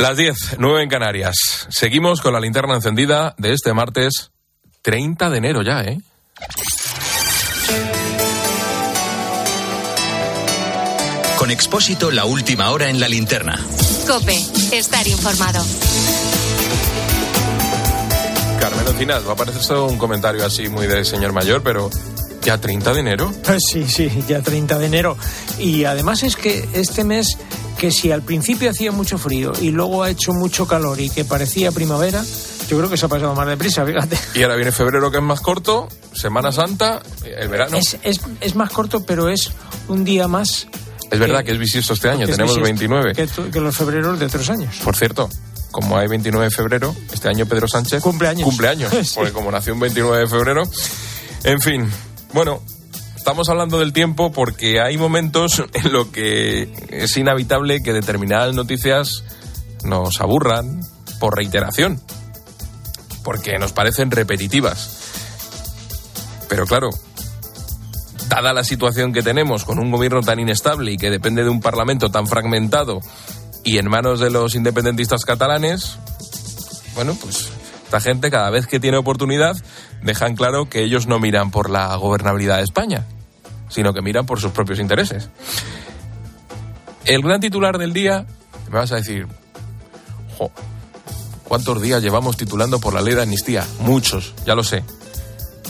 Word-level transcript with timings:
Las 0.00 0.16
10, 0.16 0.58
9 0.60 0.84
en 0.84 0.88
Canarias. 0.88 1.66
Seguimos 1.70 2.20
con 2.20 2.32
la 2.32 2.38
linterna 2.38 2.76
encendida 2.76 3.34
de 3.36 3.52
este 3.52 3.72
martes 3.72 4.30
30 4.82 5.28
de 5.28 5.38
enero 5.38 5.62
ya, 5.62 5.80
¿eh? 5.80 5.98
Con 11.36 11.50
Expósito, 11.50 12.12
la 12.12 12.26
última 12.26 12.70
hora 12.70 12.88
en 12.88 13.00
la 13.00 13.08
linterna. 13.08 13.58
Cope, 14.06 14.36
estar 14.70 15.04
informado. 15.08 15.64
Carmen 18.60 18.86
Encinas, 18.86 19.26
va 19.26 19.32
a 19.32 19.36
parecer 19.36 19.76
un 19.78 19.98
comentario 19.98 20.46
así 20.46 20.68
muy 20.68 20.86
de 20.86 21.04
señor 21.04 21.32
mayor, 21.32 21.64
pero 21.64 21.90
¿ya 22.42 22.56
30 22.58 22.94
de 22.94 23.00
enero? 23.00 23.32
Pues 23.44 23.62
sí, 23.72 23.84
sí, 23.88 24.08
ya 24.28 24.42
30 24.42 24.78
de 24.78 24.86
enero. 24.86 25.18
Y 25.58 25.84
además 25.84 26.22
es 26.22 26.36
que 26.36 26.68
este 26.72 27.02
mes, 27.02 27.36
que 27.78 27.90
si 27.90 28.10
al 28.12 28.22
principio 28.22 28.70
hacía 28.70 28.90
mucho 28.92 29.18
frío 29.18 29.52
y 29.60 29.70
luego 29.70 30.02
ha 30.02 30.10
hecho 30.10 30.32
mucho 30.32 30.66
calor 30.66 31.00
y 31.00 31.08
que 31.10 31.24
parecía 31.24 31.70
primavera, 31.72 32.24
yo 32.68 32.76
creo 32.76 32.90
que 32.90 32.96
se 32.96 33.06
ha 33.06 33.08
pasado 33.08 33.34
más 33.34 33.46
deprisa, 33.46 33.86
fíjate. 33.86 34.18
Y 34.34 34.42
ahora 34.42 34.56
viene 34.56 34.72
febrero 34.72 35.10
que 35.10 35.18
es 35.18 35.22
más 35.22 35.40
corto, 35.40 35.88
Semana 36.12 36.52
Santa, 36.52 37.00
el 37.24 37.48
verano. 37.48 37.76
Es, 37.76 37.96
es, 38.02 38.20
es 38.40 38.54
más 38.56 38.70
corto, 38.70 39.04
pero 39.06 39.28
es 39.28 39.50
un 39.88 40.04
día 40.04 40.28
más. 40.28 40.66
Es 41.10 41.18
verdad 41.18 41.42
que 41.44 41.52
es 41.52 41.58
bisiesto 41.58 41.94
este 41.94 42.10
año, 42.10 42.24
es 42.24 42.30
tenemos 42.32 42.56
bisiesto, 42.56 42.64
29. 42.88 43.14
Que, 43.14 43.26
tu- 43.26 43.50
que 43.50 43.60
los 43.60 43.74
febreros 43.76 44.18
de 44.18 44.26
otros 44.26 44.50
años. 44.50 44.74
Por 44.84 44.94
cierto, 44.96 45.30
como 45.70 45.96
hay 45.96 46.08
29 46.08 46.46
de 46.46 46.50
febrero, 46.50 46.94
este 47.12 47.28
año 47.28 47.46
Pedro 47.46 47.66
Sánchez 47.68 48.02
Cumpleaños. 48.02 48.44
Cumpleaños, 48.44 48.92
Sí. 49.04 49.12
porque 49.14 49.32
como 49.32 49.50
nació 49.50 49.72
un 49.72 49.80
29 49.80 50.18
de 50.22 50.26
febrero. 50.26 50.62
En 51.44 51.60
fin, 51.60 51.88
bueno, 52.34 52.60
estamos 53.18 53.48
hablando 53.48 53.80
del 53.80 53.92
tiempo 53.92 54.30
porque 54.32 54.80
hay 54.80 54.96
momentos 54.96 55.62
en 55.74 55.92
los 55.92 56.06
que 56.08 56.72
es 56.88 57.16
inevitable 57.16 57.82
que 57.82 57.92
determinadas 57.92 58.54
noticias 58.54 59.24
nos 59.84 60.20
aburran 60.20 60.80
por 61.18 61.36
reiteración, 61.36 62.00
porque 63.24 63.58
nos 63.58 63.72
parecen 63.72 64.12
repetitivas. 64.12 65.10
Pero 66.48 66.64
claro, 66.64 66.90
dada 68.28 68.52
la 68.52 68.62
situación 68.62 69.12
que 69.12 69.22
tenemos 69.22 69.64
con 69.64 69.80
un 69.80 69.90
gobierno 69.90 70.20
tan 70.20 70.38
inestable 70.38 70.92
y 70.92 70.96
que 70.96 71.10
depende 71.10 71.42
de 71.42 71.50
un 71.50 71.60
parlamento 71.60 72.10
tan 72.10 72.26
fragmentado 72.26 73.00
y 73.64 73.78
en 73.78 73.88
manos 73.90 74.20
de 74.20 74.30
los 74.30 74.54
independentistas 74.54 75.24
catalanes, 75.24 75.98
bueno, 76.94 77.16
pues 77.20 77.50
esta 77.88 78.00
gente 78.02 78.30
cada 78.30 78.50
vez 78.50 78.66
que 78.66 78.80
tiene 78.80 78.98
oportunidad 78.98 79.56
dejan 80.02 80.36
claro 80.36 80.68
que 80.68 80.82
ellos 80.82 81.06
no 81.06 81.18
miran 81.18 81.50
por 81.50 81.70
la 81.70 81.96
gobernabilidad 81.96 82.58
de 82.58 82.64
España, 82.64 83.06
sino 83.70 83.94
que 83.94 84.02
miran 84.02 84.26
por 84.26 84.42
sus 84.42 84.52
propios 84.52 84.78
intereses. 84.78 85.30
El 87.06 87.22
gran 87.22 87.40
titular 87.40 87.78
del 87.78 87.94
día, 87.94 88.26
me 88.70 88.78
vas 88.78 88.92
a 88.92 88.96
decir, 88.96 89.26
"Jo, 90.36 90.50
¿cuántos 91.44 91.80
días 91.80 92.02
llevamos 92.02 92.36
titulando 92.36 92.78
por 92.78 92.92
la 92.92 93.00
ley 93.00 93.14
de 93.14 93.22
amnistía? 93.22 93.66
Muchos, 93.80 94.34
ya 94.44 94.54
lo 94.54 94.62
sé 94.62 94.84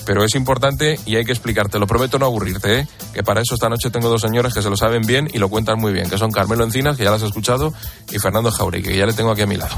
pero 0.09 0.25
es 0.25 0.35
importante 0.37 0.99
y 1.05 1.17
hay 1.17 1.25
que 1.27 1.33
explicarte. 1.33 1.79
Lo 1.79 1.87
prometo 1.87 2.19
no 2.19 2.25
aburrirte, 2.25 2.79
¿eh? 2.79 2.89
que 3.13 3.23
para 3.23 3.43
eso 3.43 3.53
esta 3.53 3.69
noche 3.69 3.91
tengo 3.91 4.09
dos 4.09 4.23
señores 4.23 4.55
que 4.55 4.63
se 4.63 4.71
lo 4.71 4.77
saben 4.77 5.03
bien 5.03 5.29
y 5.35 5.37
lo 5.37 5.51
cuentan 5.51 5.79
muy 5.79 5.93
bien, 5.93 6.09
que 6.09 6.17
son 6.17 6.33
Carmelo 6.33 6.65
Encinas, 6.65 6.97
que 6.97 7.05
ya 7.05 7.11
las 7.11 7.23
has 7.23 7.29
escuchado, 7.29 7.75
y 8.11 8.19
Fernando 8.19 8.51
Jauregui, 8.51 8.89
que 8.89 8.97
ya 8.97 9.05
le 9.05 9.13
tengo 9.13 9.33
aquí 9.33 9.43
a 9.43 9.47
mi 9.47 9.59
lado. 9.59 9.77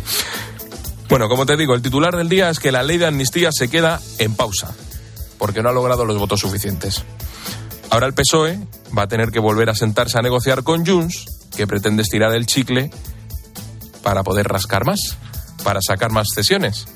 Bueno, 1.11 1.29
como 1.29 1.45
te 1.45 1.57
digo, 1.57 1.75
el 1.75 1.83
titular 1.83 2.17
del 2.17 2.29
día 2.29 2.51
es 2.51 2.61
que 2.61 2.71
la 2.71 2.85
ley 2.85 2.97
de 2.97 3.07
amnistía 3.07 3.51
se 3.51 3.69
queda 3.69 4.01
en 4.19 4.37
pausa, 4.37 4.73
porque 5.39 5.61
no 5.61 5.69
ha 5.69 5.73
logrado 5.73 6.05
los 6.05 6.17
votos 6.17 6.39
suficientes. 6.39 7.03
Ahora 7.91 8.07
el 8.07 8.15
PSOE 8.15 8.61
va 8.97 9.03
a 9.03 9.09
tener 9.09 9.33
que 9.33 9.41
volver 9.41 9.71
a 9.71 9.75
sentarse 9.75 10.19
a 10.19 10.23
negociar 10.23 10.63
con 10.63 10.87
Junts, 10.87 11.49
que 11.57 11.67
pretende 11.67 12.03
estirar 12.03 12.33
el 12.33 12.47
chicle 12.47 12.93
para 14.05 14.23
poder 14.23 14.47
rascar 14.47 14.85
más, 14.85 15.17
para 15.65 15.81
sacar 15.83 16.13
más 16.13 16.29
cesiones. 16.33 16.87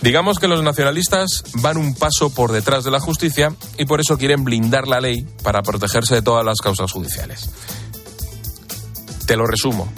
Digamos 0.00 0.38
que 0.38 0.46
los 0.46 0.62
nacionalistas 0.62 1.42
van 1.54 1.78
un 1.78 1.96
paso 1.96 2.30
por 2.30 2.52
detrás 2.52 2.84
de 2.84 2.92
la 2.92 3.00
justicia 3.00 3.52
y 3.78 3.84
por 3.84 4.00
eso 4.00 4.16
quieren 4.16 4.44
blindar 4.44 4.86
la 4.86 5.00
ley 5.00 5.26
para 5.42 5.62
protegerse 5.62 6.14
de 6.14 6.22
todas 6.22 6.44
las 6.44 6.58
causas 6.60 6.92
judiciales. 6.92 7.50
Te 9.26 9.36
lo 9.36 9.44
resumo. 9.44 9.92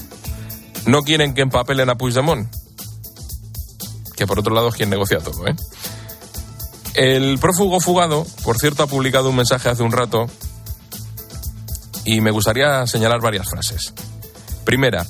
No 0.87 1.03
quieren 1.03 1.35
que 1.35 1.43
empapelen 1.43 1.91
a 1.91 1.97
Puigdemont, 1.97 2.49
por 4.27 4.39
otro 4.39 4.55
lado 4.55 4.69
es 4.69 4.75
quien 4.75 4.91
negocia 4.91 5.19
todo, 5.19 5.47
¿eh? 5.47 5.55
El 6.95 7.39
prófugo 7.39 7.81
fugado, 7.81 8.25
por 8.45 8.59
cierto, 8.59 8.85
ha 8.85 8.87
publicado 8.87 9.29
un 9.29 9.37
mensaje 9.37 9.69
hace 9.69 9.83
un 9.83 9.91
rato 9.91 10.27
y 12.05 12.21
me 12.21 12.31
gustaría 12.31 12.87
señalar 12.87 13.21
varias 13.21 13.49
frases. 13.49 13.95
Primera, 14.65 15.05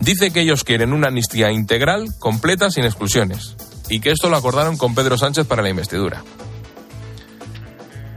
dice 0.00 0.32
que 0.32 0.40
ellos 0.40 0.64
quieren 0.64 0.92
una 0.92 1.08
amnistía 1.08 1.52
integral, 1.52 2.12
completa, 2.18 2.70
sin 2.70 2.84
exclusiones, 2.84 3.56
y 3.88 4.00
que 4.00 4.10
esto 4.10 4.28
lo 4.28 4.36
acordaron 4.36 4.76
con 4.76 4.94
Pedro 4.94 5.16
Sánchez 5.16 5.46
para 5.46 5.62
la 5.62 5.70
investidura. 5.70 6.24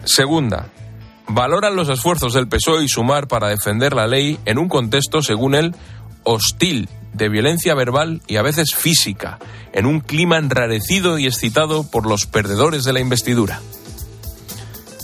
Segunda, 0.03 0.69
valoran 1.27 1.75
los 1.75 1.89
esfuerzos 1.89 2.33
del 2.33 2.47
PSOE 2.47 2.83
y 2.83 2.87
Sumar 2.87 3.27
para 3.27 3.49
defender 3.49 3.93
la 3.93 4.07
ley 4.07 4.39
en 4.45 4.57
un 4.57 4.67
contexto, 4.67 5.21
según 5.21 5.55
él, 5.55 5.75
hostil, 6.23 6.89
de 7.13 7.29
violencia 7.29 7.75
verbal 7.75 8.21
y 8.27 8.35
a 8.35 8.41
veces 8.41 8.75
física, 8.75 9.39
en 9.75 9.85
un 9.85 9.99
clima 9.99 10.37
enrarecido 10.37 11.19
y 11.19 11.27
excitado 11.27 11.83
por 11.83 12.07
los 12.07 12.25
perdedores 12.25 12.85
de 12.85 12.93
la 12.93 13.01
investidura. 13.01 13.61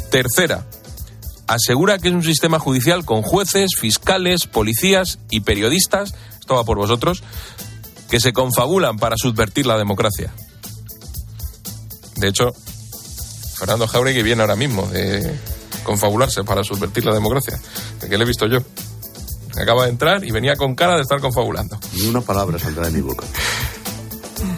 Tercera, 0.09 0.65
asegura 1.45 1.99
que 1.99 2.07
es 2.07 2.13
un 2.13 2.23
sistema 2.23 2.57
judicial 2.57 3.03
con 3.03 3.21
jueces, 3.21 3.71
fiscales, 3.77 4.47
policías 4.47 5.19
y 5.29 5.41
periodistas, 5.41 6.15
esto 6.39 6.55
va 6.55 6.63
por 6.63 6.77
vosotros, 6.77 7.21
que 8.09 8.21
se 8.21 8.31
confabulan 8.31 8.97
para 8.97 9.17
subvertir 9.17 9.65
la 9.65 9.77
democracia. 9.77 10.33
De 12.15 12.29
hecho, 12.29 12.53
Fernando 13.57 13.87
Jauregui 13.87 14.23
viene 14.23 14.41
ahora 14.41 14.55
mismo 14.55 14.87
de 14.87 15.37
confabularse 15.83 16.45
para 16.45 16.63
subvertir 16.63 17.03
la 17.03 17.13
democracia, 17.13 17.59
de 17.99 18.07
que 18.07 18.17
le 18.17 18.23
he 18.23 18.27
visto 18.27 18.47
yo. 18.47 18.59
Acaba 19.61 19.83
de 19.83 19.89
entrar 19.89 20.23
y 20.23 20.31
venía 20.31 20.55
con 20.55 20.75
cara 20.75 20.95
de 20.95 21.01
estar 21.01 21.19
confabulando. 21.19 21.77
Ni 21.93 22.07
una 22.07 22.21
palabra 22.21 22.57
saldrá 22.57 22.85
de 22.85 22.91
mi 22.91 23.01
boca. 23.01 23.25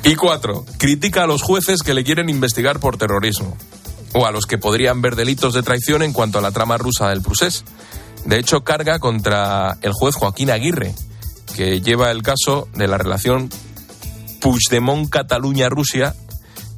Y 0.04 0.16
cuatro, 0.16 0.66
critica 0.78 1.24
a 1.24 1.28
los 1.28 1.42
jueces 1.42 1.82
que 1.82 1.94
le 1.94 2.04
quieren 2.04 2.30
investigar 2.30 2.80
por 2.80 2.98
terrorismo 2.98 3.58
o 4.14 4.26
a 4.26 4.32
los 4.32 4.46
que 4.46 4.58
podrían 4.58 5.02
ver 5.02 5.16
delitos 5.16 5.54
de 5.54 5.64
traición 5.64 6.04
en 6.04 6.14
cuanto 6.14 6.40
a 6.40 6.42
la 6.42 6.52
trama 6.52 6.78
rusa 6.78 7.10
del 7.10 7.22
Prusés. 7.22 7.64
De 8.26 8.40
hecho, 8.40 8.64
carga 8.64 9.00
contra 9.00 9.78
el 9.82 9.92
juez 9.92 10.16
Joaquín 10.16 10.52
Aguirre, 10.52 10.94
que 11.56 11.82
lleva 11.82 12.12
el 12.12 12.22
caso 12.22 12.68
de 12.76 12.88
la 12.88 12.98
relación 12.98 13.50
Puigdemont-Cataluña-Rusia 14.40 16.16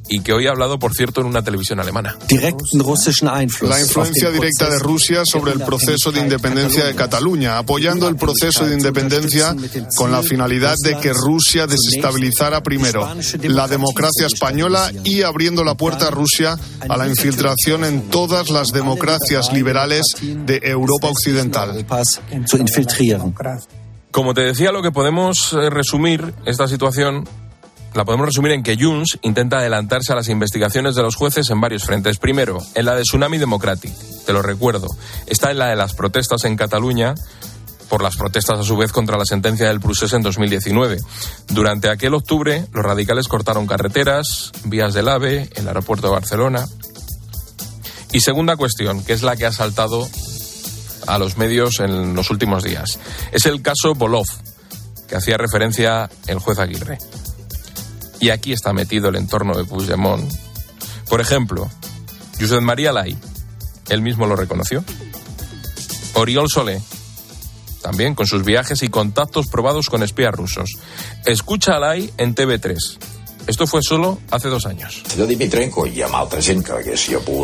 y 0.08 0.20
que 0.20 0.32
hoy 0.32 0.46
ha 0.46 0.50
hablado, 0.50 0.78
por 0.78 0.92
cierto, 0.94 1.20
en 1.20 1.26
una 1.26 1.42
televisión 1.42 1.80
alemana. 1.80 2.16
La 2.30 3.80
influencia 3.80 4.30
directa 4.30 4.70
de 4.70 4.78
Rusia 4.78 5.22
sobre 5.24 5.52
el 5.52 5.60
proceso 5.60 6.12
de 6.12 6.20
independencia 6.20 6.84
de 6.84 6.94
Cataluña, 6.94 7.58
apoyando 7.58 8.08
el 8.08 8.16
proceso 8.16 8.66
de 8.66 8.74
independencia 8.74 9.54
con 9.96 10.12
la 10.12 10.22
finalidad 10.22 10.74
de 10.82 10.98
que 10.98 11.12
Rusia 11.12 11.66
desestabilizara 11.66 12.62
primero 12.62 13.08
la 13.42 13.68
democracia 13.68 14.26
española 14.26 14.90
y 15.04 15.22
abriendo 15.22 15.64
la 15.64 15.74
puerta 15.74 16.08
a 16.08 16.10
Rusia 16.10 16.58
a 16.88 16.96
la 16.96 17.08
infiltración 17.08 17.84
en 17.84 18.08
todas 18.08 18.50
las 18.50 18.72
democracias 18.72 19.52
liberales 19.52 20.02
de 20.20 20.60
Europa 20.62 21.08
Occidental. 21.08 21.84
Como 24.10 24.32
te 24.32 24.40
decía, 24.40 24.72
lo 24.72 24.82
que 24.82 24.92
podemos 24.92 25.52
eh, 25.52 25.68
resumir 25.68 26.32
esta 26.46 26.66
situación 26.68 27.28
la 27.96 28.04
podemos 28.04 28.26
resumir 28.26 28.52
en 28.52 28.62
que 28.62 28.76
Junts 28.76 29.18
intenta 29.22 29.58
adelantarse 29.58 30.12
a 30.12 30.16
las 30.16 30.28
investigaciones 30.28 30.94
de 30.94 31.02
los 31.02 31.16
jueces 31.16 31.48
en 31.50 31.60
varios 31.60 31.84
frentes. 31.84 32.18
Primero, 32.18 32.58
en 32.74 32.84
la 32.84 32.94
de 32.94 33.02
Tsunami 33.02 33.38
Democratic, 33.38 33.92
te 34.26 34.32
lo 34.32 34.42
recuerdo. 34.42 34.88
Está 35.26 35.50
en 35.50 35.58
la 35.58 35.68
de 35.68 35.76
las 35.76 35.94
protestas 35.94 36.44
en 36.44 36.56
Cataluña 36.56 37.14
por 37.88 38.02
las 38.02 38.16
protestas 38.16 38.58
a 38.58 38.64
su 38.64 38.76
vez 38.76 38.92
contra 38.92 39.16
la 39.16 39.24
sentencia 39.24 39.68
del 39.68 39.80
Prusés 39.80 40.12
en 40.12 40.22
2019. 40.22 40.98
Durante 41.48 41.88
aquel 41.88 42.14
octubre, 42.14 42.66
los 42.72 42.84
radicales 42.84 43.28
cortaron 43.28 43.66
carreteras, 43.66 44.52
vías 44.64 44.92
del 44.92 45.08
AVE, 45.08 45.48
el 45.54 45.68
aeropuerto 45.68 46.08
de 46.08 46.12
Barcelona. 46.12 46.66
Y 48.12 48.20
segunda 48.20 48.56
cuestión, 48.56 49.04
que 49.04 49.12
es 49.12 49.22
la 49.22 49.36
que 49.36 49.46
ha 49.46 49.52
saltado 49.52 50.06
a 51.06 51.18
los 51.18 51.36
medios 51.38 51.80
en 51.80 52.14
los 52.14 52.30
últimos 52.30 52.62
días, 52.62 52.98
es 53.32 53.46
el 53.46 53.62
caso 53.62 53.94
Bolov, 53.94 54.26
que 55.08 55.16
hacía 55.16 55.36
referencia 55.36 56.10
el 56.26 56.38
juez 56.38 56.58
Aguirre. 56.58 56.98
Y 58.20 58.30
aquí 58.30 58.52
está 58.52 58.72
metido 58.72 59.08
el 59.08 59.16
entorno 59.16 59.56
de 59.56 59.64
Puigdemont. 59.64 60.30
Por 61.08 61.20
ejemplo, 61.20 61.70
Josep 62.40 62.60
María 62.60 62.92
Lai, 62.92 63.16
él 63.88 64.02
mismo 64.02 64.26
lo 64.26 64.36
reconoció. 64.36 64.84
Oriol 66.14 66.48
Solé, 66.48 66.80
también 67.82 68.14
con 68.14 68.26
sus 68.26 68.44
viajes 68.44 68.82
y 68.82 68.88
contactos 68.88 69.46
probados 69.48 69.88
con 69.88 70.02
espías 70.02 70.34
rusos. 70.34 70.70
Escucha 71.24 71.76
a 71.76 71.80
Lai 71.80 72.12
en 72.16 72.34
TV3. 72.34 72.76
Esto 73.46 73.66
fue 73.66 73.80
solo 73.82 74.18
hace 74.30 74.48
dos 74.48 74.66
años. 74.66 75.02
senyor 75.08 75.28
Dimitrenko 75.28 75.86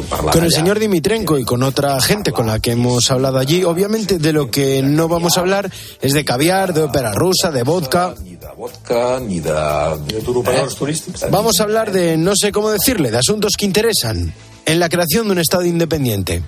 parlar 0.09 0.35
Con 0.35 0.45
el 0.45 0.53
señor 0.53 0.79
Dimitrenko 0.79 1.39
y 1.39 1.45
con 1.45 1.63
otra 1.63 2.01
gente 2.01 2.33
con 2.33 2.47
la 2.47 2.59
que 2.59 2.73
hemos 2.73 3.11
hablado 3.11 3.39
allí, 3.39 3.63
obviamente 3.65 4.19
de 4.19 4.33
lo 4.33 4.51
que 4.51 4.83
no 4.83 5.09
vamos 5.09 5.37
a 5.37 5.41
hablar 5.41 5.71
es 6.01 6.13
de 6.13 6.25
caviar, 6.25 6.75
de 6.75 6.83
ópera 6.83 7.13
rusa, 7.13 7.51
de 7.51 7.63
vodka. 7.63 8.15
de 8.15 9.41
de... 9.41 10.13
De 10.13 10.75
turístics. 10.77 11.31
Vamos 11.31 11.61
a 11.61 11.63
hablar 11.63 11.93
de, 11.93 12.17
no 12.17 12.33
sé 12.37 12.51
cómo 12.53 12.71
decirle, 12.71 13.11
de 13.11 13.19
asuntos 13.19 13.53
que 13.57 13.65
interesan 13.65 14.33
en 14.67 14.81
la 14.81 14.89
creación 14.89 15.27
de 15.27 15.33
un 15.33 15.39
Estado 15.39 15.65
independiente. 15.65 16.43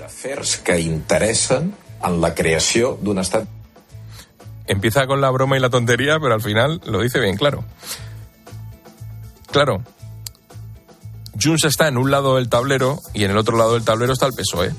Que 0.65 0.81
interessen 0.81 1.75
en 2.05 2.21
la 2.21 2.35
creació 2.35 2.99
d'un 3.01 3.19
estat 3.19 3.47
Empieza 4.67 5.07
con 5.07 5.21
la 5.21 5.31
broma 5.31 5.59
y 5.59 5.61
la 5.61 5.69
tontería, 5.69 6.19
pero 6.19 6.33
al 6.33 6.41
final 6.41 6.81
lo 6.87 7.03
dice 7.03 7.21
bien 7.21 7.37
claro. 7.37 7.65
Claro, 9.55 9.85
Junts 11.41 11.63
está 11.63 11.87
en 11.87 11.97
un 11.97 12.11
lado 12.11 12.35
del 12.35 12.49
tablero 12.49 12.99
y 13.13 13.23
en 13.23 13.31
el 13.31 13.39
otro 13.39 13.57
lado 13.57 13.75
del 13.75 13.85
tablero 13.85 14.13
está 14.13 14.27
el 14.27 14.33
PSOE. 14.33 14.75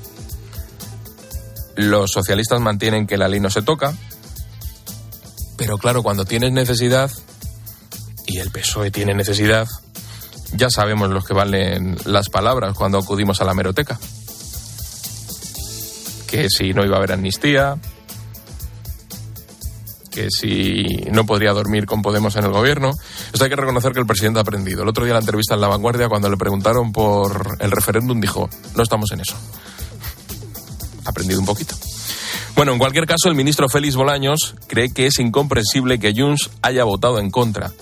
Los 1.76 2.10
socialistas 2.10 2.60
mantienen 2.60 3.06
que 3.06 3.16
la 3.16 3.26
ley 3.26 3.40
no 3.40 3.48
se 3.48 3.62
toca, 3.62 3.94
pero 5.56 5.78
claro, 5.78 6.02
cuando 6.02 6.26
tienes 6.26 6.52
necesidad, 6.52 7.10
y 8.26 8.36
el 8.36 8.50
PSOE 8.50 8.90
tiene 8.90 9.14
necesidad, 9.14 9.66
ya 10.52 10.68
sabemos 10.68 11.08
los 11.08 11.24
que 11.24 11.32
valen 11.32 11.96
las 12.04 12.28
palabras 12.28 12.74
cuando 12.76 12.98
acudimos 12.98 13.40
a 13.40 13.46
la 13.46 13.54
meroteca. 13.54 13.98
Que 16.26 16.50
si 16.50 16.74
no 16.74 16.84
iba 16.84 16.96
a 16.96 16.98
haber 16.98 17.12
amnistía, 17.12 17.78
que 20.16 20.28
si 20.30 21.04
no 21.12 21.26
podría 21.26 21.52
dormir 21.52 21.84
con 21.84 22.00
Podemos 22.00 22.36
en 22.36 22.44
el 22.44 22.52
gobierno. 22.52 22.92
Esto 23.32 23.44
hay 23.44 23.50
que 23.50 23.56
reconocer 23.56 23.92
que 23.92 24.00
el 24.00 24.06
presidente 24.06 24.38
ha 24.38 24.42
aprendido. 24.42 24.82
El 24.82 24.88
otro 24.88 25.04
día 25.04 25.12
la 25.12 25.20
entrevista 25.20 25.54
en 25.54 25.60
La 25.60 25.68
Vanguardia, 25.68 26.08
cuando 26.08 26.30
le 26.30 26.38
preguntaron 26.38 26.90
por 26.90 27.58
el 27.60 27.70
referéndum, 27.70 28.18
dijo, 28.18 28.48
no 28.74 28.82
estamos 28.82 29.12
en 29.12 29.20
eso. 29.20 29.36
Ha 31.04 31.10
aprendido 31.10 31.38
un 31.38 31.44
poquito. 31.44 31.74
Bueno, 32.54 32.72
en 32.72 32.78
cualquier 32.78 33.06
caso, 33.06 33.28
el 33.28 33.34
ministro 33.34 33.68
Félix 33.68 33.94
Bolaños 33.94 34.54
cree 34.66 34.90
que 34.90 35.06
es 35.06 35.18
incomprensible 35.18 35.98
que 35.98 36.14
Junts 36.16 36.48
haya 36.62 36.84
votado 36.84 37.18
en 37.18 37.30
contra 37.30 37.72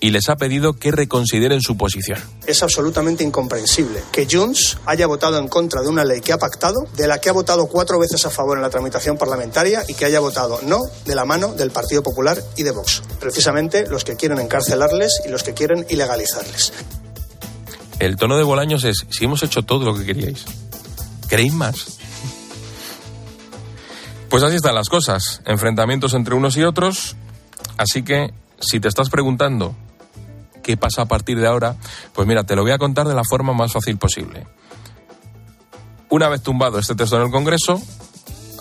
y 0.00 0.10
les 0.10 0.28
ha 0.28 0.36
pedido 0.36 0.74
que 0.74 0.90
reconsideren 0.90 1.60
su 1.60 1.76
posición. 1.76 2.18
Es 2.46 2.62
absolutamente 2.62 3.24
incomprensible 3.24 4.02
que 4.12 4.26
Junts 4.30 4.78
haya 4.86 5.06
votado 5.06 5.38
en 5.38 5.48
contra 5.48 5.82
de 5.82 5.88
una 5.88 6.04
ley 6.04 6.20
que 6.20 6.32
ha 6.32 6.38
pactado, 6.38 6.86
de 6.96 7.06
la 7.08 7.20
que 7.20 7.30
ha 7.30 7.32
votado 7.32 7.66
cuatro 7.66 7.98
veces 7.98 8.24
a 8.26 8.30
favor 8.30 8.58
en 8.58 8.62
la 8.62 8.70
tramitación 8.70 9.16
parlamentaria 9.16 9.84
y 9.88 9.94
que 9.94 10.04
haya 10.04 10.20
votado 10.20 10.60
no 10.62 10.80
de 11.04 11.14
la 11.14 11.24
mano 11.24 11.54
del 11.54 11.70
Partido 11.70 12.02
Popular 12.02 12.42
y 12.56 12.62
de 12.62 12.72
Vox. 12.72 13.02
Precisamente 13.20 13.86
los 13.88 14.04
que 14.04 14.16
quieren 14.16 14.38
encarcelarles 14.38 15.22
y 15.24 15.28
los 15.28 15.42
que 15.42 15.54
quieren 15.54 15.86
ilegalizarles. 15.88 16.72
El 17.98 18.16
tono 18.16 18.36
de 18.36 18.44
Bolaños 18.44 18.84
es, 18.84 19.06
si 19.10 19.24
hemos 19.24 19.42
hecho 19.42 19.62
todo 19.62 19.86
lo 19.86 19.96
que 19.98 20.04
queríais, 20.04 20.44
¿queréis 21.28 21.54
más? 21.54 21.98
Pues 24.28 24.42
así 24.42 24.56
están 24.56 24.74
las 24.74 24.90
cosas, 24.90 25.40
enfrentamientos 25.46 26.12
entre 26.12 26.34
unos 26.34 26.56
y 26.58 26.64
otros, 26.64 27.16
así 27.78 28.02
que 28.02 28.34
si 28.60 28.80
te 28.80 28.88
estás 28.88 29.08
preguntando 29.08 29.74
qué 30.66 30.76
pasa 30.76 31.02
a 31.02 31.06
partir 31.06 31.38
de 31.38 31.46
ahora, 31.46 31.76
pues 32.12 32.26
mira, 32.26 32.42
te 32.42 32.56
lo 32.56 32.62
voy 32.62 32.72
a 32.72 32.78
contar 32.78 33.06
de 33.06 33.14
la 33.14 33.22
forma 33.22 33.52
más 33.52 33.72
fácil 33.72 33.98
posible. 33.98 34.48
Una 36.08 36.28
vez 36.28 36.42
tumbado 36.42 36.80
este 36.80 36.96
texto 36.96 37.16
en 37.16 37.22
el 37.22 37.30
Congreso, 37.30 37.80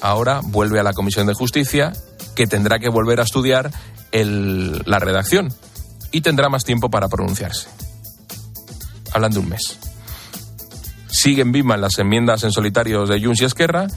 ahora 0.03 0.41
vuelve 0.43 0.79
a 0.79 0.83
la 0.83 0.93
Comisión 0.93 1.25
de 1.25 1.33
Justicia, 1.33 1.93
que 2.35 2.45
tendrá 2.45 2.77
que 2.77 2.89
volver 2.89 3.19
a 3.19 3.23
estudiar 3.23 3.71
la 4.11 4.99
redacción 4.99 5.51
y 6.11 6.21
tendrá 6.21 6.47
más 6.47 6.63
tiempo 6.63 6.91
para 6.91 7.07
pronunciarse. 7.07 7.67
Hablan 9.11 9.31
de 9.31 9.39
un 9.39 9.49
mes. 9.49 9.79
Siguen 11.07 11.51
vivas 11.51 11.79
las 11.79 11.97
enmiendas 11.97 12.43
en 12.43 12.51
solitario 12.51 13.07
de 13.07 13.19
Junts 13.19 13.41
y 13.41 13.45
Esquerra 13.45 13.87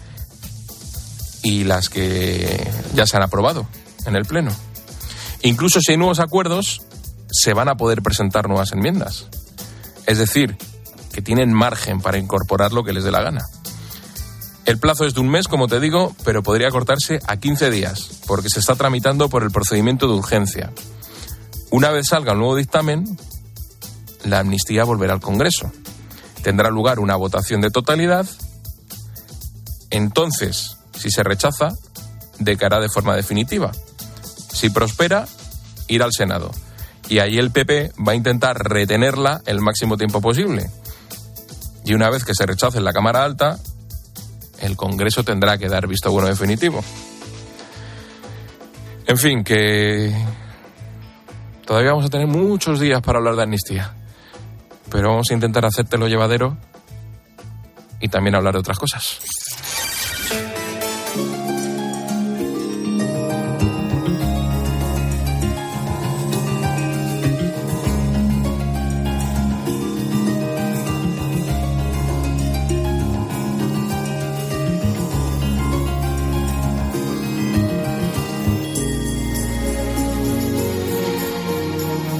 y 1.42 1.64
las 1.64 1.90
que 1.90 2.70
ya 2.94 3.06
se 3.06 3.18
han 3.18 3.22
aprobado 3.22 3.66
en 4.06 4.16
el 4.16 4.24
Pleno. 4.24 4.50
Incluso 5.42 5.80
si 5.80 5.92
hay 5.92 5.98
nuevos 5.98 6.20
acuerdos, 6.20 6.82
se 7.30 7.54
van 7.54 7.68
a 7.68 7.76
poder 7.76 8.02
presentar 8.02 8.48
nuevas 8.48 8.72
enmiendas. 8.72 9.26
Es 10.06 10.18
decir, 10.18 10.56
que 11.12 11.22
tienen 11.22 11.52
margen 11.52 12.00
para 12.00 12.18
incorporar 12.18 12.72
lo 12.72 12.84
que 12.84 12.92
les 12.92 13.04
dé 13.04 13.10
la 13.10 13.22
gana. 13.22 13.44
El 14.64 14.78
plazo 14.78 15.04
es 15.04 15.14
de 15.14 15.20
un 15.20 15.28
mes, 15.28 15.48
como 15.48 15.66
te 15.66 15.80
digo, 15.80 16.14
pero 16.24 16.42
podría 16.42 16.70
cortarse 16.70 17.20
a 17.26 17.36
15 17.38 17.70
días, 17.70 18.20
porque 18.26 18.50
se 18.50 18.60
está 18.60 18.74
tramitando 18.74 19.28
por 19.28 19.42
el 19.42 19.50
procedimiento 19.50 20.06
de 20.06 20.14
urgencia. 20.14 20.72
Una 21.70 21.90
vez 21.90 22.08
salga 22.08 22.32
el 22.32 22.38
nuevo 22.38 22.56
dictamen, 22.56 23.18
la 24.24 24.40
amnistía 24.40 24.84
volverá 24.84 25.14
al 25.14 25.20
Congreso. 25.20 25.72
Tendrá 26.42 26.70
lugar 26.70 26.98
una 26.98 27.16
votación 27.16 27.60
de 27.60 27.70
totalidad. 27.70 28.26
Entonces, 29.90 30.76
si 30.98 31.10
se 31.10 31.22
rechaza, 31.22 31.68
decaerá 32.38 32.80
de 32.80 32.88
forma 32.88 33.16
definitiva. 33.16 33.72
Si 34.52 34.70
prospera, 34.70 35.26
irá 35.88 36.04
al 36.04 36.12
Senado 36.12 36.50
y 37.08 37.20
ahí 37.20 37.38
el 37.38 37.50
PP 37.50 37.92
va 38.06 38.12
a 38.12 38.14
intentar 38.14 38.56
retenerla 38.58 39.40
el 39.46 39.60
máximo 39.60 39.96
tiempo 39.96 40.20
posible. 40.20 40.70
Y 41.84 41.94
una 41.94 42.10
vez 42.10 42.24
que 42.24 42.34
se 42.34 42.44
rechace 42.44 42.78
en 42.78 42.84
la 42.84 42.92
Cámara 42.92 43.24
Alta, 43.24 43.58
el 44.60 44.76
Congreso 44.76 45.24
tendrá 45.24 45.56
que 45.56 45.68
dar 45.68 45.86
visto 45.86 46.10
bueno 46.10 46.28
definitivo. 46.28 46.84
En 49.06 49.16
fin, 49.16 49.42
que 49.42 50.14
todavía 51.64 51.92
vamos 51.92 52.06
a 52.06 52.10
tener 52.10 52.26
muchos 52.26 52.78
días 52.78 53.00
para 53.00 53.18
hablar 53.18 53.36
de 53.36 53.42
amnistía, 53.44 53.94
pero 54.90 55.10
vamos 55.10 55.30
a 55.30 55.34
intentar 55.34 55.64
hacértelo 55.64 56.08
llevadero 56.08 56.58
y 58.00 58.08
también 58.08 58.34
hablar 58.34 58.52
de 58.52 58.60
otras 58.60 58.78
cosas. 58.78 59.18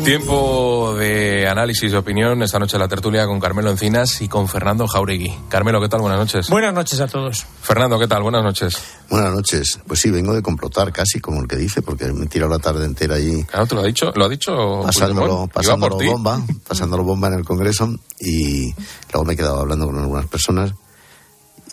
Tiempo 0.09 0.95
de 0.95 1.47
análisis 1.47 1.93
de 1.93 1.99
opinión 1.99 2.43
esta 2.43 2.59
noche 2.59 2.79
la 2.79 2.89
tertulia 2.89 3.27
con 3.27 3.39
Carmelo 3.39 3.69
Encinas 3.69 4.23
y 4.23 4.29
con 4.29 4.49
Fernando 4.49 4.87
Jauregui. 4.87 5.39
Carmelo, 5.51 5.83
¿qué 5.83 5.91
tal? 5.91 6.01
Buenas 6.01 6.19
noches. 6.19 6.49
Buenas 6.49 6.73
noches 6.73 6.99
a 7.03 7.07
todos. 7.07 7.45
Fernando, 7.61 7.99
¿qué 7.99 8.09
tal? 8.09 8.23
Buenas 8.23 8.43
noches. 8.43 8.83
Buenas 9.11 9.35
noches. 9.35 9.79
Pues 9.87 10.01
sí, 10.01 10.11
vengo 10.11 10.33
de 10.33 10.41
complotar 10.41 10.95
casi, 10.95 11.21
como 11.21 11.43
el 11.43 11.47
que 11.47 11.57
dice, 11.57 11.83
porque 11.83 12.11
me 12.11 12.25
he 12.25 12.27
tirado 12.27 12.51
la 12.51 12.59
tarde 12.59 12.87
entera 12.87 13.17
allí. 13.17 13.45
Claro, 13.45 13.67
te 13.67 13.75
lo 13.75 13.83
ha 13.83 13.85
dicho, 13.85 14.11
lo 14.15 14.25
ha 14.25 14.29
dicho. 14.31 14.81
Pasándolo, 14.83 15.47
pasándolo 15.53 15.99
bomba, 15.99 16.41
pasándolo 16.67 17.05
bomba 17.05 17.29
en 17.29 17.35
el 17.35 17.45
Congreso 17.45 17.95
y 18.19 18.73
luego 19.13 19.27
me 19.27 19.35
he 19.35 19.37
quedado 19.37 19.61
hablando 19.61 19.89
con 19.89 19.99
algunas 19.99 20.25
personas 20.25 20.73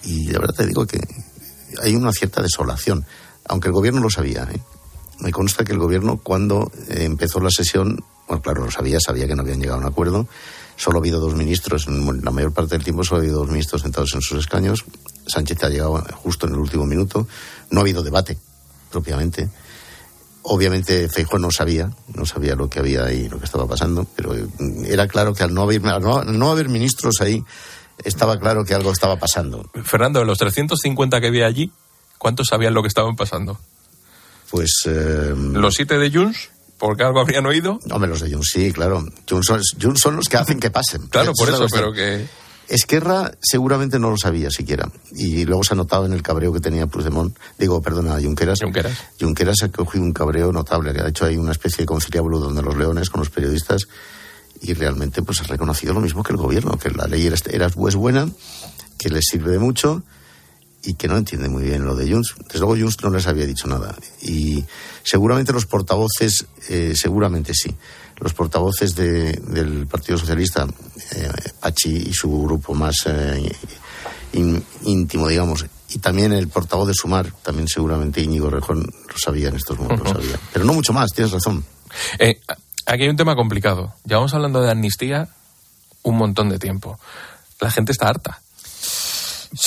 y 0.03 0.25
la 0.25 0.39
verdad 0.39 0.55
te 0.55 0.65
digo 0.65 0.86
que 0.86 1.00
hay 1.81 1.95
una 1.95 2.12
cierta 2.12 2.41
desolación, 2.41 3.05
aunque 3.48 3.69
el 3.69 3.74
gobierno 3.74 4.01
lo 4.01 4.10
sabía. 4.10 4.45
¿eh? 4.51 4.60
Me 5.19 5.31
consta 5.31 5.63
que 5.63 5.74
el 5.74 5.79
gobierno 5.79 6.17
cuando 6.17 6.72
eh, 6.89 7.03
empezó 7.03 7.39
la 7.39 7.50
sesión 7.50 8.03
bueno, 8.27 8.41
claro, 8.41 8.65
lo 8.65 8.72
sabía, 8.72 9.00
sabía 9.00 9.27
que 9.27 9.36
no 9.36 9.43
habían 9.43 9.60
llegado 9.60 9.77
a 9.77 9.81
un 9.81 9.88
acuerdo. 9.88 10.27
Solo 10.77 10.98
ha 10.98 11.01
habido 11.01 11.19
dos 11.19 11.36
ministros, 11.36 11.88
en 11.88 12.24
la 12.24 12.31
mayor 12.31 12.51
parte 12.51 12.75
del 12.75 12.84
tiempo 12.84 13.03
solo 13.03 13.22
ha 13.22 13.24
habido 13.24 13.39
dos 13.39 13.50
ministros 13.50 13.81
sentados 13.81 14.13
en 14.13 14.22
sus 14.22 14.39
escaños. 14.39 14.84
Sánchez 15.27 15.63
ha 15.63 15.69
llegado 15.69 16.03
justo 16.15 16.48
en 16.48 16.53
el 16.53 16.60
último 16.60 16.86
minuto. 16.86 17.27
No 17.69 17.79
ha 17.79 17.84
habido 17.84 18.03
debate, 18.03 18.38
propiamente. 18.91 19.50
Obviamente 20.41 21.07
Feijóo 21.07 21.39
no 21.39 21.51
sabía, 21.51 21.91
no 22.13 22.25
sabía 22.25 22.55
lo 22.55 22.69
que 22.69 22.79
había 22.79 23.05
ahí, 23.05 23.29
lo 23.29 23.39
que 23.39 23.45
estaba 23.45 23.67
pasando, 23.67 24.05
pero 24.15 24.36
era 24.86 25.07
claro 25.07 25.34
que 25.34 25.43
al 25.43 25.53
no 25.53 25.63
haber, 25.63 25.81
no, 25.81 26.51
haber 26.51 26.69
ministros 26.69 27.15
ahí, 27.22 27.43
estaba 28.03 28.38
claro 28.38 28.63
que 28.63 28.75
algo 28.75 28.91
estaba 28.91 29.17
pasando. 29.17 29.67
Fernando, 29.84 30.19
de 30.19 30.25
los 30.25 30.38
350 30.38 31.19
que 31.19 31.27
había 31.27 31.48
allí, 31.48 31.72
¿cuántos 32.19 32.48
sabían 32.48 32.75
lo 32.75 32.84
que 32.84 32.89
estaban 32.89 33.15
pasando? 33.15 33.57
Pues... 34.49 34.83
Eh, 34.85 35.33
¿Los 35.35 35.75
siete 35.75 35.97
de 35.97 36.11
Junts? 36.11 36.49
porque 36.77 37.03
algo 37.03 37.19
habrían 37.19 37.45
oído. 37.45 37.79
Hombre, 37.89 38.09
los 38.09 38.21
de 38.21 38.31
Jun 38.31 38.43
sí, 38.43 38.71
claro. 38.71 39.03
Jun 39.29 39.43
son, 39.43 39.61
son, 39.95 40.15
los 40.15 40.27
que 40.27 40.37
hacen 40.37 40.59
que 40.59 40.69
pasen. 40.69 41.07
Claro, 41.07 41.33
por 41.33 41.49
eso, 41.49 41.67
pero 41.71 41.91
que... 41.91 42.27
Esquerra 42.67 43.31
seguramente 43.41 43.99
no 43.99 44.09
lo 44.09 44.17
sabía 44.17 44.49
siquiera. 44.49 44.89
Y 45.11 45.45
luego 45.45 45.63
se 45.63 45.73
ha 45.73 45.77
notado 45.77 46.05
en 46.05 46.13
el 46.13 46.23
cabreo 46.23 46.51
que 46.51 46.59
tenía 46.59 46.87
Puigdemont, 46.87 47.37
digo, 47.59 47.81
perdona, 47.81 48.19
Junqueras. 48.19 48.59
Junqueras. 48.61 48.97
Junqueras 49.19 49.63
ha 49.63 49.69
cogido 49.69 50.03
un 50.03 50.13
cabreo 50.13 50.51
notable, 50.51 50.91
que 50.91 51.01
ha 51.01 51.07
hecho 51.07 51.25
ahí 51.25 51.37
una 51.37 51.51
especie 51.51 51.83
de 51.83 51.85
conciliábulo 51.85 52.39
donde 52.39 52.63
los 52.63 52.75
leones 52.75 53.09
con 53.11 53.19
los 53.19 53.29
periodistas 53.29 53.83
y 54.61 54.73
realmente 54.73 55.21
pues 55.21 55.41
ha 55.41 55.43
reconocido 55.43 55.93
lo 55.93 56.01
mismo 56.01 56.23
que 56.23 56.33
el 56.33 56.37
gobierno, 56.37 56.77
que 56.77 56.89
la 56.89 57.05
ley 57.05 57.27
era, 57.27 57.35
era 57.51 57.69
pues 57.69 57.95
buena, 57.95 58.27
que 58.97 59.09
les 59.09 59.25
sirve 59.25 59.51
de 59.51 59.59
mucho 59.59 60.01
y 60.86 60.94
que 60.94 61.08
no 61.08 61.18
entiende 61.18 61.50
muy 61.50 61.63
bien 61.63 61.86
lo 61.86 61.96
de 61.96 62.12
Junts. 62.12 62.36
Desde 62.46 62.60
luego 62.60 62.75
Junts 62.75 63.04
no 63.04 63.10
les 63.10 63.27
había 63.27 63.46
dicho 63.46 63.68
nada. 63.68 63.96
Y 64.22 64.63
seguramente 65.04 65.51
los 65.51 65.65
portavoces, 65.65 66.46
eh, 66.70 66.94
seguramente 66.96 67.54
sí, 67.54 67.75
los 68.20 68.34
portavoces 68.34 68.96
del 68.96 69.88
Partido 69.88 70.18
Socialista, 70.18 70.68
eh, 71.12 71.30
Pachi 71.60 72.08
y 72.10 72.13
su 72.13 72.44
grupo 72.44 72.74
más 72.74 72.96
eh, 73.08 73.51
íntimo, 74.84 75.27
digamos, 75.27 75.65
y 75.89 76.00
también 76.00 76.34
el 76.34 76.48
portavoz 76.48 76.88
de 76.88 76.94
Sumar, 76.94 77.32
también 77.44 77.68
seguramente 77.68 78.22
Íñigo 78.22 78.50
Rejón 78.50 78.82
lo 78.82 79.18
sabía 79.18 79.50
en 79.50 79.56
estos 79.56 79.77
momentos, 79.77 80.13
lo 80.13 80.22
sabía. 80.22 80.39
Pero 80.51 80.65
no 80.65 80.74
mucho 80.74 80.94
más, 80.94 81.12
tienes 81.13 81.32
razón. 81.32 81.63
Eh, 82.20 82.42
aquí 82.86 83.04
hay 83.04 83.10
un 83.10 83.15
tema 83.15 83.36
complicado. 83.36 83.94
Llevamos 84.04 84.34
hablando 84.34 84.62
de 84.62 84.72
amnistía 84.72 85.30
un 86.04 86.18
montón 86.18 86.50
de 86.50 86.60
tiempo. 86.60 87.00
La 87.60 87.72
gente 87.72 87.92
está 87.92 88.10
harta. 88.10 88.42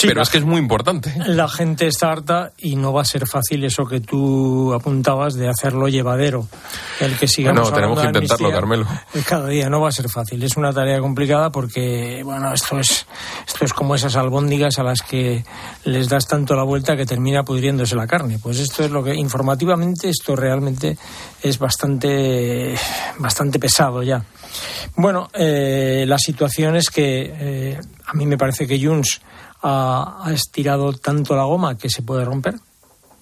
Pero 0.02 0.22
es 0.22 0.28
que 0.28 0.38
es 0.38 0.44
muy 0.44 0.58
importante. 0.58 1.14
La 1.26 1.48
gente 1.48 1.86
está 1.86 2.12
harta 2.12 2.52
y 2.58 2.76
no 2.76 2.92
va 2.92 3.02
a 3.02 3.04
ser 3.04 3.26
fácil 3.26 3.64
eso 3.64 3.86
que 3.86 4.00
tú 4.00 4.72
apuntabas 4.74 5.34
de 5.34 5.48
hacerlo 5.48 5.88
llevadero. 5.88 6.46
El 7.00 7.16
que 7.16 7.26
sigamos 7.26 7.70
no, 7.70 7.74
tenemos 7.74 8.00
que 8.00 8.06
intentarlo, 8.06 8.50
Carmelo. 8.50 8.86
Cada 9.26 9.48
día 9.48 9.68
no 9.68 9.80
va 9.80 9.88
a 9.88 9.92
ser 9.92 10.08
fácil. 10.08 10.42
Es 10.42 10.56
una 10.56 10.72
tarea 10.72 11.00
complicada 11.00 11.50
porque, 11.50 12.22
bueno, 12.24 12.52
esto 12.52 12.78
es, 12.78 13.06
esto 13.46 13.64
es 13.64 13.72
como 13.72 13.94
esas 13.94 14.16
albóndigas 14.16 14.78
a 14.78 14.82
las 14.82 15.02
que 15.02 15.44
les 15.84 16.08
das 16.08 16.26
tanto 16.26 16.54
la 16.54 16.64
vuelta 16.64 16.96
que 16.96 17.06
termina 17.06 17.42
pudriéndose 17.42 17.96
la 17.96 18.06
carne. 18.06 18.38
Pues 18.42 18.58
esto 18.58 18.84
es 18.84 18.90
lo 18.90 19.02
que, 19.02 19.14
informativamente, 19.14 20.08
esto 20.10 20.36
realmente 20.36 20.98
es 21.42 21.58
bastante, 21.58 22.74
bastante 23.18 23.58
pesado 23.58 24.02
ya. 24.02 24.22
Bueno, 24.96 25.28
eh, 25.32 26.04
la 26.06 26.18
situación 26.18 26.76
es 26.76 26.90
que 26.90 27.34
eh, 27.38 27.80
a 28.06 28.14
mí 28.14 28.26
me 28.26 28.36
parece 28.36 28.66
que 28.66 28.84
Junts 28.84 29.20
ha, 29.62 30.30
estirado 30.32 30.92
tanto 30.92 31.36
la 31.36 31.44
goma 31.44 31.76
que 31.76 31.90
se 31.90 32.02
puede 32.02 32.24
romper. 32.24 32.54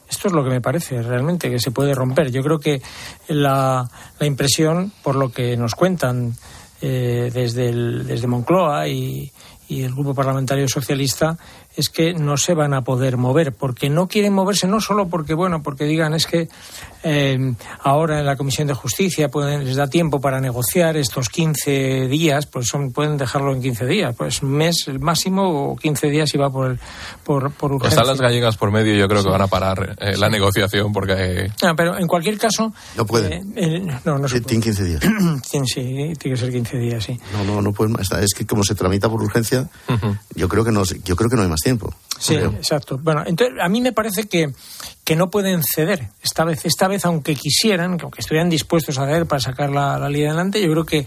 Esto 0.08 0.28
es 0.28 0.34
lo 0.34 0.44
que 0.44 0.50
me 0.50 0.60
parece 0.60 1.02
realmente, 1.02 1.50
que 1.50 1.58
se 1.58 1.72
puede 1.72 1.94
romper. 1.94 2.30
Yo 2.30 2.42
creo 2.42 2.60
que 2.60 2.80
la, 3.28 3.88
la 4.18 4.26
impresión, 4.26 4.92
por 5.02 5.16
lo 5.16 5.32
que 5.32 5.56
nos 5.56 5.74
cuentan 5.74 6.36
eh, 6.80 7.30
desde, 7.32 7.72
desde 8.04 8.26
Moncloa 8.26 8.86
y 8.86 9.32
el 9.68 9.92
Grupo 9.92 10.14
Parlamentario 10.14 10.68
Socialista 10.68 11.36
es 11.76 11.88
que 11.90 12.14
no 12.14 12.36
se 12.36 12.54
van 12.54 12.74
a 12.74 12.82
poder 12.82 13.16
mover, 13.16 13.52
porque 13.52 13.90
no 13.90 14.08
quieren 14.08 14.32
moverse, 14.32 14.66
no 14.66 14.80
solo 14.80 15.08
porque, 15.08 15.34
bueno, 15.34 15.62
porque 15.62 15.84
digan 15.84 16.14
es 16.14 16.26
que 16.26 16.48
eh, 17.02 17.54
ahora 17.82 18.18
en 18.18 18.26
la 18.26 18.36
Comisión 18.36 18.66
de 18.66 18.74
Justicia 18.74 19.28
pueden, 19.28 19.64
les 19.64 19.76
da 19.76 19.86
tiempo 19.86 20.20
para 20.20 20.40
negociar 20.40 20.96
estos 20.96 21.28
15 21.28 22.08
días, 22.08 22.46
pues 22.46 22.66
son, 22.66 22.92
pueden 22.92 23.16
dejarlo 23.16 23.52
en 23.52 23.62
15 23.62 23.86
días, 23.86 24.14
pues 24.16 24.42
un 24.42 24.50
mes 24.50 24.84
el 24.88 24.98
máximo 24.98 25.70
o 25.70 25.76
15 25.76 26.08
días 26.08 26.34
y 26.34 26.38
va 26.38 26.50
por, 26.50 26.72
el, 26.72 26.80
por, 27.22 27.52
por 27.52 27.72
urgencia. 27.72 28.00
Están 28.00 28.06
las 28.06 28.20
gallegas 28.20 28.56
por 28.56 28.72
medio, 28.72 28.94
yo 28.94 29.06
creo 29.06 29.22
que 29.22 29.30
van 29.30 29.42
a 29.42 29.46
parar 29.46 29.96
eh, 30.00 30.16
la 30.16 30.28
negociación 30.28 30.92
porque... 30.92 31.50
Ah, 31.62 31.74
pero 31.76 31.98
en 31.98 32.06
cualquier 32.06 32.38
caso... 32.38 32.72
No 32.96 33.04
puede. 33.04 33.42
Eh, 33.54 33.86
no, 34.04 34.18
no 34.18 34.28
se 34.28 34.40
Tiene 34.46 34.62
15 34.64 34.84
días. 34.84 35.00
sí, 35.42 35.82
tiene 35.82 36.16
que 36.18 36.36
ser 36.36 36.50
15 36.50 36.78
días, 36.78 37.04
sí. 37.04 37.20
No, 37.32 37.44
no, 37.44 37.60
no 37.60 37.72
puede 37.72 37.90
más. 37.90 38.10
Es 38.12 38.34
que 38.34 38.46
como 38.46 38.64
se 38.64 38.74
tramita 38.74 39.08
por 39.08 39.22
urgencia, 39.22 39.68
yo 40.34 40.48
creo 40.48 40.64
que 40.64 40.72
no, 40.72 40.82
yo 41.04 41.16
creo 41.16 41.28
que 41.28 41.36
no 41.36 41.42
hay 41.42 41.48
más 41.48 41.65
tiempo. 41.66 41.92
Sí, 42.18 42.34
exacto. 42.34 42.98
Bueno, 43.02 43.24
entonces 43.26 43.58
a 43.60 43.68
mí 43.68 43.80
me 43.80 43.92
parece 43.92 44.24
que, 44.24 44.52
que 45.04 45.16
no 45.16 45.28
pueden 45.30 45.62
ceder 45.62 46.08
esta 46.22 46.44
vez. 46.44 46.64
Esta 46.64 46.86
vez, 46.88 47.04
aunque 47.04 47.34
quisieran, 47.34 47.98
aunque 48.00 48.20
estuvieran 48.20 48.48
dispuestos 48.48 48.98
a 48.98 49.06
ceder 49.06 49.26
para 49.26 49.40
sacar 49.40 49.70
la, 49.70 49.98
la 49.98 50.08
ley 50.08 50.24
adelante, 50.24 50.62
yo 50.62 50.70
creo 50.70 50.86
que 50.86 51.06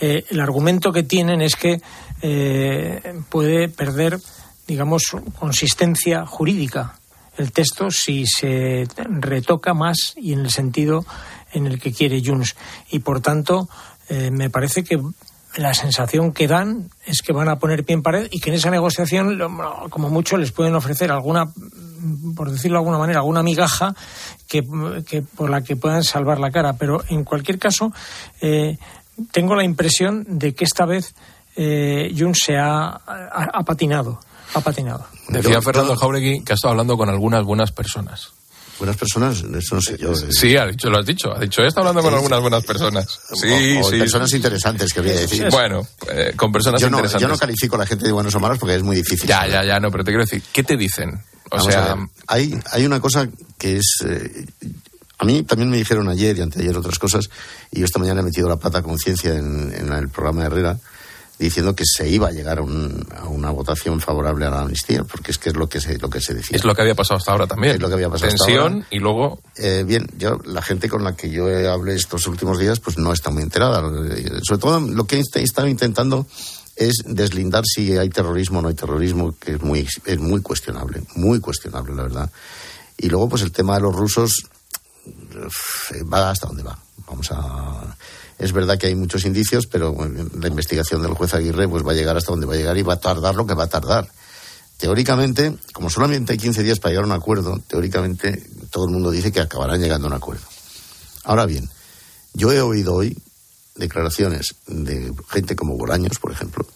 eh, 0.00 0.24
el 0.28 0.40
argumento 0.40 0.92
que 0.92 1.04
tienen 1.04 1.40
es 1.40 1.54
que 1.54 1.80
eh, 2.22 3.00
puede 3.28 3.68
perder, 3.68 4.18
digamos, 4.66 5.02
consistencia 5.38 6.26
jurídica 6.26 6.98
el 7.36 7.52
texto 7.52 7.90
si 7.90 8.26
se 8.26 8.86
retoca 8.96 9.72
más 9.72 10.14
y 10.16 10.32
en 10.32 10.40
el 10.40 10.50
sentido 10.50 11.06
en 11.52 11.66
el 11.66 11.80
que 11.80 11.92
quiere 11.92 12.22
Junts. 12.22 12.56
Y 12.90 12.98
por 12.98 13.20
tanto, 13.20 13.68
eh, 14.08 14.30
me 14.30 14.50
parece 14.50 14.84
que 14.84 15.00
la 15.56 15.74
sensación 15.74 16.32
que 16.32 16.46
dan 16.46 16.90
es 17.04 17.22
que 17.22 17.32
van 17.32 17.48
a 17.48 17.58
poner 17.58 17.84
pie 17.84 17.94
en 17.94 18.02
pared 18.02 18.28
y 18.30 18.40
que 18.40 18.50
en 18.50 18.56
esa 18.56 18.70
negociación, 18.70 19.38
como 19.90 20.08
mucho, 20.08 20.36
les 20.36 20.52
pueden 20.52 20.74
ofrecer 20.74 21.10
alguna, 21.10 21.50
por 22.36 22.50
decirlo 22.50 22.76
de 22.76 22.80
alguna 22.80 22.98
manera, 22.98 23.20
alguna 23.20 23.42
migaja 23.42 23.94
que, 24.46 24.62
por 24.62 25.50
la 25.50 25.62
que 25.62 25.76
puedan 25.76 26.04
salvar 26.04 26.38
la 26.38 26.50
cara. 26.50 26.74
Pero 26.74 27.02
en 27.08 27.24
cualquier 27.24 27.58
caso, 27.58 27.92
eh, 28.40 28.78
tengo 29.32 29.54
la 29.56 29.64
impresión 29.64 30.24
de 30.26 30.54
que 30.54 30.64
esta 30.64 30.86
vez 30.86 31.14
eh, 31.56 32.14
Jun 32.16 32.34
se 32.34 32.56
ha, 32.56 32.88
ha, 32.88 33.62
patinado. 33.64 34.20
Ha 34.54 34.60
patinado. 34.60 35.06
Decía 35.28 35.60
Fernando 35.62 35.96
Jauregui 35.96 36.42
que 36.44 36.52
ha 36.52 36.54
estado 36.54 36.72
hablando 36.72 36.96
con 36.96 37.08
algunas 37.08 37.44
buenas 37.44 37.72
personas 37.72 38.32
buenas 38.80 38.96
personas, 38.96 39.44
eso 39.44 39.74
no 39.74 39.80
sé 39.80 39.96
yo. 39.98 40.14
Sí, 40.14 40.56
ha 40.56 40.66
dicho, 40.66 40.88
lo 40.88 40.98
has 40.98 41.06
dicho. 41.06 41.32
Ha 41.36 41.38
dicho, 41.38 41.62
he 41.62 41.66
estado 41.66 41.86
hablando 41.88 42.02
con 42.02 42.14
algunas 42.14 42.40
buenas 42.40 42.64
personas. 42.64 43.06
Sí, 43.34 43.78
sí. 43.84 43.98
Personas 43.98 44.32
interesantes, 44.32 44.92
quería 44.92 45.12
decir. 45.12 45.48
Bueno, 45.50 45.86
eh, 46.10 46.32
con 46.34 46.50
personas 46.50 46.82
interesantes. 46.82 47.20
Yo 47.20 47.28
no 47.28 47.36
califico 47.36 47.76
a 47.76 47.80
la 47.80 47.86
gente 47.86 48.06
de 48.06 48.12
buenos 48.12 48.34
o 48.34 48.40
malos 48.40 48.58
porque 48.58 48.74
es 48.74 48.82
muy 48.82 48.96
difícil. 48.96 49.28
Ya, 49.28 49.46
ya, 49.46 49.62
ya, 49.62 49.78
no, 49.78 49.90
pero 49.90 50.02
te 50.02 50.10
quiero 50.10 50.24
decir, 50.24 50.42
¿qué 50.50 50.62
te 50.64 50.76
dicen? 50.76 51.22
O 51.50 51.60
sea, 51.60 51.96
hay, 52.26 52.58
hay 52.72 52.86
una 52.86 53.00
cosa 53.00 53.28
que 53.58 53.76
es. 53.76 54.04
Eh, 54.06 54.46
a 55.18 55.24
mí 55.26 55.42
también 55.42 55.68
me 55.68 55.76
dijeron 55.76 56.08
ayer 56.08 56.38
y 56.38 56.40
anteayer 56.40 56.74
otras 56.74 56.98
cosas, 56.98 57.28
y 57.70 57.80
yo 57.80 57.84
esta 57.84 57.98
mañana 57.98 58.20
he 58.20 58.24
metido 58.24 58.48
la 58.48 58.56
pata 58.56 58.78
a 58.78 58.82
conciencia 58.82 59.34
en, 59.34 59.70
en 59.74 59.92
el 59.92 60.08
programa 60.08 60.40
de 60.40 60.46
Herrera 60.46 60.78
diciendo 61.44 61.74
que 61.74 61.84
se 61.86 62.08
iba 62.08 62.28
a 62.28 62.32
llegar 62.32 62.58
a, 62.58 62.62
una 62.62 63.50
votación 63.50 64.00
favorable 64.00 64.44
a 64.44 64.50
la 64.50 64.60
amnistía, 64.60 65.04
porque 65.04 65.30
es 65.30 65.38
que 65.38 65.48
es 65.48 65.56
lo 65.56 65.68
que 65.68 65.80
se, 65.80 65.98
lo 65.98 66.10
que 66.10 66.20
se 66.20 66.34
decía. 66.34 66.56
Es 66.56 66.64
lo 66.64 66.74
que 66.74 66.82
había 66.82 66.94
pasado 66.94 67.16
hasta 67.16 67.32
ahora 67.32 67.46
también. 67.46 67.76
Es 67.76 67.80
lo 67.80 67.88
que 67.88 67.94
había 67.94 68.10
pasado 68.10 68.30
Tensión 68.30 68.82
hasta 68.82 68.94
y 68.94 68.98
luego... 68.98 69.40
Eh, 69.56 69.84
bien, 69.86 70.06
yo, 70.18 70.38
la 70.44 70.60
gente 70.60 70.88
con 70.88 71.02
la 71.02 71.16
que 71.16 71.30
yo 71.30 71.46
hablé 71.72 71.94
estos 71.94 72.26
últimos 72.26 72.58
días, 72.58 72.78
pues 72.80 72.98
no 72.98 73.12
está 73.12 73.30
muy 73.30 73.42
enterada. 73.42 73.80
Sobre 74.42 74.60
todo 74.60 74.80
lo 74.80 75.06
que 75.06 75.18
estado 75.42 75.66
intentando 75.66 76.26
es 76.76 77.02
deslindar 77.06 77.64
si 77.64 77.96
hay 77.96 78.10
terrorismo 78.10 78.58
o 78.58 78.62
no 78.62 78.68
hay 78.68 78.74
terrorismo, 78.74 79.34
que 79.38 79.52
es 79.52 79.62
muy, 79.62 79.88
es 80.04 80.18
muy 80.18 80.42
cuestionable, 80.42 81.02
muy 81.14 81.40
cuestionable, 81.40 81.94
la 81.94 82.02
verdad. 82.02 82.30
Y 82.98 83.08
luego, 83.08 83.30
pues 83.30 83.42
el 83.42 83.52
tema 83.52 83.76
de 83.76 83.80
los 83.80 83.96
rusos 83.96 84.44
va 86.12 86.30
hasta 86.30 86.48
donde 86.48 86.62
va. 86.62 86.78
Vamos 87.06 87.30
a 87.32 87.96
es 88.40 88.52
verdad 88.52 88.78
que 88.78 88.86
hay 88.86 88.94
muchos 88.94 89.26
indicios, 89.26 89.66
pero 89.66 89.94
la 90.38 90.48
investigación 90.48 91.02
del 91.02 91.12
juez 91.12 91.34
Aguirre 91.34 91.68
pues 91.68 91.86
va 91.86 91.92
a 91.92 91.94
llegar 91.94 92.16
hasta 92.16 92.32
donde 92.32 92.46
va 92.46 92.54
a 92.54 92.56
llegar 92.56 92.76
y 92.78 92.82
va 92.82 92.94
a 92.94 93.00
tardar 93.00 93.34
lo 93.34 93.46
que 93.46 93.52
va 93.52 93.64
a 93.64 93.68
tardar. 93.68 94.10
Teóricamente, 94.78 95.54
como 95.74 95.90
solamente 95.90 96.32
hay 96.32 96.38
15 96.38 96.62
días 96.62 96.80
para 96.80 96.92
llegar 96.92 97.04
a 97.04 97.08
un 97.08 97.12
acuerdo, 97.12 97.60
teóricamente 97.68 98.42
todo 98.70 98.86
el 98.86 98.92
mundo 98.92 99.10
dice 99.10 99.30
que 99.30 99.40
acabarán 99.40 99.78
llegando 99.78 100.06
a 100.06 100.10
un 100.10 100.16
acuerdo. 100.16 100.46
Ahora 101.24 101.44
bien, 101.44 101.68
yo 102.32 102.50
he 102.50 102.62
oído 102.62 102.94
hoy 102.94 103.14
declaraciones 103.74 104.54
de 104.66 105.12
gente 105.28 105.54
como 105.54 105.76
Bolaños, 105.76 106.18
por 106.18 106.32
ejemplo, 106.32 106.66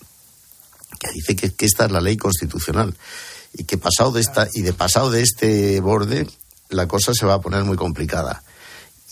que 1.01 1.11
dice 1.13 1.35
que, 1.35 1.55
que, 1.55 1.65
esta 1.65 1.87
es 1.87 1.93
la 1.93 2.03
ley 2.03 2.19
constitucional 2.19 2.95
y 3.55 3.65
que 3.65 3.79
pasado 3.79 4.13
de 4.13 4.21
esta 4.21 4.49
y 4.53 4.61
de 4.61 4.75
pasado 4.75 5.11
de 5.11 5.23
este 5.23 5.81
borde 5.81 6.27
la 6.69 6.87
cosa 6.87 7.13
se 7.15 7.25
va 7.25 7.35
a 7.35 7.41
poner 7.41 7.65
muy 7.65 7.79
complicada. 7.79 8.43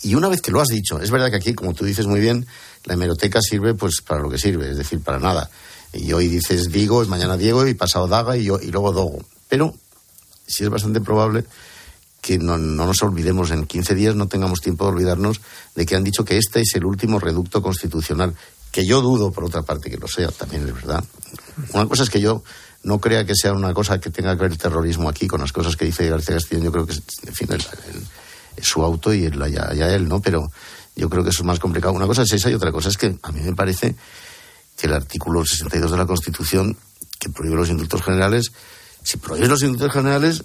Y 0.03 0.15
una 0.15 0.27
vez 0.27 0.41
que 0.41 0.51
lo 0.51 0.59
has 0.59 0.67
dicho, 0.67 0.99
es 0.99 1.09
verdad 1.11 1.29
que 1.29 1.37
aquí, 1.37 1.53
como 1.53 1.73
tú 1.73 1.85
dices 1.85 2.05
muy 2.07 2.19
bien, 2.19 2.45
la 2.83 2.93
hemeroteca 2.95 3.41
sirve 3.41 3.73
pues 3.73 4.01
para 4.01 4.21
lo 4.21 4.29
que 4.29 4.37
sirve, 4.37 4.69
es 4.69 4.77
decir, 4.77 5.01
para 5.01 5.17
nada. 5.17 5.49
Y 5.93 6.11
hoy 6.11 6.27
dices 6.27 6.69
Diego, 6.71 7.05
mañana 7.05 7.37
Diego, 7.37 7.65
y 7.65 7.73
pasado 7.73 8.07
Daga, 8.07 8.35
y, 8.35 8.43
yo, 8.43 8.59
y 8.61 8.67
luego 8.67 8.91
Dogo. 8.91 9.23
Pero 9.47 9.73
sí 10.45 10.65
es 10.65 10.69
bastante 10.69 10.99
probable 10.99 11.45
que 12.21 12.37
no, 12.37 12.57
no, 12.57 12.85
nos 12.85 13.01
olvidemos 13.01 13.51
en 13.51 13.65
15 13.65 13.95
días, 13.95 14.15
no 14.15 14.27
tengamos 14.27 14.59
tiempo 14.59 14.85
de 14.85 14.91
olvidarnos 14.91 15.39
de 15.75 15.85
que 15.85 15.95
han 15.95 16.03
dicho 16.03 16.25
que 16.25 16.37
este 16.37 16.61
es 16.61 16.75
el 16.75 16.85
último 16.85 17.19
reducto 17.19 17.61
constitucional, 17.61 18.35
que 18.71 18.85
yo 18.85 19.01
dudo, 19.01 19.31
por 19.31 19.45
otra 19.45 19.61
parte, 19.61 19.89
que 19.89 19.97
lo 19.97 20.07
sea, 20.07 20.29
también 20.29 20.67
es 20.67 20.73
verdad. 20.73 21.03
Una 21.73 21.85
cosa 21.85 22.03
es 22.03 22.09
que 22.09 22.19
yo 22.19 22.43
no 22.83 22.99
crea 22.99 23.25
que 23.25 23.35
sea 23.35 23.53
una 23.53 23.73
cosa 23.73 23.99
que 23.99 24.09
tenga 24.09 24.35
que 24.35 24.41
ver 24.41 24.51
el 24.51 24.57
terrorismo 24.57 25.07
aquí 25.07 25.27
con 25.27 25.39
las 25.41 25.53
cosas 25.53 25.77
que 25.77 25.85
dice 25.85 26.09
García 26.09 26.35
Castillo, 26.35 26.63
yo 26.63 26.71
creo 26.71 26.85
que, 26.85 26.93
en 26.93 27.33
fin, 27.33 27.47
el 27.51 27.61
su 28.61 28.83
auto 28.83 29.13
y 29.13 29.25
allá, 29.25 29.93
él, 29.93 30.07
¿no? 30.07 30.21
Pero 30.21 30.51
yo 30.95 31.09
creo 31.09 31.23
que 31.23 31.29
eso 31.29 31.41
es 31.41 31.47
más 31.47 31.59
complicado. 31.59 31.93
Una 31.93 32.07
cosa 32.07 32.23
es 32.23 32.31
esa 32.33 32.49
y 32.49 32.53
otra 32.53 32.71
cosa 32.71 32.89
es 32.89 32.97
que 32.97 33.17
a 33.21 33.31
mí 33.31 33.41
me 33.41 33.53
parece 33.53 33.95
que 34.77 34.87
el 34.87 34.93
artículo 34.93 35.45
62 35.45 35.91
de 35.91 35.97
la 35.97 36.05
Constitución, 36.05 36.77
que 37.19 37.29
prohíbe 37.29 37.55
los 37.55 37.69
indultos 37.69 38.01
generales, 38.01 38.51
si 39.03 39.17
prohíbe 39.17 39.47
los 39.47 39.61
indultos 39.63 39.91
generales, 39.91 40.43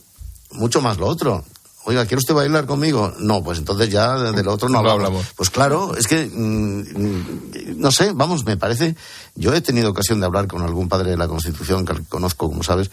mucho 0.53 0.81
más 0.81 0.99
lo 0.99 1.07
otro. 1.07 1.45
Oiga, 1.85 2.05
¿quiere 2.05 2.19
usted 2.19 2.35
bailar 2.35 2.67
conmigo? 2.67 3.15
No, 3.19 3.43
pues 3.43 3.59
entonces 3.59 3.89
ya 3.89 4.15
de 4.15 4.43
lo 4.43 4.53
otro 4.53 4.69
no, 4.69 4.79
hablamos. 4.81 5.27
Pues 5.35 5.49
claro, 5.49 5.97
es 5.97 6.07
que, 6.07 6.27
mm, 6.27 7.81
no 7.81 7.91
sé, 7.91 8.13
vamos, 8.13 8.45
me 8.45 8.59
parece, 8.59 8.95
yo 9.35 9.55
he 9.55 9.63
tenido 9.63 9.89
ocasión 9.89 10.21
de 10.21 10.27
hablar 10.27 10.49
con 10.49 10.61
algún 10.61 10.89
padre 10.89 11.13
de 11.13 11.17
la 11.17 11.29
Constitución, 11.29 11.87
que 11.87 11.95
conozco, 12.07 12.51
como 12.51 12.63
sabes, 12.63 12.91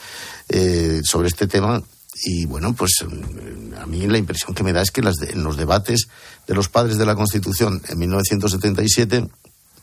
eh, 0.48 1.02
sobre 1.04 1.28
este 1.28 1.46
tema, 1.46 1.84
y 2.24 2.46
bueno, 2.46 2.74
pues 2.74 3.04
mm, 3.06 3.74
a 3.82 3.86
mí 3.86 4.08
la 4.08 4.18
impresión 4.18 4.54
que 4.54 4.64
me 4.64 4.74
da 4.74 4.82
es 4.82 4.92
que 4.92 5.02
las 5.02 5.22
en 5.22 5.44
los 5.44 5.58
debates 5.58 6.08
de 6.48 6.54
los 6.54 6.70
padres 6.70 6.98
de 6.98 7.06
la 7.06 7.16
Constitución 7.16 7.82
en 7.90 8.00
1977 8.00 9.28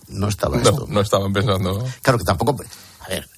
no 0.09 0.29
estaba 0.29 0.57
no, 0.57 0.62
esto. 0.62 0.87
No 0.89 1.01
estaban 1.01 1.33
pensando. 1.33 1.85
Claro 2.01 2.19
que 2.19 2.25
tampoco. 2.25 2.57
A 3.01 3.09
ver, 3.09 3.29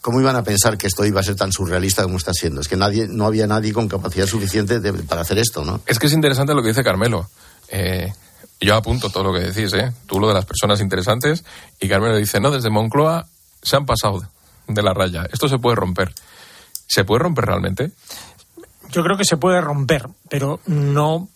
¿cómo 0.00 0.20
iban 0.20 0.36
a 0.36 0.42
pensar 0.42 0.78
que 0.78 0.86
esto 0.86 1.04
iba 1.04 1.20
a 1.20 1.24
ser 1.24 1.36
tan 1.36 1.52
surrealista 1.52 2.02
como 2.04 2.16
está 2.16 2.32
siendo? 2.32 2.60
Es 2.60 2.68
que 2.68 2.76
nadie, 2.76 3.08
no 3.08 3.26
había 3.26 3.46
nadie 3.46 3.72
con 3.72 3.88
capacidad 3.88 4.26
suficiente 4.26 4.80
para 5.04 5.22
hacer 5.22 5.38
esto, 5.38 5.64
¿no? 5.64 5.80
Es 5.86 5.98
que 5.98 6.06
es 6.06 6.12
interesante 6.12 6.54
lo 6.54 6.62
que 6.62 6.68
dice 6.68 6.84
Carmelo. 6.84 7.28
Eh, 7.68 8.12
yo 8.60 8.76
apunto 8.76 9.10
todo 9.10 9.24
lo 9.24 9.32
que 9.32 9.46
decís, 9.46 9.72
¿eh? 9.74 9.92
Tú 10.06 10.20
lo 10.20 10.28
de 10.28 10.34
las 10.34 10.46
personas 10.46 10.80
interesantes 10.80 11.44
y 11.80 11.88
Carmelo 11.88 12.16
dice, 12.16 12.40
no, 12.40 12.50
desde 12.50 12.70
Moncloa 12.70 13.26
se 13.62 13.76
han 13.76 13.84
pasado 13.84 14.28
de 14.68 14.82
la 14.82 14.94
raya. 14.94 15.26
Esto 15.32 15.48
se 15.48 15.58
puede 15.58 15.76
romper. 15.76 16.14
¿Se 16.86 17.04
puede 17.04 17.20
romper 17.20 17.46
realmente? 17.46 17.92
Yo 18.94 19.02
creo 19.02 19.16
que 19.16 19.24
se 19.24 19.36
puede 19.36 19.60
romper, 19.60 20.08
pero 20.28 20.60
no. 20.66 21.28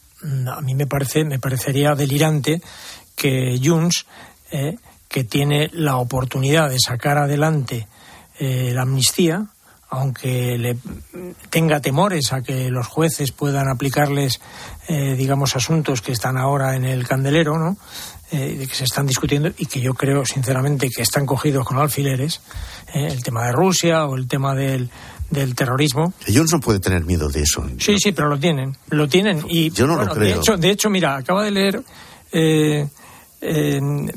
A 0.53 0.61
mí 0.61 0.75
me 0.77 0.87
parece, 0.87 1.25
me 1.25 1.41
parecería 1.41 1.97
delirante 1.97 2.63
que 3.17 3.59
Junts, 3.63 4.07
eh, 4.53 4.77
que 5.09 5.25
tiene 5.25 5.69
la 5.73 5.97
oportunidad 5.97 6.71
de 6.71 6.79
sacar 6.79 7.19
adelante 7.19 7.89
eh, 8.39 8.71
la 8.73 8.83
amnistía, 8.83 9.47
aunque 9.91 10.57
le 10.59 10.77
tenga 11.51 11.81
temores 11.81 12.33
a 12.33 12.43
que 12.43 12.71
los 12.71 12.87
jueces 12.87 13.33
puedan 13.33 13.69
aplicarles, 13.69 14.41
eh, 14.87 15.15
digamos, 15.17 15.57
asuntos 15.57 16.03
que 16.03 16.13
están 16.13 16.37
ahora 16.37 16.77
en 16.77 16.85
el 16.85 17.09
candelero, 17.09 17.59
¿no? 17.59 17.77
Eh, 18.31 18.67
que 18.69 18.75
se 18.75 18.85
están 18.85 19.07
discutiendo 19.07 19.51
y 19.57 19.67
que 19.67 19.81
yo 19.81 19.95
creo, 19.95 20.27
sinceramente, 20.27 20.91
que 20.95 21.03
están 21.03 21.25
cogidos 21.25 21.65
con 21.65 21.79
alfileres, 21.79 22.43
eh, 22.93 23.09
el 23.11 23.23
tema 23.23 23.47
de 23.47 23.53
Rusia 23.53 24.05
o 24.05 24.17
el 24.17 24.29
tema 24.29 24.55
del, 24.55 24.91
del 25.31 25.55
terrorismo. 25.55 26.13
Johnson 26.33 26.61
puede 26.61 26.81
tener 26.81 27.05
miedo 27.05 27.29
de 27.29 27.43
eso. 27.43 27.67
Sí, 27.79 27.97
sí, 27.99 28.13
pero 28.13 28.29
lo 28.29 28.39
tienen, 28.39 28.77
lo 28.91 29.09
tienen. 29.09 29.45
Y, 29.49 29.71
yo 29.71 29.87
no 29.87 29.97
lo 29.97 30.13
creo. 30.13 30.35
De 30.35 30.41
hecho, 30.41 30.57
de 30.57 30.71
hecho, 30.71 30.91
mira, 30.91 31.17
acaba 31.17 31.45
de 31.45 31.51
leer 31.51 31.83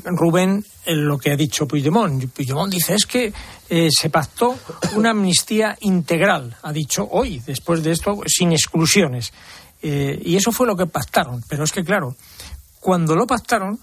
Rubén 0.04 0.64
lo 0.86 1.18
que 1.18 1.30
ha 1.30 1.36
dicho 1.36 1.66
Puigdemont. 1.66 2.26
Puigdemont 2.32 2.72
dice 2.72 2.94
es 2.94 3.06
que 3.06 3.32
eh, 3.68 3.88
se 3.90 4.10
pactó 4.10 4.56
una 4.94 5.10
amnistía 5.10 5.76
integral, 5.80 6.56
ha 6.62 6.72
dicho 6.72 7.08
hoy, 7.10 7.40
después 7.46 7.82
de 7.82 7.92
esto, 7.92 8.20
sin 8.26 8.52
exclusiones. 8.52 9.32
Eh, 9.80 10.20
y 10.24 10.36
eso 10.36 10.52
fue 10.52 10.66
lo 10.66 10.76
que 10.76 10.86
pactaron. 10.86 11.42
Pero 11.48 11.64
es 11.64 11.72
que, 11.72 11.84
claro, 11.84 12.16
cuando 12.80 13.14
lo 13.14 13.26
pactaron, 13.26 13.78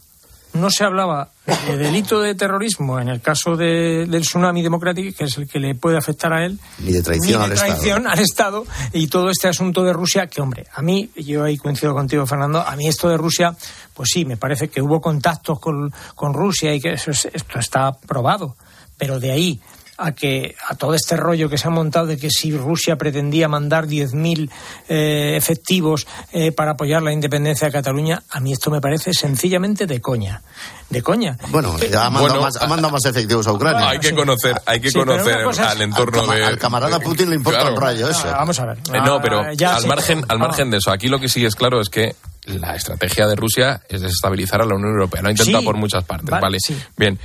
no 0.54 0.70
se 0.70 0.84
hablaba 0.84 1.30
de 1.68 1.78
delito 1.78 2.22
de 2.22 2.36
terrorismo 2.36 3.00
en 3.00 3.10
el 3.10 3.22
caso 3.22 3.56
del 3.56 4.22
tsunami 4.22 4.62
democrático, 4.62 5.16
que 5.18 5.26
es 5.26 5.38
el 5.38 5.48
que 5.48 5.60
le 5.60 5.76
puede 5.76 5.98
afectar 5.98 6.34
a 6.34 6.46
él, 6.46 6.60
ni 6.80 6.92
de 6.92 7.02
traición, 7.02 7.42
al, 7.42 7.54
traición 7.54 8.08
Estado. 8.08 8.14
al, 8.14 8.20
Estado. 8.20 8.66
y 8.94 9.08
todo 9.08 9.30
este 9.30 9.48
asunto 9.48 9.84
de 9.84 9.94
Rusia, 9.94 10.28
que 10.28 10.42
hombre, 10.42 10.66
a 10.74 10.82
mí, 10.82 11.10
yo 11.16 11.44
ahí 11.44 11.58
coincido 11.58 11.94
contigo, 11.94 12.26
Fernando, 12.26 12.62
a 12.62 12.76
mí 12.76 12.88
esto 12.88 13.10
de 13.10 13.18
Rusia, 13.18 13.56
pues 13.94 14.10
sí, 14.14 14.26
me 14.26 14.38
parece 14.38 14.70
que 14.70 14.82
hubo 14.82 15.02
contactos 15.02 15.60
con, 15.60 15.94
con 16.16 16.34
Rusia 16.34 16.74
y 16.74 16.80
que 16.80 16.94
eso 16.94 17.12
esto 17.12 17.60
está 17.60 17.92
probado, 17.92 18.56
pero 18.98 19.20
de 19.20 19.32
ahí 19.32 19.60
a 20.00 20.14
que 20.14 20.56
a 20.68 20.76
todo 20.76 20.94
este 20.94 21.18
rollo 21.18 21.50
que 21.50 21.58
se 21.58 21.68
ha 21.68 21.72
montado 21.72 22.08
de 22.08 22.18
que 22.18 22.30
si 22.30 22.56
Rusia 22.56 22.96
pretendía 22.96 23.48
mandar 23.50 23.86
10.000 23.86 24.50
eh, 24.88 25.34
efectivos 25.36 26.08
eh, 26.32 26.52
para 26.54 26.72
apoyar 26.72 27.02
la 27.04 27.12
independencia 27.12 27.68
de 27.68 27.74
Cataluña, 27.74 28.24
a 28.30 28.40
mí 28.40 28.54
esto 28.54 28.72
me 28.72 28.80
parece 28.80 29.14
sencillamente 29.14 29.86
de 29.86 30.00
coña. 30.00 30.42
De 30.90 31.04
coña. 31.04 31.38
Bueno, 31.50 31.74
ha 31.74 32.10
mandado, 32.10 32.20
bueno, 32.22 32.42
más, 32.42 32.56
ha 32.56 32.68
mandado 32.68 32.94
más, 32.94 33.06
efectivos 33.06 33.46
a 33.48 33.54
Ucrania. 33.54 33.90
Hay 33.90 34.00
que 34.00 34.16
conocer, 34.16 34.60
hay 34.66 34.80
que 34.80 34.90
sí, 34.90 34.98
conocer 34.98 35.36
al 35.36 35.82
entorno 35.82 36.22
al, 36.22 36.38
de. 36.38 36.46
Al 36.46 36.58
camarada 36.58 37.00
Putin 37.00 37.30
le 37.30 37.36
importa 37.36 37.60
claro. 37.60 37.76
un 37.76 37.82
rayo 37.82 38.10
eso. 38.10 38.28
Ah, 38.28 38.38
vamos 38.38 38.60
a 38.60 38.66
ver. 38.66 38.78
Eh, 38.78 39.02
no, 39.06 39.22
pero 39.22 39.54
ya 39.54 39.76
al, 39.76 39.86
margen, 39.86 40.24
al 40.28 40.40
margen 40.40 40.72
de 40.72 40.78
eso, 40.78 40.92
aquí 40.92 41.10
lo 41.10 41.20
que 41.20 41.28
sí 41.28 41.46
es 41.46 41.56
claro 41.56 41.82
es 41.82 41.90
que 41.90 42.16
la 42.46 42.76
estrategia 42.76 43.28
de 43.28 43.36
Rusia 43.36 43.82
es 43.88 44.02
desestabilizar 44.02 44.62
a 44.62 44.66
la 44.66 44.76
Unión 44.76 44.94
Europea. 44.94 45.22
Lo 45.22 45.28
ha 45.28 45.32
intentado 45.32 45.60
sí, 45.60 45.66
por 45.66 45.78
muchas 45.78 46.04
partes, 46.06 46.30
vale, 46.30 46.42
¿vale? 46.42 46.58
Sí. 46.60 46.76
Bien, 46.98 47.20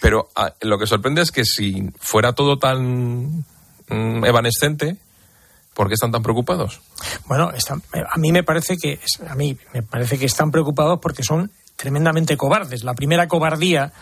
pero 0.00 0.30
a, 0.34 0.54
lo 0.60 0.78
que 0.78 0.86
sorprende 0.86 1.22
es 1.22 1.30
que 1.30 1.44
si 1.44 1.90
fuera 1.98 2.32
todo 2.32 2.58
tan 2.58 3.44
mm, 3.88 4.24
evanescente, 4.24 4.96
¿por 5.74 5.88
qué 5.88 5.94
están 5.94 6.12
tan 6.12 6.22
preocupados? 6.22 6.80
Bueno, 7.26 7.50
están, 7.52 7.82
a 7.92 8.18
mí 8.18 8.32
me 8.32 8.42
parece 8.42 8.76
que 8.76 9.00
a 9.28 9.34
mí 9.34 9.56
me 9.72 9.82
parece 9.82 10.18
que 10.18 10.26
están 10.26 10.50
preocupados 10.50 10.98
porque 11.00 11.22
son 11.22 11.50
tremendamente 11.76 12.36
cobardes. 12.36 12.84
La 12.84 12.94
primera 12.94 13.28
cobardía 13.28 13.92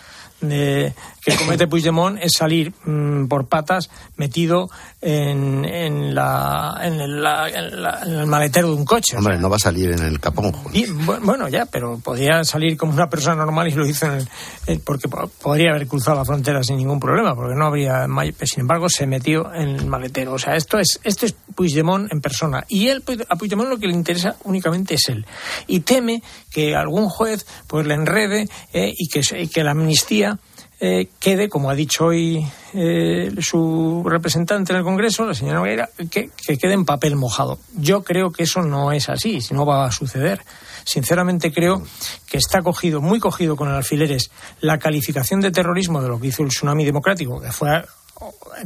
de, 0.41 0.95
que 1.23 1.37
comete 1.37 1.67
Puigdemont 1.67 2.19
es 2.21 2.33
salir 2.37 2.73
mmm, 2.85 3.27
por 3.27 3.47
patas 3.47 3.91
metido 4.17 4.71
en, 5.01 5.65
en, 5.65 6.15
la, 6.15 6.79
en, 6.83 7.23
la, 7.23 7.49
en, 7.49 7.83
la, 7.83 8.01
en, 8.03 8.13
el 8.13 8.27
maletero 8.27 8.69
de 8.69 8.75
un 8.75 8.85
coche. 8.85 9.17
Hombre, 9.17 9.35
o 9.35 9.37
sea, 9.37 9.43
no 9.43 9.51
va 9.51 9.57
a 9.57 9.61
salir 9.61 9.91
en 9.91 10.03
el 10.03 10.21
capón. 10.21 10.53
Y, 10.73 10.87
bueno, 10.87 11.49
ya, 11.49 11.67
pero 11.67 11.99
podría 11.99 12.45
salir 12.45 12.77
como 12.77 12.93
una 12.93 13.09
persona 13.09 13.37
normal 13.37 13.69
y 13.69 13.73
lo 13.73 13.87
hizo 13.87 14.07
en 14.07 14.27
el, 14.67 14.81
porque 14.81 15.09
podría 15.09 15.71
haber 15.71 15.87
cruzado 15.87 16.17
la 16.17 16.25
frontera 16.25 16.63
sin 16.63 16.77
ningún 16.77 17.01
problema, 17.01 17.35
porque 17.35 17.55
no 17.55 17.67
habría. 17.67 18.07
Sin 18.43 18.61
embargo, 18.61 18.89
se 18.89 19.07
metió 19.07 19.53
en 19.55 19.77
el 19.77 19.87
maletero. 19.87 20.35
O 20.35 20.39
sea, 20.39 20.57
esto 20.57 20.79
es, 20.79 21.01
esto 21.03 21.27
es 21.27 21.35
Puigdemont 21.55 22.13
en 22.13 22.21
persona. 22.21 22.65
Y 22.69 22.89
él, 22.89 23.03
a 23.29 23.37
Puigdemont 23.37 23.69
lo 23.69 23.79
que 23.79 23.87
le 23.87 23.95
interesa 23.95 24.37
únicamente 24.45 24.95
es 24.95 25.09
él. 25.09 25.27
Y 25.67 25.81
teme 25.81 26.23
que 26.51 26.75
algún 26.75 27.09
juez 27.09 27.47
pues 27.67 27.87
le 27.87 27.95
enrede 27.95 28.49
eh, 28.73 28.93
y, 28.97 29.09
que, 29.09 29.23
y 29.39 29.49
que 29.49 29.65
la 29.65 29.73
amnistía 29.73 30.39
eh, 30.83 31.09
quede, 31.19 31.51
como 31.51 31.69
ha 31.69 31.75
dicho 31.75 32.07
hoy 32.07 32.43
eh, 32.73 33.31
su 33.41 34.03
representante 34.07 34.73
en 34.73 34.79
el 34.79 34.85
Congreso, 34.85 35.27
la 35.27 35.35
señora 35.35 35.59
Nogueira, 35.59 35.91
que, 36.11 36.31
que, 36.31 36.57
quede 36.57 36.73
en 36.73 36.87
papel 36.87 37.17
mojado. 37.17 37.59
Yo 37.77 38.03
creo 38.03 38.31
que 38.31 38.45
eso 38.45 38.63
no 38.63 38.91
es 38.91 39.11
así, 39.11 39.41
no 39.51 39.67
va 39.67 39.85
a 39.85 39.93
suceder. 39.93 40.41
Sinceramente 40.85 41.53
creo 41.53 41.83
que 42.27 42.39
está 42.39 42.63
cogido, 42.63 43.03
muy 43.03 43.21
cogido 43.21 43.57
con 43.57 43.69
el 43.69 43.75
alfileres, 43.75 44.31
la 44.61 44.79
calificación 44.79 45.41
de 45.41 45.51
terrorismo 45.51 46.01
de 46.01 46.09
lo 46.09 46.19
que 46.19 46.29
hizo 46.29 46.43
el 46.43 46.49
tsunami 46.49 46.87
democrático, 46.87 47.41
que 47.41 47.53
fue 47.53 47.85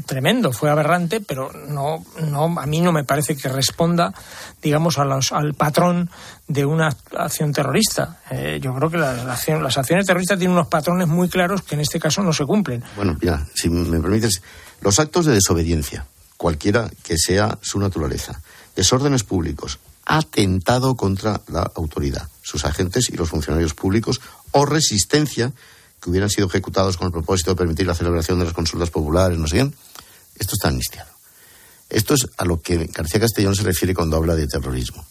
tremendo, 0.06 0.52
fue 0.52 0.70
aberrante, 0.70 1.20
pero 1.20 1.52
no, 1.52 2.04
no, 2.20 2.60
a 2.60 2.66
mí 2.66 2.80
no 2.80 2.92
me 2.92 3.04
parece 3.04 3.36
que 3.36 3.48
responda, 3.48 4.12
digamos, 4.62 4.98
a 4.98 5.04
los, 5.04 5.32
al 5.32 5.54
patrón 5.54 6.10
de 6.48 6.64
una 6.64 6.94
acción 7.16 7.52
terrorista. 7.52 8.20
Eh, 8.30 8.58
yo 8.60 8.74
creo 8.74 8.90
que 8.90 8.98
la, 8.98 9.12
la 9.24 9.32
acción, 9.34 9.62
las 9.62 9.78
acciones 9.78 10.06
terroristas 10.06 10.38
tienen 10.38 10.56
unos 10.56 10.68
patrones 10.68 11.08
muy 11.08 11.28
claros 11.28 11.62
que 11.62 11.74
en 11.74 11.80
este 11.80 12.00
caso 12.00 12.22
no 12.22 12.32
se 12.32 12.44
cumplen. 12.44 12.82
Bueno, 12.96 13.16
mira, 13.20 13.46
si 13.54 13.68
me 13.68 14.00
permites, 14.00 14.42
los 14.80 14.98
actos 14.98 15.26
de 15.26 15.34
desobediencia, 15.34 16.06
cualquiera 16.36 16.90
que 17.02 17.16
sea 17.16 17.58
su 17.62 17.78
naturaleza, 17.78 18.40
desórdenes 18.74 19.22
públicos, 19.22 19.78
atentado 20.04 20.94
contra 20.96 21.40
la 21.48 21.70
autoridad, 21.74 22.28
sus 22.42 22.64
agentes 22.64 23.08
y 23.10 23.16
los 23.16 23.30
funcionarios 23.30 23.74
públicos 23.74 24.20
o 24.50 24.66
resistencia 24.66 25.52
que 26.04 26.10
hubieran 26.10 26.28
sido 26.28 26.48
ejecutados 26.48 26.98
con 26.98 27.06
el 27.06 27.12
propósito 27.12 27.52
de 27.52 27.56
permitir 27.56 27.86
la 27.86 27.94
celebración 27.94 28.38
de 28.38 28.44
las 28.44 28.52
consultas 28.52 28.90
populares, 28.90 29.38
no 29.38 29.46
sé 29.46 29.56
bien, 29.56 29.74
esto 30.38 30.54
está 30.54 30.68
amnistiado. 30.68 31.10
Esto 31.88 32.12
es 32.12 32.28
a 32.36 32.44
lo 32.44 32.60
que 32.60 32.90
García 32.92 33.20
Castellón 33.20 33.56
se 33.56 33.62
refiere 33.62 33.94
cuando 33.94 34.18
habla 34.18 34.34
de 34.34 34.46
terrorismo. 34.46 35.02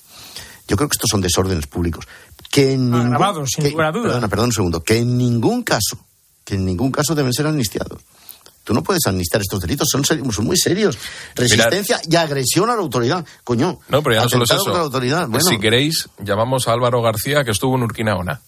Yo 0.67 0.77
creo 0.77 0.87
que 0.87 0.93
estos 0.93 1.09
son 1.09 1.21
desórdenes 1.21 1.65
públicos. 1.65 2.05
Que 2.51 2.73
en 2.73 2.91
ningún, 2.91 3.07
Agravados, 3.07 3.49
sin 3.55 3.63
que, 3.63 3.71
lugar 3.71 3.87
a 3.87 3.91
duda. 3.91 4.03
Perdona, 4.03 4.27
perdón 4.27 4.45
un 4.45 4.51
segundo. 4.51 4.83
Que 4.83 4.97
en 4.99 5.17
ningún 5.17 5.63
caso, 5.63 5.97
que 6.45 6.55
en 6.55 6.65
ningún 6.65 6.91
caso 6.91 7.15
deben 7.15 7.33
ser 7.33 7.47
amnistiados. 7.47 7.99
Tú 8.63 8.75
no 8.75 8.83
puedes 8.83 9.05
amnistiar 9.07 9.41
estos 9.41 9.61
delitos, 9.61 9.87
son, 9.91 10.05
ser, 10.05 10.21
son 10.31 10.45
muy 10.45 10.57
serios. 10.57 10.97
Resistencia 11.33 11.97
Mirad. 12.05 12.11
y 12.11 12.15
agresión 12.15 12.69
a 12.69 12.75
la 12.75 12.81
autoridad, 12.81 13.25
coño. 13.43 13.79
No, 13.89 14.03
pero 14.03 14.15
ya 14.15 14.23
no 14.23 14.29
solo 14.29 14.43
es 14.43 14.51
eso. 14.51 14.71
La 14.71 14.81
autoridad. 14.81 15.27
Bueno, 15.27 15.43
si 15.43 15.57
queréis, 15.57 16.07
llamamos 16.19 16.67
a 16.67 16.73
Álvaro 16.73 17.01
García, 17.01 17.43
que 17.43 17.51
estuvo 17.51 17.75
en 17.77 17.83
Urquinaona 17.83 18.41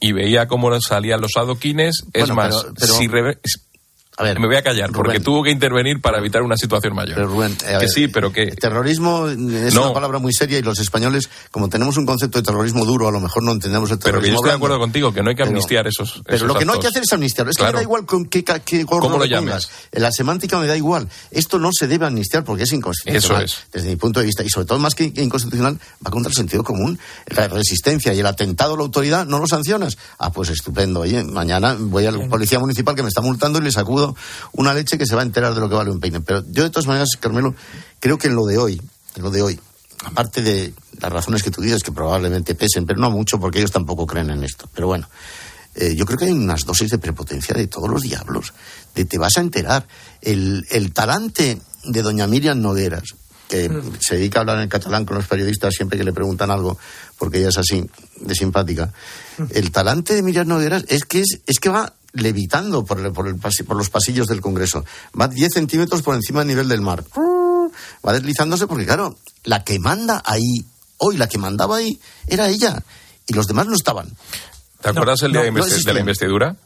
y 0.00 0.12
veía 0.12 0.46
cómo 0.48 0.70
salían 0.80 1.20
los 1.20 1.32
adoquines. 1.36 2.04
Es 2.12 2.28
más, 2.30 2.48
pero- 2.62 2.74
pero- 2.78 2.94
si 2.94 3.08
a 4.18 4.24
ver, 4.24 4.40
me 4.40 4.48
voy 4.48 4.56
a 4.56 4.62
callar 4.62 4.90
porque 4.92 5.20
tuvo 5.20 5.44
que 5.44 5.50
intervenir 5.50 6.00
para 6.00 6.18
evitar 6.18 6.42
una 6.42 6.56
situación 6.56 6.94
mayor. 6.94 7.14
Pero 7.14 7.28
Rubén, 7.28 7.52
a 7.52 7.66
que 7.66 7.78
ver, 7.78 7.88
sí, 7.88 8.08
pero 8.08 8.32
que 8.32 8.46
Terrorismo 8.48 9.28
es 9.28 9.72
No. 9.74 9.84
una 9.84 9.92
palabra 9.94 10.18
muy 10.18 10.32
seria 10.32 10.58
y 10.58 10.62
los 10.62 10.78
españoles, 10.80 11.30
como 11.52 11.68
tenemos 11.68 11.96
un 11.96 12.04
concepto 12.04 12.38
de 12.38 12.42
terrorismo 12.44 12.84
duro, 12.84 13.06
a 13.08 13.12
lo 13.12 13.20
mejor 13.20 13.44
no 13.44 13.52
entendemos 13.52 13.90
el 13.92 13.98
pero 13.98 14.18
terrorismo. 14.18 14.24
que 14.24 14.30
yo 14.32 14.36
estoy 14.36 14.50
de 14.50 14.56
acuerdo 14.56 14.78
contigo 14.80 15.12
que 15.14 15.22
no 15.22 15.30
hay 15.30 15.36
que 15.36 15.42
Pero- 15.44 15.50
amnistiar 15.50 15.86
esos. 15.86 16.20
Pero 16.26 16.46
lo 16.46 16.54
que 16.56 16.64
no 16.64 16.72
hay 16.72 16.80
que 16.80 16.88
hacer 16.88 17.02
es 17.02 17.12
amnistiarlo. 17.12 17.50
Es 17.52 17.56
que 17.56 17.62
me 17.64 17.72
da 17.72 17.82
igual 17.82 18.04
con 18.06 18.26
qué, 18.26 18.42
qué 18.42 18.82
gorro 18.82 19.02
¿Cómo 19.02 19.18
lo 19.18 19.24
llames? 19.24 19.68
La 19.92 20.10
semántica 20.10 20.58
me 20.58 20.66
da 20.66 20.76
igual. 20.76 21.08
Esto 21.30 21.58
no 21.60 21.70
se 21.72 21.86
debe 21.86 22.06
amnistiar 22.06 22.42
porque 22.44 22.64
es 22.64 22.72
inconstitucional. 22.72 23.44
Eso 23.44 23.58
es. 23.58 23.66
Desde 23.72 23.88
mi 23.88 23.96
punto 23.96 24.18
de 24.20 24.26
vista. 24.26 24.42
Y 24.42 24.48
sobre 24.50 24.66
todo, 24.66 24.78
más 24.80 24.94
que 24.96 25.04
inconstitucional, 25.14 25.78
va 26.04 26.10
contra 26.10 26.30
el 26.30 26.34
sentido 26.36 26.64
común. 26.64 26.98
La 27.28 27.46
resistencia 27.46 28.12
y 28.14 28.18
el 28.20 28.26
atentado 28.26 28.74
a 28.74 28.76
la 28.76 28.82
autoridad 28.82 29.26
no 29.26 29.38
lo 29.38 29.46
sancionas. 29.46 29.96
Ah, 30.18 30.32
pues 30.32 30.50
estupendo. 30.50 31.00
Oye, 31.00 31.22
mañana 31.22 31.76
voy 31.78 32.06
al 32.06 32.28
policía 32.28 32.58
municipal 32.58 32.94
que 32.96 33.02
me 33.02 33.08
está 33.08 33.20
multando 33.20 33.58
y 33.60 33.62
le 33.62 33.70
sacudo 33.70 34.07
una 34.52 34.74
leche 34.74 34.98
que 34.98 35.06
se 35.06 35.14
va 35.14 35.22
a 35.22 35.24
enterar 35.24 35.54
de 35.54 35.60
lo 35.60 35.68
que 35.68 35.74
vale 35.74 35.90
un 35.90 36.00
peine. 36.00 36.20
Pero 36.20 36.44
yo, 36.50 36.62
de 36.64 36.70
todas 36.70 36.86
maneras, 36.86 37.10
Carmelo, 37.18 37.54
creo 38.00 38.18
que 38.18 38.28
en 38.28 38.34
lo 38.36 38.46
de 38.46 38.58
hoy, 38.58 38.80
en 39.16 39.22
lo 39.22 39.30
de 39.30 39.42
hoy, 39.42 39.60
aparte 40.04 40.42
de 40.42 40.72
las 41.00 41.12
razones 41.12 41.42
que 41.42 41.50
tú 41.50 41.60
dices 41.60 41.82
que 41.82 41.92
probablemente 41.92 42.54
pesen, 42.54 42.86
pero 42.86 43.00
no 43.00 43.10
mucho 43.10 43.38
porque 43.38 43.58
ellos 43.58 43.72
tampoco 43.72 44.06
creen 44.06 44.30
en 44.30 44.44
esto. 44.44 44.68
Pero 44.74 44.86
bueno, 44.86 45.08
eh, 45.74 45.94
yo 45.94 46.06
creo 46.06 46.18
que 46.18 46.24
hay 46.26 46.32
unas 46.32 46.64
dosis 46.64 46.90
de 46.90 46.98
prepotencia 46.98 47.54
de 47.54 47.66
todos 47.66 47.88
los 47.88 48.02
diablos. 48.02 48.52
De 48.94 49.04
te 49.04 49.18
vas 49.18 49.36
a 49.36 49.40
enterar. 49.40 49.86
El, 50.20 50.66
el 50.70 50.92
talante 50.92 51.60
de 51.84 52.02
doña 52.02 52.26
Miriam 52.26 52.60
Nogueras, 52.60 53.14
que 53.48 53.70
se 54.00 54.16
dedica 54.16 54.38
a 54.38 54.42
hablar 54.42 54.60
en 54.60 54.68
catalán 54.68 55.04
con 55.04 55.16
los 55.16 55.26
periodistas 55.26 55.74
siempre 55.74 55.98
que 55.98 56.04
le 56.04 56.12
preguntan 56.12 56.50
algo, 56.50 56.78
porque 57.16 57.38
ella 57.38 57.48
es 57.48 57.58
así, 57.58 57.88
de 58.20 58.34
simpática. 58.34 58.92
El 59.50 59.70
talante 59.70 60.14
de 60.14 60.22
Miriam 60.22 60.48
Nogueras 60.48 60.84
es 60.88 61.04
que, 61.04 61.20
es, 61.20 61.40
es 61.46 61.58
que 61.58 61.68
va 61.70 61.94
levitando 62.12 62.84
por, 62.84 63.00
el- 63.00 63.12
por, 63.12 63.28
el 63.28 63.36
pasi- 63.36 63.64
por 63.64 63.76
los 63.76 63.90
pasillos 63.90 64.26
del 64.26 64.40
Congreso. 64.40 64.84
Va 65.18 65.28
10 65.28 65.52
centímetros 65.52 66.02
por 66.02 66.14
encima 66.14 66.40
del 66.40 66.48
nivel 66.48 66.68
del 66.68 66.80
mar. 66.80 67.04
Va 68.06 68.12
deslizándose 68.12 68.66
porque, 68.66 68.86
claro, 68.86 69.16
la 69.44 69.64
que 69.64 69.78
manda 69.78 70.22
ahí, 70.24 70.64
hoy 70.98 71.16
la 71.16 71.28
que 71.28 71.38
mandaba 71.38 71.76
ahí, 71.76 72.00
era 72.26 72.48
ella. 72.48 72.82
Y 73.26 73.34
los 73.34 73.46
demás 73.46 73.66
no 73.66 73.74
estaban. 73.74 74.08
¿Te 74.80 74.88
acuerdas 74.90 75.22
el 75.22 75.32
día 75.32 75.40
no, 75.40 75.44
de, 75.46 75.52
no 75.52 75.58
investi- 75.58 75.84
de 75.84 75.92
la 75.94 76.00
investidura? 76.00 76.56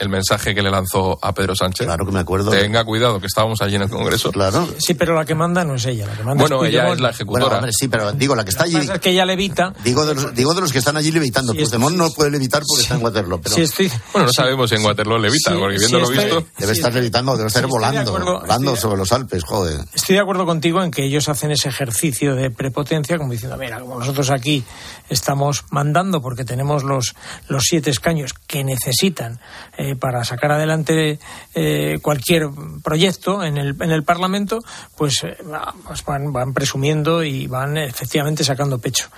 El 0.00 0.08
mensaje 0.08 0.54
que 0.54 0.62
le 0.62 0.70
lanzó 0.70 1.18
a 1.22 1.32
Pedro 1.32 1.54
Sánchez. 1.54 1.86
Claro 1.86 2.04
que 2.04 2.12
me 2.12 2.20
acuerdo. 2.20 2.50
Tenga 2.50 2.84
cuidado, 2.84 3.20
que 3.20 3.26
estábamos 3.26 3.60
allí 3.62 3.76
en 3.76 3.82
el 3.82 3.90
Congreso. 3.90 4.32
Claro. 4.32 4.68
Sí, 4.78 4.94
pero 4.94 5.14
la 5.14 5.24
que 5.24 5.34
manda 5.34 5.64
no 5.64 5.74
es 5.76 5.86
ella. 5.86 6.06
La 6.06 6.14
que 6.16 6.22
manda 6.24 6.42
bueno, 6.42 6.64
es 6.64 6.70
ella 6.70 6.78
Puigdemont. 6.80 6.94
es 6.96 7.00
la 7.02 7.10
ejecutora. 7.10 7.44
Bueno, 7.44 7.56
hombre, 7.58 7.72
sí, 7.78 7.88
pero 7.88 8.12
digo, 8.12 8.34
la 8.34 8.44
que 8.44 8.50
está 8.50 8.64
allí. 8.64 8.72
Lo 8.74 8.80
que 8.80 8.86
pasa 8.86 8.94
es 8.96 9.00
que 9.02 9.10
ella 9.10 9.26
levita. 9.26 9.72
Digo 9.84 10.04
de, 10.06 10.14
los, 10.14 10.34
digo 10.34 10.54
de 10.54 10.60
los 10.62 10.72
que 10.72 10.78
están 10.78 10.96
allí 10.96 11.10
levitando. 11.12 11.52
Sí, 11.52 11.58
Puigdemont 11.60 11.92
sí, 11.92 11.98
no 11.98 12.10
puede 12.10 12.30
levitar 12.30 12.62
porque 12.66 12.82
está 12.82 12.94
en 12.96 13.02
Waterloo. 13.04 13.40
Pero 13.42 13.54
Sí, 13.54 13.62
estoy, 13.62 13.88
Bueno, 14.12 14.26
no 14.26 14.32
sí, 14.32 14.36
sabemos 14.36 14.70
si 14.70 14.76
en 14.76 14.84
Waterloo 14.84 15.18
levita, 15.18 15.50
Sí, 15.52 15.56
porque 15.58 15.78
sí, 15.78 15.86
viendo 15.86 15.98
lo 15.98 16.04
estoy- 16.12 16.24
visto. 16.24 16.46
debe 16.58 16.72
sí, 16.74 16.78
estar 16.78 16.90
estoy- 16.90 16.92
levitando, 16.94 17.36
debe 17.36 17.46
estar 17.48 17.62
sí, 17.62 17.66
de 17.66 17.70
volando. 17.72 18.00
acuerdo, 18.10 18.40
volando 18.40 18.72
estoy- 18.74 18.82
sobre 18.82 18.98
los 18.98 19.12
Alpes, 19.12 19.44
joder. 19.44 19.80
Estoy 19.94 20.14
de 20.16 20.20
acuerdo 20.22 20.46
contigo 20.46 20.82
en 20.82 20.90
que 20.90 21.04
ellos 21.04 21.28
hacen 21.28 21.50
ese 21.50 21.68
ejercicio 21.68 22.34
de 22.34 22.50
prepotencia 22.50 23.18
como 23.18 23.32
diciendo, 23.32 23.56
mira, 23.58 23.80
como 23.80 23.98
nosotros 23.98 24.30
aquí 24.30 24.64
estamos 25.08 25.64
mandando 25.70 26.20
porque 26.22 26.44
tenemos 26.44 26.84
los, 26.84 27.14
los 27.48 27.64
siete 27.64 27.90
escaños 27.90 28.32
que 28.46 28.64
necesitan 28.64 29.40
eh, 29.76 29.89
para 29.96 30.24
sacar 30.24 30.52
adelante 30.52 31.18
eh, 31.54 31.98
cualquier 32.02 32.48
proyecto 32.82 33.42
en 33.42 33.56
el, 33.56 33.76
en 33.80 33.90
el 33.90 34.02
Parlamento, 34.02 34.60
pues, 34.96 35.24
eh, 35.24 35.36
pues 35.86 36.04
van, 36.04 36.32
van 36.32 36.52
presumiendo 36.52 37.22
y 37.22 37.46
van 37.46 37.76
eh, 37.76 37.86
efectivamente 37.86 38.44
sacando 38.44 38.78
pecho. 38.78 39.08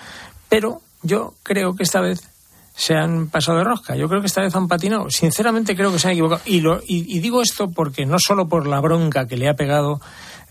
Pero 0.48 0.80
yo 1.02 1.35
creo 1.42 1.74
que 1.74 1.82
esta 1.82 2.00
vez 2.00 2.28
se 2.74 2.94
han 2.94 3.28
pasado 3.28 3.58
de 3.58 3.64
rosca. 3.64 3.96
Yo 3.96 4.08
creo 4.08 4.20
que 4.20 4.26
esta 4.26 4.42
vez 4.42 4.54
han 4.54 4.68
patinado. 4.68 5.11
Sinceramente 5.11 5.76
creo 5.76 5.92
que 5.92 5.98
se 5.98 6.08
han 6.08 6.12
equivocado. 6.12 6.42
Y, 6.46 6.61
lo, 6.61 6.80
y, 6.80 7.16
y 7.16 7.20
digo 7.20 7.42
esto 7.42 7.70
porque 7.70 8.06
no 8.06 8.16
solo 8.18 8.48
por 8.48 8.66
la 8.66 8.80
bronca 8.80 9.26
que 9.26 9.37
le 9.37 9.48
ha 9.48 9.54
pegado 9.54 10.00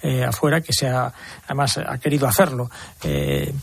eh, 0.02 0.24
afuera, 0.24 0.62
que 0.62 0.74
se 0.74 0.88
ha, 0.88 1.14
además 1.46 1.78
ha 1.78 1.98
querido 1.98 2.28
hacerlo, 2.28 2.70
eh, 3.04 3.54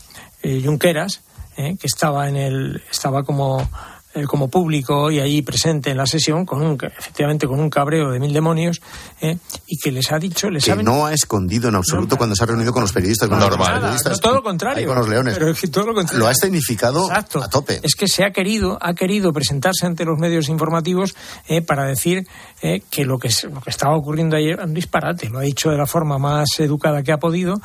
eh, 0.41 0.61
Junqueras, 0.63 1.21
eh, 1.57 1.75
que 1.79 1.87
estaba 1.87 2.29
en 2.29 2.35
el, 2.35 2.83
estaba 2.89 3.23
como 3.23 3.69
eh, 4.19 4.25
como 4.25 4.49
público 4.49 5.11
y 5.11 5.19
ahí 5.19 5.41
presente 5.41 5.91
en 5.91 5.97
la 5.97 6.05
sesión 6.05 6.45
con 6.45 6.61
un 6.61 6.77
efectivamente 6.97 7.47
con 7.47 7.59
un 7.59 7.69
cabreo 7.69 8.11
de 8.11 8.19
mil 8.19 8.33
demonios 8.33 8.81
eh, 9.21 9.37
y 9.67 9.77
que 9.77 9.91
les 9.91 10.11
ha 10.11 10.19
dicho 10.19 10.49
les 10.49 10.65
Que 10.65 10.75
no 10.75 11.05
ha 11.05 11.13
escondido 11.13 11.69
en 11.69 11.75
absoluto 11.75 12.15
No, 12.15 12.17
cuando 12.17 12.35
se 12.35 12.43
ha 12.43 12.47
reunido 12.47 12.71
con 12.73 12.81
los 12.81 12.91
periodistas. 12.91 13.29
Con 13.29 13.39
los 13.39 13.49
Normal. 13.49 13.67
Nada, 13.67 13.79
periodistas, 13.81 14.13
no, 14.13 14.19
todo 14.19 14.35
lo 14.35 14.43
contrario. 14.43 14.87
con 14.87 14.97
los 14.97 15.09
leones. 15.09 15.33
Pero 15.33 15.51
es 15.51 15.59
que 15.59 15.67
todo 15.67 15.87
lo 15.87 15.93
contrario. 15.93 16.19
Lo 16.19 16.27
ha 16.27 16.31
escenificado 16.31 17.07
Exacto. 17.07 17.43
a 17.43 17.49
tope. 17.49 17.79
Es 17.83 17.95
que 17.95 18.07
se 18.07 18.23
ha 18.23 18.31
querido, 18.31 18.77
ha 18.81 18.93
querido 18.93 19.33
presentarse 19.33 19.85
ante 19.85 20.05
los 20.05 20.17
medios 20.17 20.49
informativos 20.49 21.15
eh, 21.47 21.61
para 21.61 21.85
decir 21.85 22.27
eh, 22.61 22.81
que 22.89 23.05
lo 23.05 23.17
que 23.17 23.29
lo 23.51 23.61
que 23.61 23.69
estaba 23.69 23.95
ocurriendo 23.95 24.35
ayer 24.35 24.53
era 24.53 24.65
un 24.65 24.73
disparate. 24.73 25.29
Lo 25.29 25.39
ha 25.39 25.43
dicho 25.43 25.69
de 25.69 25.77
la 25.77 25.85
forma 25.85 26.17
más 26.17 26.47
educada 26.59 27.03
que 27.03 27.11
ha 27.11 27.17
podido, 27.17 27.55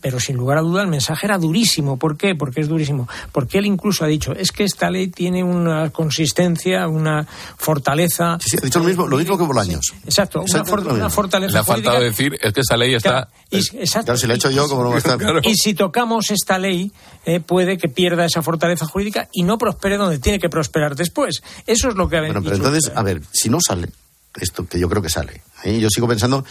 pero 0.00 0.18
sin 0.20 0.36
lugar 0.36 0.58
a 0.58 0.62
duda 0.62 0.82
el 0.82 0.88
mensaje 0.88 1.26
era 1.26 1.38
durísimo. 1.38 1.96
¿Por 1.98 2.16
qué? 2.16 2.34
Porque 2.34 2.60
es 2.60 2.68
durísimo. 2.68 3.08
Porque 3.32 3.58
él 3.58 3.66
incluso 3.66 4.04
ha 4.04 4.08
dicho 4.08 4.32
es 4.32 4.52
que 4.52 4.64
esta 4.64 4.90
ley 4.90 5.08
tiene 5.08 5.44
una 5.44 5.90
consistencia, 5.92 6.88
una 6.88 7.26
fortaleza. 7.56 8.38
Sí, 8.40 8.50
sí, 8.50 8.56
ha 8.60 8.64
dicho 8.64 8.78
lo 8.80 8.84
mismo, 8.86 9.06
lo 9.06 9.16
mismo 9.18 9.38
que 9.38 9.44
Bolaños. 9.44 9.86
Sí, 9.90 9.96
exacto, 10.04 10.38
una, 10.40 10.46
Exactamente 10.46 10.88
for- 10.88 10.98
una 10.98 11.10
fortaleza. 11.10 11.52
Le 11.52 11.58
ha 11.58 11.64
faltado 11.64 11.96
jurídica. 11.98 12.10
decir, 12.22 12.38
es 12.42 12.52
que 12.52 12.60
esa 12.60 12.76
ley 12.76 12.94
está... 12.94 13.10
Claro, 13.10 13.28
y- 13.50 13.56
exacto. 13.76 14.04
Claro, 14.06 14.18
si 14.18 14.26
lo 14.26 14.32
he 14.32 14.36
hecho 14.36 14.50
yo, 14.50 14.68
como 14.68 14.82
no 14.82 14.88
va 14.90 14.94
a 14.96 14.98
estar? 14.98 15.18
Claro. 15.18 15.40
Y 15.42 15.54
si 15.54 15.74
tocamos 15.74 16.30
esta 16.30 16.58
ley, 16.58 16.90
eh, 17.24 17.40
puede 17.40 17.78
que 17.78 17.88
pierda 17.88 18.24
esa 18.24 18.42
fortaleza 18.42 18.86
jurídica 18.86 19.28
y 19.32 19.42
no 19.44 19.58
prospere 19.58 19.96
donde 19.96 20.18
tiene 20.18 20.38
que 20.38 20.48
prosperar 20.48 20.96
después. 20.96 21.42
Eso 21.66 21.88
es 21.88 21.94
lo 21.94 22.08
que 22.08 22.16
ha 22.16 22.20
Bueno, 22.20 22.40
pero 22.42 22.56
dicho. 22.56 22.66
entonces, 22.68 22.92
a 22.94 23.02
ver, 23.02 23.22
si 23.32 23.48
no 23.48 23.58
sale, 23.60 23.88
esto 24.40 24.66
que 24.66 24.78
yo 24.78 24.88
creo 24.88 25.02
que 25.02 25.10
sale, 25.10 25.42
¿eh? 25.64 25.78
yo 25.78 25.88
sigo 25.90 26.08
pensando, 26.08 26.44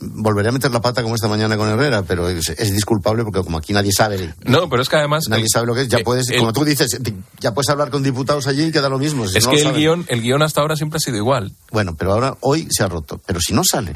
volveré 0.00 0.48
a 0.48 0.52
meter 0.52 0.70
la 0.70 0.80
pata 0.80 1.02
como 1.02 1.14
esta 1.14 1.28
mañana 1.28 1.56
con 1.56 1.68
Herrera, 1.68 2.02
pero 2.02 2.28
es, 2.28 2.48
es 2.50 2.72
disculpable 2.72 3.22
porque 3.24 3.42
como 3.42 3.58
aquí 3.58 3.72
nadie 3.72 3.92
sabe, 3.92 4.34
No, 4.44 4.68
pero 4.68 4.82
es 4.82 4.88
que 4.88 4.96
además... 4.96 5.24
nadie 5.28 5.44
el- 5.44 5.48
sabe 5.50 5.66
lo 5.66 5.74
que 5.74 5.82
es, 5.82 5.88
ya 5.88 5.98
el- 5.98 6.04
puedes, 6.04 6.28
el- 6.30 6.38
como 6.40 6.52
tú 6.52 6.64
dices, 6.64 6.98
ya 7.40 7.54
puedes 7.54 7.68
hablar 7.70 7.90
con 7.90 8.02
diputados 8.02 8.46
allí 8.46 8.64
y 8.64 8.72
queda 8.72 8.88
lo 8.88 8.98
mismo. 8.98 9.26
si 9.26 9.38
Es 9.38 9.44
no 9.44 9.50
que 9.52 9.56
el 9.58 9.62
saben. 9.62 9.78
guion, 9.80 10.04
el 10.08 10.20
guion 10.20 10.42
hasta 10.42 10.60
ahora 10.60 10.76
siempre 10.76 10.96
ha 10.98 11.00
sido 11.00 11.16
igual. 11.16 11.52
Bueno, 11.70 11.94
pero 11.96 12.12
ahora, 12.12 12.36
hoy 12.40 12.68
se 12.70 12.82
ha 12.82 12.88
roto. 12.88 13.20
Pero 13.24 13.40
si 13.40 13.52
no 13.54 13.62
sale, 13.64 13.94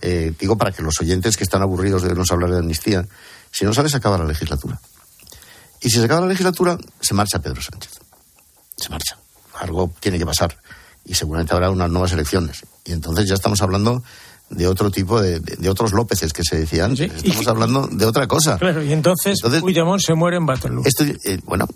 eh, 0.00 0.32
digo 0.38 0.56
para 0.56 0.72
que 0.72 0.82
los 0.82 0.98
oyentes 1.00 1.36
que 1.36 1.44
están 1.44 1.62
aburridos 1.62 2.02
de 2.02 2.08
vernos 2.08 2.30
hablar 2.30 2.50
de 2.50 2.58
amnistía, 2.58 3.06
si 3.50 3.64
no 3.64 3.74
sale 3.74 3.88
se 3.88 3.96
acaba 3.96 4.16
la 4.18 4.24
legislatura. 4.24 4.80
Y 5.82 5.90
si 5.90 5.98
se 5.98 6.04
acaba 6.04 6.22
la 6.22 6.28
legislatura, 6.28 6.78
se 7.00 7.12
marcha 7.14 7.40
Pedro 7.40 7.60
Sánchez. 7.60 7.90
Se 8.76 8.88
marcha. 8.88 9.18
Algo 9.60 9.92
tiene 10.00 10.18
que 10.18 10.24
pasar. 10.26 10.56
Y 11.04 11.14
seguramente 11.14 11.52
habrá 11.54 11.70
unas 11.70 11.90
nuevas 11.90 12.12
elecciones. 12.12 12.64
Y 12.84 12.92
entonces 12.92 13.28
ya 13.28 13.34
estamos 13.34 13.60
hablando 13.60 14.02
de 14.50 14.66
otro 14.68 14.90
tipo 14.90 15.20
de, 15.20 15.40
de, 15.40 15.56
de 15.56 15.68
otros 15.70 15.92
Lópezes 15.92 16.32
que 16.32 16.42
se 16.44 16.58
decían. 16.60 16.96
Sí, 16.96 17.04
y- 17.22 17.28
Estamos 17.30 17.46
hablando 17.48 17.86
de 17.88 18.04
otra 18.04 18.26
cosa. 18.28 18.58
Claro, 18.58 18.82
y 18.82 18.92
entonces, 18.92 19.34
Entonces- 19.38 19.60
Puigdemont 19.62 20.00
se 20.00 20.14
muere 20.14 20.36
en 20.36 20.48
Waterloo. 20.48 20.82
Esto, 20.84 21.04
eh, 21.04 21.38
bueno, 21.44 21.66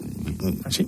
Así. 0.64 0.86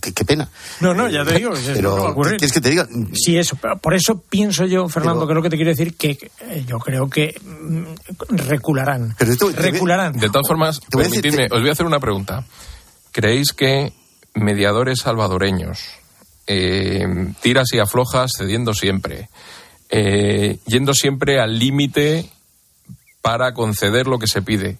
qué, 0.00 0.12
qué 0.12 0.24
pena. 0.24 0.48
No, 0.80 0.94
no, 0.94 1.08
ya 1.10 1.24
te 1.24 1.34
digo, 1.34 1.52
es- 1.52 1.68
Pero, 1.74 1.96
no 1.96 2.02
va 2.04 2.08
a 2.08 2.12
ocurrir. 2.12 2.32
¿qué 2.32 2.38
quieres 2.38 2.52
que 2.52 2.60
te 2.60 2.70
diga? 2.70 2.88
Sí, 3.12 3.36
eso. 3.36 3.56
pero 3.60 3.76
Por 3.78 3.94
eso 3.94 4.18
pienso 4.28 4.64
yo, 4.66 4.88
Fernando, 4.88 5.26
Pero- 5.26 5.26
que 5.26 5.32
es 5.32 5.36
lo 5.36 5.42
que 5.42 5.50
te 5.50 5.56
quiero 5.56 5.70
decir, 5.70 5.96
que 5.96 6.30
eh, 6.40 6.64
yo 6.66 6.78
creo 6.78 7.10
que 7.10 7.38
mm, 7.42 7.84
recularán. 8.48 9.14
Pero 9.18 9.32
esto- 9.32 9.52
te- 9.52 9.60
recularán. 9.62 10.12
De 10.14 10.28
todas 10.30 10.46
formas, 10.48 10.80
voy 10.92 11.04
decir- 11.04 11.20
permitidme, 11.22 11.48
te- 11.48 11.54
os 11.54 11.60
voy 11.60 11.68
a 11.68 11.72
hacer 11.72 11.86
una 11.86 12.00
pregunta. 12.00 12.46
¿Creéis 13.12 13.52
que 13.52 13.92
mediadores 14.34 15.00
salvadoreños, 15.00 15.80
eh, 16.46 17.04
tiras 17.42 17.68
y 17.72 17.78
aflojas, 17.78 18.30
cediendo 18.38 18.72
siempre, 18.74 19.28
eh, 19.98 20.58
yendo 20.66 20.92
siempre 20.92 21.40
al 21.40 21.58
límite 21.58 22.28
para 23.22 23.54
conceder 23.54 24.06
lo 24.06 24.18
que 24.18 24.26
se 24.26 24.42
pide, 24.42 24.76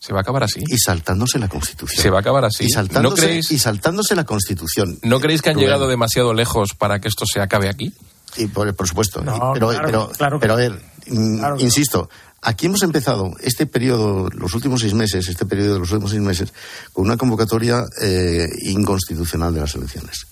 se 0.00 0.14
va 0.14 0.20
a 0.20 0.22
acabar 0.22 0.42
así? 0.42 0.62
Y 0.66 0.78
saltándose 0.78 1.38
la 1.38 1.48
Constitución. 1.48 2.02
Se 2.02 2.08
va 2.08 2.18
a 2.18 2.20
acabar 2.20 2.46
así. 2.46 2.64
Y 2.64 2.70
saltándose, 2.70 3.22
¿No 3.22 3.26
creéis, 3.26 3.50
y 3.50 3.58
saltándose 3.58 4.14
la 4.14 4.24
Constitución. 4.24 4.98
¿no 5.02 5.20
creéis 5.20 5.42
que 5.42 5.50
han 5.50 5.56
Rubén, 5.56 5.66
llegado 5.66 5.86
demasiado 5.86 6.32
lejos 6.32 6.70
para 6.72 6.98
que 6.98 7.08
esto 7.08 7.26
se 7.30 7.42
acabe 7.42 7.68
aquí? 7.68 7.92
Y 8.38 8.46
por, 8.46 8.74
por 8.74 8.88
supuesto. 8.88 9.20
No, 9.22 9.52
pero, 9.52 9.68
claro, 9.68 9.86
pero, 9.86 10.08
claro 10.16 10.38
que 10.38 10.40
pero 10.40 10.54
a 10.54 10.56
ver, 10.56 10.82
mm, 11.08 11.38
Claro 11.38 11.56
insisto, 11.58 12.08
aquí 12.40 12.66
hemos 12.66 12.82
empezado 12.82 13.32
este 13.40 13.66
periodo, 13.66 14.30
los 14.30 14.54
últimos 14.54 14.80
seis 14.80 14.94
meses, 14.94 15.28
este 15.28 15.44
periodo 15.44 15.74
de 15.74 15.80
los 15.80 15.90
últimos 15.92 16.12
seis 16.12 16.22
meses, 16.22 16.54
con 16.94 17.04
una 17.04 17.18
convocatoria 17.18 17.84
eh, 18.00 18.46
inconstitucional 18.62 19.52
de 19.52 19.60
las 19.60 19.74
elecciones. 19.74 20.26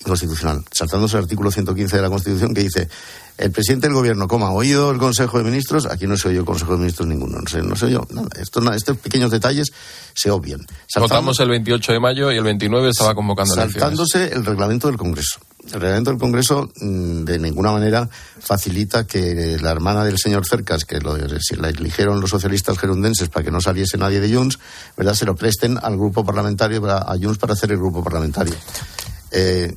Inconstitucional. 0.00 0.64
Saltándose 0.70 1.16
el 1.16 1.24
artículo 1.24 1.50
115 1.50 1.96
de 1.96 2.02
la 2.02 2.08
Constitución 2.08 2.54
que 2.54 2.62
dice, 2.62 2.88
el 3.36 3.50
presidente 3.50 3.86
del 3.88 3.94
gobierno, 3.94 4.26
coma, 4.28 4.50
oído 4.52 4.90
el 4.90 4.98
Consejo 4.98 5.38
de 5.38 5.44
Ministros, 5.44 5.86
aquí 5.86 6.06
no 6.06 6.16
se 6.16 6.28
oyó 6.28 6.40
el 6.40 6.44
Consejo 6.46 6.72
de 6.72 6.78
Ministros 6.78 7.08
ninguno, 7.08 7.38
no 7.40 7.48
sé, 7.48 7.62
no 7.62 7.74
sé 7.76 7.90
yo, 7.90 8.06
nada. 8.10 8.28
Esto, 8.40 8.60
nada, 8.60 8.76
estos 8.76 8.96
pequeños 8.98 9.30
detalles 9.30 9.68
se 10.14 10.30
obvian. 10.30 10.60
Saltando- 10.86 11.00
Votamos 11.08 11.40
el 11.40 11.48
28 11.50 11.92
de 11.92 12.00
mayo 12.00 12.32
y 12.32 12.36
el 12.36 12.44
29 12.44 12.90
estaba 12.90 13.14
convocando 13.14 13.54
elecciones. 13.54 13.80
Saltándose 13.80 14.32
el 14.34 14.44
reglamento 14.44 14.86
del 14.88 14.96
Congreso. 14.96 15.40
El 15.66 15.80
reglamento 15.80 16.10
del 16.10 16.18
Congreso 16.20 16.70
mm, 16.80 17.24
de 17.24 17.38
ninguna 17.40 17.72
manera 17.72 18.08
facilita 18.40 19.06
que 19.06 19.58
la 19.60 19.70
hermana 19.72 20.04
del 20.04 20.16
señor 20.18 20.46
Cercas, 20.46 20.84
que 20.84 20.98
lo, 21.00 21.16
si 21.40 21.56
la 21.56 21.68
eligieron 21.68 22.20
los 22.20 22.30
socialistas 22.30 22.78
gerundenses 22.78 23.28
para 23.28 23.44
que 23.44 23.50
no 23.50 23.60
saliese 23.60 23.98
nadie 23.98 24.20
de 24.20 24.34
Junts, 24.34 24.58
¿verdad? 24.96 25.14
se 25.14 25.26
lo 25.26 25.34
presten 25.36 25.78
al 25.82 25.96
grupo 25.96 26.24
parlamentario, 26.24 26.84
a 26.88 27.14
Junts 27.20 27.38
para 27.38 27.52
hacer 27.52 27.70
el 27.72 27.78
grupo 27.78 28.02
parlamentario. 28.02 28.54
Eh, 29.30 29.74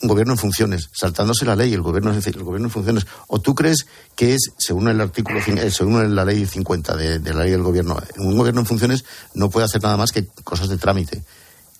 un 0.00 0.08
gobierno 0.08 0.34
en 0.34 0.38
funciones, 0.38 0.90
saltándose 0.92 1.44
la 1.44 1.56
ley, 1.56 1.74
el 1.74 1.82
gobierno, 1.82 2.12
el 2.12 2.44
gobierno 2.44 2.68
en 2.68 2.70
funciones. 2.70 3.06
¿O 3.26 3.40
tú 3.40 3.54
crees 3.54 3.86
que 4.14 4.34
es, 4.34 4.52
según 4.56 4.88
el 4.88 5.00
artículo, 5.00 5.40
eh, 5.40 5.70
según 5.70 6.14
la 6.14 6.24
ley 6.24 6.46
50 6.46 6.96
de, 6.96 7.18
de 7.18 7.34
la 7.34 7.42
ley 7.42 7.50
del 7.50 7.62
gobierno, 7.62 7.98
un 8.16 8.36
gobierno 8.36 8.60
en 8.60 8.66
funciones 8.66 9.04
no 9.34 9.50
puede 9.50 9.66
hacer 9.66 9.82
nada 9.82 9.96
más 9.96 10.12
que 10.12 10.26
cosas 10.44 10.68
de 10.68 10.78
trámite? 10.78 11.22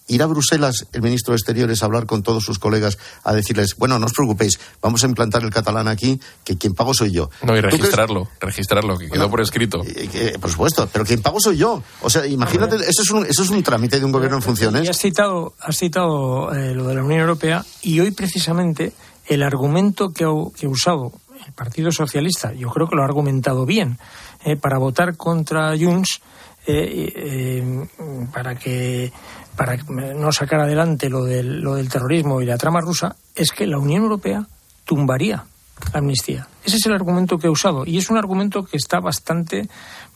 Ir 0.09 0.23
a 0.23 0.27
Bruselas, 0.27 0.87
el 0.93 1.03
ministro 1.03 1.33
de 1.33 1.37
Exteriores, 1.37 1.83
a 1.83 1.87
hablar 1.87 2.07
con 2.07 2.23
todos 2.23 2.43
sus 2.45 2.59
colegas, 2.59 2.99
a 3.25 3.33
decirles, 3.35 3.77
bueno, 3.77 3.99
no 3.99 4.07
os 4.07 4.13
preocupéis, 4.13 4.59
vamos 4.83 5.05
a 5.05 5.07
implantar 5.07 5.43
el 5.45 5.51
catalán 5.51 5.87
aquí, 5.87 6.19
que 6.45 6.57
quien 6.57 6.75
pago 6.75 6.95
soy 6.95 7.13
yo. 7.13 7.31
No, 7.43 7.57
y 7.57 7.61
¿Tú 7.61 7.69
crees- 7.69 7.81
registrarlo, 7.81 8.29
registrarlo, 8.41 8.99
que 8.99 9.09
quedó 9.11 9.31
por 9.31 9.41
escrito. 9.41 9.83
Eh, 9.85 10.09
que, 10.11 10.39
por 10.39 10.51
supuesto, 10.51 10.89
pero 10.93 11.05
quien 11.05 11.21
pago 11.23 11.39
soy 11.41 11.59
yo. 11.59 11.83
O 12.01 12.11
sea, 12.11 12.27
imagínate, 12.27 12.77
eso 12.77 13.03
es 13.03 13.11
un, 13.11 13.27
eso 13.27 13.43
es 13.43 13.51
un 13.51 13.63
trámite 13.63 13.99
de 13.99 14.05
un 14.05 14.13
gobierno 14.13 14.39
en 14.39 14.43
Y 14.43 14.47
funciones. 14.47 14.89
has 14.89 14.99
citado, 14.99 15.55
has 15.61 15.77
citado 15.77 16.53
eh, 16.55 16.75
lo 16.75 16.89
de 16.89 16.95
la 16.95 17.05
Unión 17.05 17.21
Europea 17.21 17.65
y 17.83 18.01
hoy 18.01 18.11
precisamente 18.13 18.93
el 19.27 19.43
argumento 19.43 20.09
que 20.11 20.25
ha, 20.25 20.29
que 20.59 20.67
ha 20.67 20.69
usado 20.71 21.13
el 21.47 21.53
Partido 21.53 21.93
Socialista, 21.93 22.53
yo 22.55 22.71
creo 22.71 22.89
que 22.89 22.97
lo 22.97 23.03
ha 23.03 23.05
argumentado 23.05 23.67
bien, 23.67 23.99
eh, 24.45 24.57
para 24.57 24.79
votar 24.79 25.17
contra 25.17 25.77
Junts, 25.79 26.21
eh, 26.67 27.13
eh, 27.17 27.89
para 28.33 28.55
que 28.57 29.13
para 29.59 29.77
no 29.77 30.31
sacar 30.31 30.61
adelante 30.61 31.11
lo 31.11 31.25
del, 31.25 31.61
lo 31.61 31.75
del 31.75 31.89
terrorismo 31.89 32.41
y 32.41 32.47
la 32.47 32.57
trama 32.57 32.81
rusa, 32.81 33.17
es 33.35 33.51
que 33.51 33.67
la 33.67 33.77
Unión 33.79 34.05
Europea 34.05 34.47
tumbaría 34.85 35.45
la 35.93 35.99
amnistía. 35.99 36.47
Ese 36.65 36.77
es 36.77 36.87
el 36.87 36.93
argumento 36.93 37.39
que 37.39 37.49
ha 37.49 37.51
usado 37.51 37.83
y 37.85 37.99
es 37.99 38.09
un 38.09 38.17
argumento 38.19 38.65
que 38.65 38.77
está 38.77 39.01
bastante, 39.01 39.69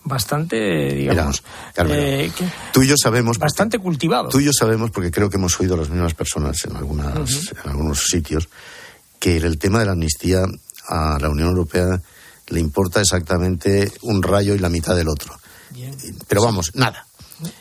bastante, 0.04 0.94
digamos, 0.94 1.42
Carmelo, 1.74 2.00
eh, 2.02 2.30
que- 2.36 2.44
Tú 2.72 2.82
y 2.82 2.86
yo 2.86 2.94
sabemos. 2.96 3.36
porque- 3.38 3.44
bastante 3.50 3.78
cultivado. 3.80 4.28
Tú 4.28 4.38
y 4.40 4.44
yo 4.44 4.52
sabemos, 4.52 4.90
porque 4.92 5.10
creo 5.10 5.28
que 5.28 5.38
hemos 5.38 5.58
oído 5.60 5.74
a 5.74 5.78
las 5.78 5.90
mismas 5.90 6.14
personas 6.14 6.56
en, 6.64 6.76
algunas, 6.76 7.50
en 7.64 7.70
algunos 7.70 8.06
sitios, 8.08 8.48
que 9.18 9.36
el 9.38 9.58
tema 9.58 9.80
de 9.80 9.86
la 9.86 9.92
amnistía 9.92 10.42
a 10.88 11.18
la 11.20 11.28
Unión 11.28 11.48
Europea 11.48 12.00
le 12.48 12.60
importa 12.60 13.00
exactamente 13.00 13.90
un 14.02 14.22
rayo 14.22 14.54
y 14.54 14.58
la 14.58 14.68
mitad 14.68 14.94
del 14.96 15.08
otro. 15.08 15.34
Bien. 15.70 15.96
Pero 16.28 16.42
vamos, 16.42 16.70
nada. 16.74 17.06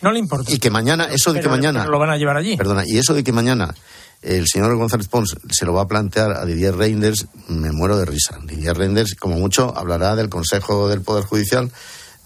No 0.02 0.12
le 0.12 0.20
importa. 0.20 0.52
Y 0.52 0.60
que 0.60 0.70
mañana, 0.70 1.06
eso 1.06 1.32
de 1.34 1.40
Pero- 1.40 1.50
que 1.52 1.58
mañana. 1.58 1.80
pero 1.82 1.92
lo 1.92 2.00
van 2.00 2.10
a 2.12 2.18
llevar 2.18 2.38
allí. 2.38 2.58
Perdona, 2.58 2.84
y 2.86 2.98
eso 2.98 3.14
de 3.14 3.24
que 3.24 3.32
mañana 3.32 3.74
el 4.22 4.46
señor 4.48 4.76
González 4.76 5.08
Pons 5.08 5.36
se 5.52 5.66
lo 5.66 5.74
va 5.74 5.82
a 5.84 5.88
plantear 5.88 6.32
a 6.34 6.46
Didier 6.46 6.76
Reinders, 6.76 7.26
me 7.48 7.72
muero 7.72 7.98
de 7.98 8.06
risa. 8.06 8.38
Didier 8.46 8.78
Reinders, 8.78 9.16
como 9.16 9.38
mucho, 9.38 9.76
hablará 9.76 10.16
del 10.16 10.30
Consejo 10.30 10.88
del 10.90 11.02
Poder 11.02 11.24
Judicial, 11.26 11.72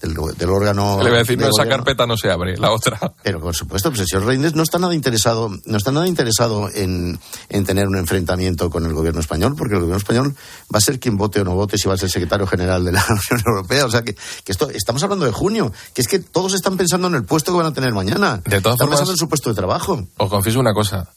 del, 0.00 0.50
órgano. 0.50 0.98
Le 1.02 1.10
voy 1.10 1.16
a 1.16 1.22
decir, 1.22 1.38
no, 1.38 1.48
esa 1.48 1.68
carpeta 1.68 2.06
no 2.06 2.16
se 2.16 2.30
abre, 2.30 2.56
la 2.56 2.70
otra. 2.70 2.98
Pero 3.22 3.40
por 3.40 3.54
supuesto, 3.54 3.90
pues 3.90 4.00
el 4.00 4.06
señor 4.06 4.26
Reinders 4.26 4.54
no 4.54 4.62
está 4.62 4.78
nada 4.78 4.94
interesado, 4.94 5.50
no 5.64 5.76
está 5.76 5.90
nada 5.90 6.06
interesado 6.06 6.68
en, 6.72 7.18
en, 7.48 7.64
tener 7.64 7.86
un 7.86 7.96
enfrentamiento 7.96 8.70
con 8.70 8.84
el 8.84 8.92
gobierno 8.92 9.20
español, 9.20 9.54
porque 9.56 9.74
el 9.74 9.80
gobierno 9.80 9.98
español 9.98 10.36
va 10.72 10.78
a 10.78 10.80
ser 10.80 11.00
quien 11.00 11.16
vote 11.16 11.40
o 11.40 11.44
no 11.44 11.54
vote 11.54 11.78
si 11.78 11.88
va 11.88 11.94
a 11.94 11.98
ser 11.98 12.10
secretario 12.10 12.46
general 12.46 12.84
de 12.84 12.92
la 12.92 13.04
Unión 13.08 13.44
Europea. 13.46 13.86
O 13.86 13.90
sea 13.90 14.02
que, 14.02 14.14
que 14.14 14.52
esto, 14.52 14.70
estamos 14.70 15.02
hablando 15.02 15.24
de 15.24 15.32
junio, 15.32 15.72
que 15.94 16.02
es 16.02 16.08
que 16.08 16.18
todos 16.18 16.54
están 16.54 16.76
pensando 16.76 17.08
en 17.08 17.14
el 17.14 17.24
puesto 17.24 17.52
que 17.52 17.58
van 17.58 17.66
a 17.66 17.72
tener 17.72 17.92
mañana. 17.92 18.42
De 18.44 18.60
todas 18.60 18.76
están 18.76 18.88
pensando 18.88 19.12
en 19.12 19.18
su 19.18 19.28
puesto 19.28 19.50
de 19.50 19.56
trabajo. 19.56 20.06
Os 20.18 20.30
confieso 20.30 20.60
una 20.60 20.74
cosa. 20.74 21.08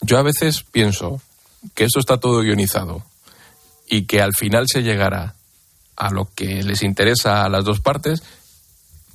Yo 0.00 0.18
a 0.18 0.22
veces 0.22 0.64
pienso 0.70 1.20
que 1.74 1.84
esto 1.84 2.00
está 2.00 2.18
todo 2.18 2.40
guionizado 2.40 3.02
y 3.88 4.06
que 4.06 4.20
al 4.20 4.34
final 4.34 4.66
se 4.68 4.82
llegará 4.82 5.35
a 5.96 6.10
lo 6.10 6.28
que 6.34 6.62
les 6.62 6.82
interesa 6.82 7.44
a 7.44 7.48
las 7.48 7.64
dos 7.64 7.80
partes 7.80 8.22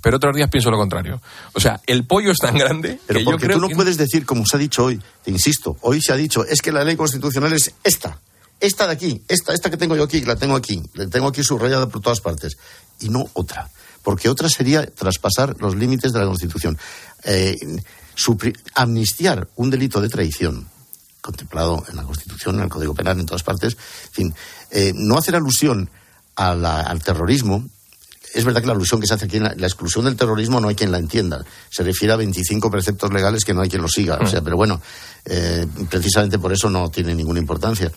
pero 0.02 0.18
otros 0.18 0.36
días 0.36 0.50
pienso 0.50 0.72
lo 0.72 0.78
contrario. 0.78 1.22
O 1.54 1.60
sea, 1.60 1.80
el 1.86 2.06
pollo 2.06 2.32
es 2.32 2.40
tan 2.40 2.58
grande 2.58 3.00
pero 3.06 3.20
que 3.20 3.26
porque 3.26 3.44
yo 3.44 3.48
creo 3.48 3.60
tú 3.60 3.70
no 3.70 3.76
puedes 3.76 3.98
decir, 3.98 4.26
como 4.26 4.46
se 4.46 4.58
ha 4.58 4.60
dicho 4.60 4.86
hoy, 4.86 5.00
te 5.24 5.32
insisto, 5.32 5.78
hoy 5.82 6.02
se 6.02 6.12
ha 6.12 6.16
dicho, 6.16 6.44
es 6.44 6.62
que 6.62 6.72
la 6.72 6.84
ley 6.84 6.96
constitucional 6.96 7.54
es 7.54 7.74
esta, 7.84 8.20
esta 8.60 8.88
de 8.88 8.94
aquí, 8.94 9.22
esta, 9.28 9.54
esta 9.54 9.70
que 9.70 9.78
tengo 9.78 9.96
yo 9.96 10.04
aquí, 10.04 10.22
la 10.22 10.36
tengo 10.36 10.56
aquí, 10.56 10.82
la 10.94 11.08
tengo 11.08 11.28
aquí 11.28 11.44
subrayada 11.44 11.88
por 11.88 12.02
todas 12.02 12.20
partes, 12.20 12.58
y 13.00 13.10
no 13.10 13.30
otra, 13.34 13.70
porque 14.02 14.30
otra 14.30 14.50
sería 14.50 14.86
traspasar 14.86 15.56
los 15.60 15.76
límites 15.76 16.12
de 16.14 16.20
la 16.20 16.26
Constitución. 16.26 16.78
Eh, 17.24 17.56
amnistiar 18.76 19.48
un 19.56 19.70
delito 19.70 20.02
de 20.02 20.10
traición 20.10 20.68
contemplado 21.22 21.84
en 21.90 21.96
la 21.96 22.04
Constitución, 22.04 22.56
en 22.58 22.64
el 22.64 22.70
Código 22.70 22.94
Penal, 22.94 23.20
en 23.20 23.26
todas 23.26 23.44
partes, 23.44 23.78
en 24.08 24.12
fin, 24.12 24.36
eh, 24.72 24.92
no 24.96 25.18
hacer 25.18 25.36
alusión 25.36 25.90
al 26.50 27.04
terrorismo, 27.04 27.64
es 28.34 28.46
verdad 28.46 28.62
que 28.62 28.68
la 28.68 28.74
alusión 28.74 29.02
que 29.02 29.08
se 29.08 29.14
hace 29.14 29.26
aquí, 29.26 29.40
la, 29.40 29.54
la, 29.56 29.68
exclusión 29.68 30.06
del 30.06 30.16
terrorismo, 30.16 30.62
no 30.62 30.70
hay 30.70 30.76
quien 30.76 30.92
la 30.92 30.98
entienda. 30.98 31.44
Se 31.70 31.84
refiere 31.84 32.14
a 32.14 32.18
25 32.18 32.72
preceptos 32.72 33.12
legales 33.12 33.44
que 33.44 33.54
no 33.54 33.62
hay 33.62 33.70
quien 33.70 33.82
los 33.82 33.92
siga. 33.92 34.18
O 34.22 34.28
sea, 34.28 34.42
mm. 34.42 34.44
pero 34.44 34.58
bueno, 34.58 34.82
eh, 35.26 35.68
precisamente 35.90 36.40
por 36.40 36.54
eso 36.54 36.70
no 36.70 36.90
tiene 36.90 37.14
ninguna 37.14 37.40
importancia. 37.40 37.92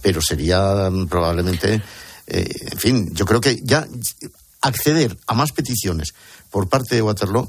Pero 0.00 0.20
sería 0.20 0.88
mm, 0.90 1.08
probablemente, 1.08 1.82
eh, 2.26 2.48
en 2.70 2.78
fin, 2.78 3.14
yo 3.14 3.24
creo 3.24 3.40
que 3.40 3.60
ya 3.62 3.86
acceder 4.60 5.16
a 5.26 5.34
más 5.34 5.52
peticiones 5.52 6.14
por 6.50 6.68
parte 6.68 6.94
de 6.94 7.02
Waterloo 7.02 7.48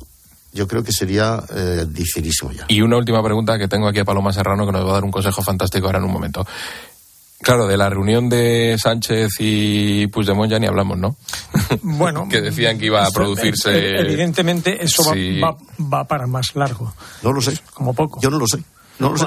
yo 0.53 0.67
creo 0.67 0.84
que 0.84 0.91
sería 0.91 1.43
eh, 1.49 1.86
dificilísimo 1.89 2.51
ya. 2.51 2.65
Y 2.67 2.82
una 2.82 2.97
última 2.97 3.23
pregunta 3.23 3.58
que 3.58 3.67
tengo 3.67 3.88
aquí 3.88 3.99
a 3.99 4.06
Paloma 4.06 4.32
Serrano 4.32 4.65
que 4.65 4.71
nos 4.71 4.86
va 4.86 4.91
a 4.91 4.93
dar 4.93 5.03
un 5.03 5.12
consejo 5.12 5.41
fantástico 5.41 5.88
ahora 5.88 5.97
en 5.97 6.06
un 6.06 6.12
momento. 6.12 6.45
Claro, 7.43 7.67
de 7.67 7.77
la 7.77 7.89
reunión 7.89 8.29
de 8.29 8.77
Sánchez 8.82 9.34
y 9.39 10.08
Puigdemont 10.08 10.49
ya 10.49 10.60
ni 10.60 10.67
hablamos, 10.67 10.97
¿no? 10.97 11.17
Bueno. 11.82 12.27
que 12.32 12.41
decían 12.41 12.79
que 12.79 12.86
iba 12.86 13.06
a 13.06 13.12
producirse. 13.12 13.99
Evidentemente, 13.99 14.84
eso 14.84 15.03
va, 15.03 15.56
va, 15.79 16.03
para 16.06 16.25
más 16.25 16.56
largo. 16.56 16.93
No 17.21 17.34
lo 17.34 17.41
sé. 17.41 17.60
Como 17.73 17.93
poco. 17.93 18.19
Yo 18.21 18.29
no 18.29 18.39
lo 18.39 18.47
sé. 18.47 18.63
No 18.99 19.10
lo 19.10 19.17
sé. 19.17 19.25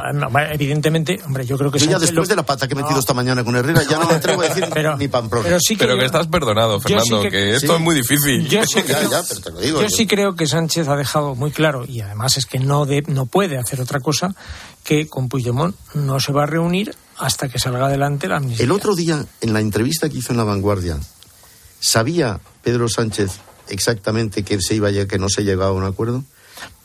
evidentemente, 0.53 1.19
hombre, 1.25 1.45
yo 1.45 1.59
creo 1.59 1.71
que... 1.71 1.79
Yo 1.79 1.91
ya 1.91 1.99
después 1.99 2.29
de 2.29 2.37
la 2.37 2.45
pata 2.45 2.69
que 2.69 2.75
he 2.75 2.77
metido 2.77 3.01
esta 3.01 3.15
mañana 3.15 3.43
con 3.43 3.57
Herrera, 3.57 3.83
ya 3.83 3.99
no 3.99 4.07
me 4.07 4.15
atrevo 4.15 4.43
a 4.43 4.49
decir 4.49 4.65
pero, 4.73 4.97
ni 4.97 5.09
Pamplona. 5.09 5.45
Pero, 5.45 5.59
sí 5.61 5.77
que, 5.77 5.85
pero 5.85 5.99
que 5.99 6.07
estás 6.07 6.29
perdonado, 6.29 6.81
Fernando, 6.81 7.23
que, 7.23 7.57
esto 7.57 7.75
es 7.75 7.81
muy 7.81 7.97
difícil. 7.97 8.49
Yo 8.49 8.63
sí, 8.65 8.83
creo, 8.83 9.11
ya, 9.11 9.23
pero 9.29 9.41
te 9.41 9.51
lo 9.51 9.61
digo, 9.61 9.83
yo 9.83 9.89
sí 9.89 10.07
creo 10.07 10.37
que 10.37 10.47
Sánchez 10.47 10.89
ha 10.89 10.97
dejado 10.97 11.35
muy 11.35 11.51
claro, 11.51 11.85
y 11.85 12.01
además 12.01 12.37
es 12.37 12.47
que 12.47 12.61
no, 12.61 12.87
de, 12.87 13.03
no 13.09 13.27
puede 13.27 13.59
hacer 13.59 13.81
otra 13.81 13.99
cosa, 13.99 14.35
que 14.85 15.09
con 15.09 15.29
Puigdemont 15.29 15.75
no 15.95 16.21
se 16.21 16.33
va 16.33 16.45
a 16.45 16.47
reunir 16.47 16.95
hasta 17.19 17.49
que 17.49 17.59
salga 17.59 17.87
adelante 17.87 18.29
la 18.29 18.37
amnistía. 18.37 18.65
El 18.65 18.73
otro 18.73 18.95
día, 18.95 19.25
en 19.41 19.53
la 19.53 19.61
entrevista 19.61 20.09
que 20.09 20.19
hizo 20.19 20.33
en 20.33 20.39
La 20.39 20.45
Vanguardia, 20.45 20.99
¿sabía 21.81 22.41
Pedro 22.63 22.89
Sánchez 22.89 23.33
exactamente 23.69 24.43
que 24.43 24.61
se 24.61 24.75
iba 24.75 24.91
ya 24.91 25.07
que 25.07 25.19
no 25.19 25.29
se 25.29 25.45
llegaba 25.45 25.71
a 25.71 25.73
un 25.73 25.85
acuerdo? 25.85 26.25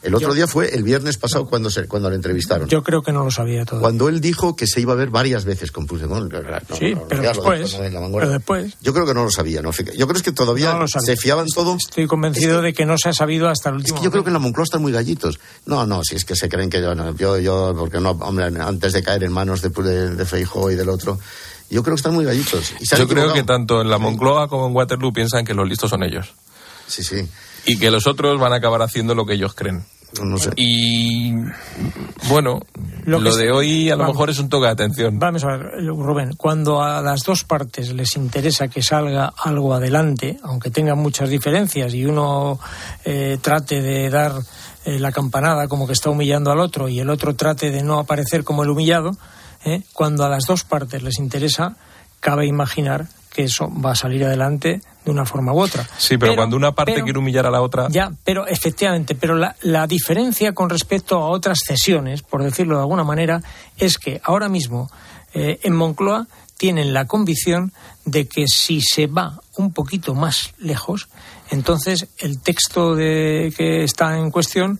El 0.03 0.15
otro 0.15 0.33
día 0.33 0.47
fue 0.47 0.73
el 0.73 0.81
viernes 0.83 1.17
pasado 1.17 1.45
cuando 1.45 1.69
se, 1.69 1.87
cuando 1.87 2.09
le 2.09 2.15
entrevistaron. 2.15 2.67
Yo 2.67 2.81
creo 2.81 3.03
que 3.03 3.11
no 3.11 3.23
lo 3.23 3.29
sabía 3.29 3.65
todo. 3.65 3.79
Cuando 3.79 4.09
él 4.09 4.19
dijo 4.19 4.55
que 4.55 4.65
se 4.65 4.81
iba 4.81 4.93
a 4.93 4.95
ver 4.95 5.09
varias 5.11 5.45
veces 5.45 5.71
con 5.71 5.85
Puigdemont. 5.85 6.33
sí, 6.77 6.95
pero, 7.07 7.21
después, 7.21 7.77
pero, 7.79 8.29
después, 8.29 8.77
Yo 8.81 8.93
creo 8.93 9.05
que 9.05 9.13
no 9.13 9.23
lo 9.23 9.29
sabía. 9.29 9.61
No, 9.61 9.71
yo 9.71 10.07
creo 10.07 10.23
que 10.23 10.31
todavía 10.31 10.79
se 10.87 11.15
fiaban 11.17 11.47
todo. 11.47 11.75
Estoy 11.75 12.07
convencido 12.07 12.61
de 12.63 12.73
que 12.73 12.85
no 12.85 12.97
se 12.97 13.09
ha 13.09 13.13
sabido 13.13 13.47
hasta 13.47 13.69
el 13.69 13.75
último. 13.75 13.95
Es 13.95 13.99
que 13.99 14.05
yo 14.05 14.11
creo 14.11 14.23
que 14.23 14.29
en 14.29 14.33
la 14.33 14.39
Moncloa 14.39 14.63
están 14.63 14.81
muy 14.81 14.91
gallitos. 14.91 15.39
No, 15.67 15.85
no, 15.85 16.03
si 16.03 16.15
es 16.15 16.25
que 16.25 16.35
se 16.35 16.49
creen 16.49 16.71
que 16.71 16.81
yo, 16.81 16.95
no, 16.95 17.15
yo, 17.15 17.37
yo 17.37 17.75
porque 17.77 17.99
no, 17.99 18.11
hombre, 18.11 18.45
antes 18.45 18.93
de 18.93 19.03
caer 19.03 19.23
en 19.23 19.31
manos 19.31 19.61
de, 19.61 19.69
de, 19.69 20.15
de 20.15 20.25
Feijóo 20.25 20.71
y 20.71 20.75
del 20.75 20.89
otro. 20.89 21.19
Yo 21.69 21.83
creo 21.83 21.95
que 21.95 21.99
están 21.99 22.13
muy 22.13 22.25
gallitos. 22.25 22.73
yo 22.97 23.07
creo 23.07 23.31
que 23.33 23.43
tanto 23.43 23.81
en 23.81 23.89
la 23.89 23.97
Moncloa 23.97 24.49
como 24.49 24.67
en 24.67 24.75
Waterloo 24.75 25.13
piensan 25.13 25.45
que 25.45 25.53
los 25.53 25.69
listos 25.69 25.91
son 25.91 26.03
ellos. 26.03 26.33
Sí, 26.87 27.03
sí. 27.03 27.25
Y 27.65 27.77
que 27.77 27.91
los 27.91 28.07
otros 28.07 28.39
van 28.39 28.53
a 28.53 28.57
acabar 28.57 28.81
haciendo 28.81 29.15
lo 29.15 29.25
que 29.25 29.33
ellos 29.33 29.53
creen. 29.53 29.83
No 30.21 30.37
sé. 30.37 30.51
Y 30.57 31.33
bueno, 32.27 32.59
lo, 33.05 33.35
de 33.35 33.51
hoy 33.51 33.89
a 33.89 33.95
lo 33.95 34.05
mejor 34.07 34.29
es 34.29 34.39
un 34.39 34.49
toque 34.49 34.65
de 34.65 34.71
atención. 34.71 35.17
Vamos 35.17 35.43
a 35.45 35.55
ver, 35.55 35.85
Rubén, 35.85 36.33
cuando 36.35 36.83
a 36.83 37.01
las 37.01 37.23
dos 37.23 37.45
partes 37.45 37.93
les 37.93 38.17
interesa 38.17 38.67
que 38.67 38.83
salga 38.83 39.33
algo 39.37 39.73
adelante, 39.73 40.37
aunque 40.43 40.69
tengan 40.69 40.99
muchas 40.99 41.29
diferencias 41.29 41.93
y 41.93 42.05
uno 42.05 42.59
eh, 43.05 43.37
trate 43.41 43.81
de 43.81 44.09
dar 44.09 44.33
eh, 44.83 44.99
la 44.99 45.13
campanada 45.13 45.69
como 45.69 45.87
que 45.87 45.93
está 45.93 46.09
humillando 46.09 46.51
al 46.51 46.59
otro 46.59 46.89
y 46.89 46.99
el 46.99 47.09
otro 47.09 47.35
trate 47.35 47.71
de 47.71 47.81
no 47.81 47.97
aparecer 47.97 48.43
como 48.43 48.63
el 48.63 48.69
humillado, 48.69 49.11
eh, 49.63 49.83
cuando 49.93 50.25
a 50.25 50.29
las 50.29 50.43
dos 50.45 50.65
partes 50.65 51.03
les 51.03 51.19
interesa, 51.19 51.77
cabe 52.19 52.47
imaginar 52.47 53.07
que 53.31 53.43
eso 53.43 53.69
va 53.73 53.91
a 53.91 53.95
salir 53.95 54.25
adelante 54.25 54.81
de 55.03 55.11
una 55.11 55.25
forma 55.25 55.53
u 55.53 55.59
otra. 55.59 55.87
Sí, 55.97 56.17
pero, 56.17 56.35
cuando 56.35 56.55
una 56.55 56.73
parte 56.73 57.01
quiere 57.03 57.19
humillar 57.19 57.45
a 57.45 57.51
la 57.51 57.61
otra. 57.61 57.87
Ya, 57.89 58.11
pero 58.23 58.47
efectivamente, 58.47 59.15
pero 59.15 59.35
la, 59.35 59.55
la, 59.61 59.87
diferencia 59.87 60.53
con 60.53 60.69
respecto 60.69 61.17
a 61.17 61.29
otras 61.29 61.59
cesiones, 61.65 62.21
por 62.21 62.43
decirlo 62.43 62.75
de 62.75 62.81
alguna 62.81 63.03
manera, 63.03 63.41
es 63.77 63.97
que 63.97 64.21
ahora 64.23 64.49
mismo 64.49 64.89
eh, 65.33 65.59
en 65.63 65.75
Moncloa 65.75 66.27
tienen 66.57 66.93
la 66.93 67.07
convicción 67.07 67.73
de 68.05 68.27
que 68.27 68.47
si 68.47 68.81
se 68.81 69.07
va 69.07 69.41
un 69.57 69.73
poquito 69.73 70.13
más 70.13 70.53
lejos, 70.59 71.07
entonces 71.49 72.07
el 72.19 72.39
texto 72.39 72.95
de, 72.95 73.51
que 73.57 73.83
está 73.83 74.17
en 74.17 74.29
cuestión 74.29 74.79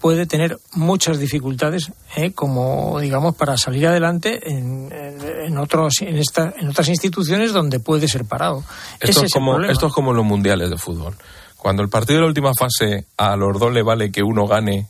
puede 0.00 0.26
tener 0.26 0.58
muchas 0.72 1.18
dificultades, 1.18 1.92
¿eh? 2.16 2.32
como 2.32 2.98
digamos, 2.98 3.36
para 3.36 3.56
salir 3.58 3.86
adelante 3.86 4.50
en, 4.50 4.90
en, 4.92 5.58
otros, 5.58 6.00
en, 6.00 6.16
esta, 6.16 6.54
en 6.58 6.68
otras 6.68 6.88
instituciones 6.88 7.52
donde 7.52 7.80
puede 7.80 8.08
ser 8.08 8.24
parado. 8.24 8.64
Esto 8.98 9.24
es, 9.24 9.32
como, 9.32 9.60
esto 9.60 9.88
es 9.88 9.92
como 9.92 10.12
los 10.12 10.24
mundiales 10.24 10.70
de 10.70 10.78
fútbol. 10.78 11.16
Cuando 11.56 11.82
el 11.82 11.90
partido 11.90 12.16
de 12.16 12.22
la 12.22 12.28
última 12.28 12.52
fase 12.54 13.06
a 13.18 13.36
los 13.36 13.60
dos 13.60 13.72
le 13.72 13.82
vale 13.82 14.10
que 14.10 14.22
uno 14.22 14.46
gane 14.46 14.88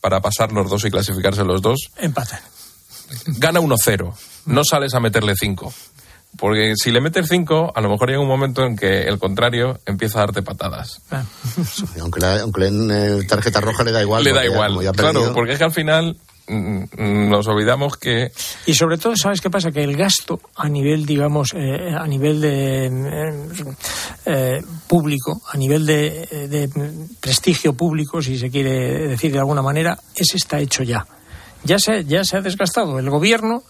para 0.00 0.20
pasar 0.20 0.52
los 0.52 0.70
dos 0.70 0.84
y 0.84 0.90
clasificarse 0.90 1.42
los 1.44 1.60
dos, 1.60 1.90
empatan. 1.96 2.40
Gana 3.26 3.60
1-0, 3.60 4.14
no 4.46 4.64
sales 4.64 4.94
a 4.94 5.00
meterle 5.00 5.34
5. 5.34 5.72
Porque 6.38 6.74
si 6.76 6.90
le 6.90 7.00
metes 7.00 7.28
cinco, 7.28 7.72
a 7.74 7.80
lo 7.80 7.88
mejor 7.88 8.08
llega 8.08 8.20
un 8.20 8.28
momento 8.28 8.64
en 8.64 8.76
que 8.76 9.02
el 9.02 9.18
contrario 9.18 9.78
empieza 9.86 10.18
a 10.18 10.22
darte 10.22 10.42
patadas. 10.42 11.00
Ah. 11.10 11.24
aunque, 12.00 12.20
le 12.20 12.70
den 12.70 12.90
eh, 12.90 13.24
tarjeta 13.26 13.60
roja 13.60 13.84
le 13.84 13.92
da 13.92 14.02
igual. 14.02 14.24
Le 14.24 14.32
da 14.32 14.44
igual, 14.44 14.78
claro, 14.92 15.32
porque 15.34 15.52
es 15.52 15.58
que 15.58 15.64
al 15.64 15.72
final 15.72 16.16
mm, 16.48 16.82
mm, 16.96 17.28
nos 17.28 17.46
olvidamos 17.48 17.96
que 17.96 18.32
y 18.66 18.74
sobre 18.74 18.98
todo 18.98 19.14
sabes 19.16 19.40
qué 19.40 19.50
pasa 19.50 19.70
que 19.70 19.82
el 19.82 19.96
gasto 19.96 20.40
a 20.56 20.68
nivel 20.68 21.06
digamos 21.06 21.54
eh, 21.54 21.94
a 21.96 22.06
nivel 22.06 22.40
de 22.40 22.86
eh, 24.26 24.62
público 24.86 25.42
a 25.52 25.56
nivel 25.56 25.86
de, 25.86 26.48
de, 26.48 26.70
prestigio 27.20 27.74
público 27.74 28.22
si 28.22 28.38
se 28.38 28.50
quiere 28.50 29.08
decir 29.08 29.32
de 29.32 29.38
alguna 29.38 29.62
manera 29.62 29.98
ese 30.14 30.36
está 30.36 30.60
hecho 30.60 30.82
ya 30.82 31.06
ya 31.64 31.78
se 31.78 32.04
ya 32.04 32.24
se 32.24 32.36
ha 32.36 32.40
desgastado 32.40 32.98
el 32.98 33.10
gobierno 33.10 33.62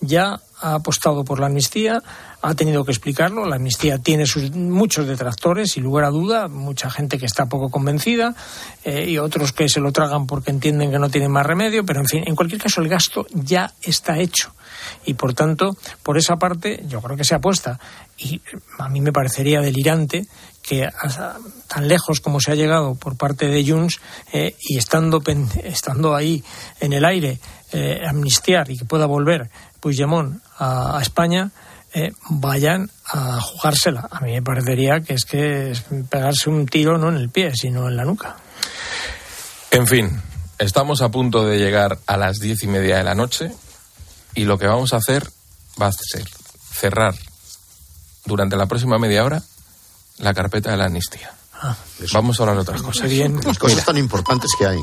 ya 0.00 0.40
ha 0.62 0.74
apostado 0.74 1.24
por 1.24 1.40
la 1.40 1.46
amnistía, 1.46 2.02
ha 2.40 2.54
tenido 2.54 2.84
que 2.84 2.92
explicarlo. 2.92 3.46
La 3.46 3.56
amnistía 3.56 3.98
tiene 3.98 4.26
sus, 4.26 4.52
muchos 4.52 5.06
detractores, 5.06 5.72
sin 5.72 5.82
lugar 5.82 6.04
a 6.04 6.10
duda, 6.10 6.48
mucha 6.48 6.88
gente 6.88 7.18
que 7.18 7.26
está 7.26 7.46
poco 7.46 7.70
convencida 7.70 8.34
eh, 8.84 9.06
y 9.08 9.18
otros 9.18 9.52
que 9.52 9.68
se 9.68 9.80
lo 9.80 9.92
tragan 9.92 10.26
porque 10.26 10.50
entienden 10.50 10.90
que 10.90 10.98
no 10.98 11.10
tienen 11.10 11.30
más 11.30 11.44
remedio, 11.44 11.84
pero 11.84 12.00
en 12.00 12.06
fin, 12.06 12.24
en 12.26 12.36
cualquier 12.36 12.60
caso 12.60 12.80
el 12.80 12.88
gasto 12.88 13.26
ya 13.32 13.72
está 13.82 14.18
hecho. 14.18 14.54
Y 15.04 15.14
por 15.14 15.34
tanto, 15.34 15.76
por 16.02 16.16
esa 16.16 16.36
parte, 16.36 16.82
yo 16.86 17.00
creo 17.00 17.16
que 17.16 17.24
se 17.24 17.34
apuesta. 17.34 17.78
Y 18.18 18.40
a 18.78 18.88
mí 18.88 19.00
me 19.00 19.12
parecería 19.12 19.60
delirante 19.60 20.26
que 20.62 20.88
tan 21.68 21.88
lejos 21.88 22.20
como 22.20 22.40
se 22.40 22.52
ha 22.52 22.54
llegado 22.54 22.94
por 22.94 23.16
parte 23.16 23.48
de 23.48 23.68
Junts 23.68 24.00
eh, 24.32 24.54
y 24.60 24.78
estando, 24.78 25.20
estando 25.64 26.14
ahí 26.14 26.42
en 26.80 26.92
el 26.92 27.04
aire, 27.04 27.40
eh, 27.72 28.02
amnistiar 28.06 28.70
y 28.70 28.78
que 28.78 28.84
pueda 28.84 29.06
volver 29.06 29.50
Puigdemont 29.82 30.40
a, 30.58 31.00
España, 31.02 31.50
eh, 31.92 32.12
vayan 32.30 32.88
a 33.04 33.40
jugársela. 33.40 34.08
A 34.10 34.20
mí 34.20 34.32
me 34.32 34.42
parecería 34.42 35.00
que 35.00 35.14
es 35.14 35.24
que 35.24 35.72
es 35.72 35.84
pegarse 36.08 36.48
un 36.48 36.66
tiro 36.66 36.96
no 36.96 37.08
en 37.08 37.16
el 37.16 37.28
pie, 37.28 37.52
sino 37.54 37.88
en 37.88 37.96
la 37.96 38.04
nuca. 38.04 38.36
En 39.72 39.88
fin, 39.88 40.22
estamos 40.58 41.02
a 41.02 41.10
punto 41.10 41.44
de 41.44 41.58
llegar 41.58 41.98
a 42.06 42.16
las 42.16 42.38
diez 42.38 42.62
y 42.62 42.68
media 42.68 42.96
de 42.96 43.04
la 43.04 43.16
noche 43.16 43.50
y 44.36 44.44
lo 44.44 44.56
que 44.56 44.68
vamos 44.68 44.92
a 44.94 44.98
hacer 44.98 45.28
va 45.80 45.88
a 45.88 45.92
ser 45.92 46.28
cerrar 46.72 47.14
durante 48.24 48.56
la 48.56 48.66
próxima 48.66 48.98
media 48.98 49.24
hora 49.24 49.42
la 50.18 50.32
carpeta 50.32 50.70
de 50.70 50.76
la 50.76 50.84
amnistía. 50.84 51.32
Ah, 51.60 51.76
Vamos 52.12 52.38
a 52.38 52.44
hablar 52.44 52.56
de 52.56 52.62
otras 52.62 52.82
cosas. 52.82 53.10
bien. 53.10 53.40
Las 53.44 53.58
cosas 53.58 53.84
tan 53.84 53.98
importantes 53.98 54.52
que 54.56 54.66
hay. 54.66 54.78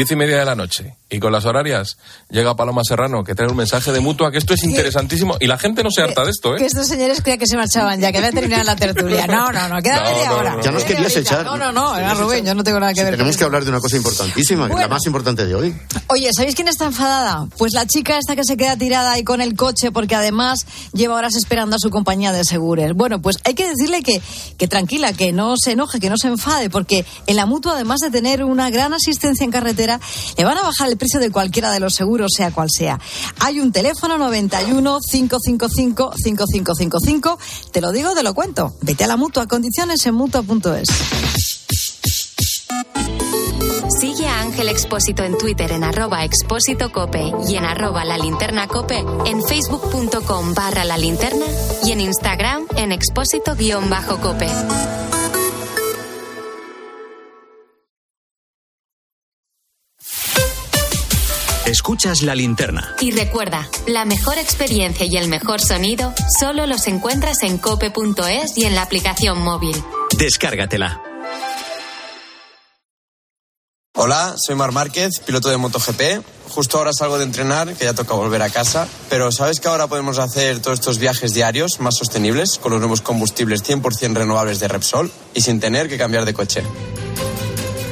Diez 0.00 0.12
y 0.12 0.16
media 0.16 0.38
de 0.38 0.46
la 0.46 0.54
noche. 0.54 0.96
Y 1.10 1.20
con 1.20 1.30
las 1.30 1.44
horarias 1.44 1.98
llega 2.30 2.56
Paloma 2.56 2.80
Serrano 2.88 3.22
que 3.22 3.34
trae 3.34 3.50
un 3.50 3.56
mensaje 3.56 3.92
de 3.92 4.00
mutua 4.00 4.30
que 4.32 4.38
esto 4.38 4.54
es 4.54 4.64
interesantísimo. 4.64 5.36
Y 5.40 5.46
la 5.46 5.58
gente 5.58 5.82
no 5.82 5.90
se 5.90 6.00
harta 6.00 6.24
de 6.24 6.30
esto, 6.30 6.54
Que 6.54 6.62
¿eh? 6.62 6.66
estos 6.68 6.86
señores 6.86 7.20
creían 7.20 7.38
que 7.38 7.46
se 7.46 7.54
marchaban 7.58 8.00
ya, 8.00 8.10
que 8.10 8.16
había 8.16 8.32
terminado 8.32 8.64
la 8.64 8.76
tertulia. 8.76 9.26
No, 9.26 9.52
no, 9.52 9.68
no, 9.68 9.82
queda 9.82 9.96
No, 9.96 10.10
media 10.10 10.28
no, 10.30 10.36
hora. 10.38 10.50
no, 10.52 10.56
no. 10.56 10.62
Ya 10.62 10.70
nos 10.70 10.84
querías 10.84 11.14
echar. 11.14 11.44
No, 11.44 11.58
no, 11.58 11.70
no, 11.70 11.94
era 11.98 12.14
Rubén, 12.14 12.46
yo 12.46 12.54
no 12.54 12.64
tengo 12.64 12.80
nada 12.80 12.94
que 12.94 13.02
ver 13.04 13.12
Tenemos 13.12 13.34
con 13.36 13.38
que 13.40 13.44
hablar 13.44 13.64
de 13.64 13.68
una 13.72 13.80
cosa 13.80 13.96
importantísima, 13.98 14.68
Bueno. 14.68 14.78
la 14.80 14.88
más 14.88 15.04
importante 15.04 15.44
de 15.44 15.54
hoy. 15.54 15.74
Oye, 16.06 16.30
¿sabéis 16.34 16.54
quién 16.54 16.68
está 16.68 16.86
enfadada? 16.86 17.46
Pues 17.58 17.72
la 17.74 17.86
chica 17.86 18.16
esta 18.16 18.34
que 18.36 18.44
se 18.44 18.56
queda 18.56 18.78
tirada 18.78 19.12
ahí 19.12 19.22
con 19.22 19.42
el 19.42 19.54
coche 19.54 19.92
porque 19.92 20.14
además 20.14 20.64
lleva 20.94 21.16
horas 21.16 21.34
esperando 21.36 21.76
a 21.76 21.78
su 21.78 21.90
compañía 21.90 22.32
de 22.32 22.44
seguros. 22.44 22.94
Bueno, 22.94 23.20
pues 23.20 23.36
hay 23.44 23.52
que 23.52 23.68
decirle 23.68 24.02
que, 24.02 24.22
que 24.56 24.66
tranquila, 24.66 25.12
que 25.12 25.32
no 25.32 25.56
se 25.62 25.72
enoje, 25.72 26.00
que 26.00 26.08
no 26.08 26.16
se 26.16 26.28
enfade, 26.28 26.70
porque 26.70 27.04
en 27.26 27.36
la 27.36 27.44
mutua, 27.44 27.74
además 27.74 27.98
de 28.00 28.10
tener 28.10 28.44
una 28.44 28.70
gran 28.70 28.94
asistencia 28.94 29.44
en 29.44 29.50
carretera, 29.50 29.89
le 30.36 30.44
van 30.44 30.58
a 30.58 30.62
bajar 30.62 30.88
el 30.88 30.96
precio 30.96 31.18
de 31.18 31.30
cualquiera 31.30 31.72
de 31.72 31.80
los 31.80 31.94
seguros, 31.94 32.30
sea 32.36 32.52
cual 32.52 32.68
sea. 32.70 33.00
Hay 33.40 33.58
un 33.58 33.72
teléfono 33.72 34.18
91 34.18 34.98
555 35.10 36.12
5555. 36.22 37.38
Te 37.72 37.80
lo 37.80 37.90
digo, 37.90 38.14
te 38.14 38.22
lo 38.22 38.34
cuento. 38.34 38.74
Vete 38.82 39.04
a 39.04 39.06
la 39.06 39.16
mutua, 39.16 39.46
condiciones 39.46 40.04
en 40.06 40.14
mutua.es. 40.14 40.88
Sigue 44.00 44.26
a 44.26 44.40
Ángel 44.40 44.68
Expósito 44.68 45.24
en 45.24 45.36
Twitter 45.36 45.72
en 45.72 45.84
arroba 45.84 46.24
expósito 46.24 46.90
cope 46.90 47.32
y 47.46 47.56
en 47.56 47.64
arroba 47.64 48.04
la 48.04 48.16
linterna 48.16 48.66
cope, 48.66 49.04
en 49.26 49.42
facebook.com 49.42 50.54
barra 50.54 50.84
la 50.84 50.96
linterna 50.96 51.44
y 51.84 51.92
en 51.92 52.00
Instagram 52.00 52.66
en 52.76 52.92
expósito 52.92 53.54
guion 53.56 53.90
bajo 53.90 54.18
cope. 54.18 54.48
Escuchas 61.70 62.22
la 62.22 62.34
linterna. 62.34 62.96
Y 62.98 63.12
recuerda, 63.12 63.68
la 63.86 64.04
mejor 64.04 64.38
experiencia 64.38 65.06
y 65.06 65.16
el 65.16 65.28
mejor 65.28 65.60
sonido 65.60 66.12
solo 66.40 66.66
los 66.66 66.88
encuentras 66.88 67.44
en 67.44 67.58
cope.es 67.58 68.58
y 68.58 68.64
en 68.64 68.74
la 68.74 68.82
aplicación 68.82 69.40
móvil. 69.40 69.76
Descárgatela. 70.18 71.00
Hola, 73.94 74.34
soy 74.36 74.56
Mar 74.56 74.72
Márquez, 74.72 75.20
piloto 75.20 75.48
de 75.48 75.58
MotoGP. 75.58 76.24
Justo 76.48 76.78
ahora 76.78 76.92
salgo 76.92 77.18
de 77.18 77.24
entrenar, 77.24 77.72
que 77.74 77.84
ya 77.84 77.94
toca 77.94 78.14
volver 78.14 78.42
a 78.42 78.50
casa. 78.50 78.88
Pero 79.08 79.30
¿sabes 79.30 79.60
que 79.60 79.68
ahora 79.68 79.86
podemos 79.86 80.18
hacer 80.18 80.60
todos 80.60 80.80
estos 80.80 80.98
viajes 80.98 81.34
diarios 81.34 81.78
más 81.78 81.96
sostenibles 81.96 82.58
con 82.58 82.72
los 82.72 82.80
nuevos 82.80 83.00
combustibles 83.00 83.62
100% 83.62 84.14
renovables 84.14 84.58
de 84.58 84.66
Repsol 84.66 85.12
y 85.34 85.42
sin 85.42 85.60
tener 85.60 85.88
que 85.88 85.96
cambiar 85.96 86.24
de 86.24 86.34
coche? 86.34 86.64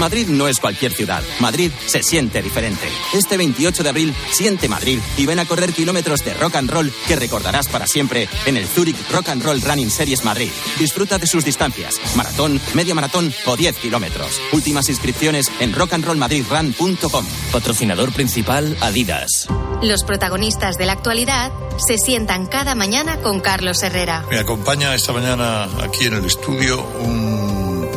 Madrid 0.00 0.28
no 0.28 0.48
es 0.48 0.58
cualquier 0.58 0.92
ciudad. 0.92 1.22
Madrid 1.40 1.70
se 1.86 2.02
siente 2.02 2.42
diferente. 2.42 2.88
Este 3.12 3.36
28 3.36 3.82
de 3.82 3.88
abril, 3.90 4.14
siente 4.32 4.68
Madrid 4.68 4.98
y 5.18 5.26
ven 5.26 5.38
a 5.38 5.44
correr 5.44 5.72
kilómetros 5.72 6.24
de 6.24 6.34
rock 6.34 6.56
and 6.56 6.70
roll 6.70 6.90
que 7.06 7.16
recordarás 7.16 7.68
para 7.68 7.86
siempre 7.86 8.26
en 8.46 8.56
el 8.56 8.66
Zurich 8.66 8.96
Rock 9.10 9.28
and 9.28 9.42
Roll 9.44 9.60
Running 9.60 9.90
Series 9.90 10.24
Madrid. 10.24 10.50
Disfruta 10.78 11.18
de 11.18 11.26
sus 11.26 11.44
distancias, 11.44 12.00
maratón, 12.16 12.58
media 12.74 12.94
maratón 12.94 13.32
o 13.44 13.56
10 13.56 13.76
kilómetros. 13.76 14.40
Últimas 14.52 14.88
inscripciones 14.88 15.46
en 15.60 15.74
rockandrollmadridrun.com. 15.74 17.26
Patrocinador 17.52 18.12
principal 18.12 18.76
Adidas. 18.80 19.48
Los 19.82 20.04
protagonistas 20.04 20.76
de 20.76 20.86
la 20.86 20.92
actualidad 20.92 21.52
se 21.86 21.98
sientan 21.98 22.46
cada 22.46 22.74
mañana 22.74 23.18
con 23.20 23.40
Carlos 23.40 23.82
Herrera. 23.82 24.24
Me 24.30 24.38
acompaña 24.38 24.94
esta 24.94 25.12
mañana 25.12 25.64
aquí 25.82 26.06
en 26.06 26.14
el 26.14 26.24
estudio 26.24 26.82
un 27.02 27.29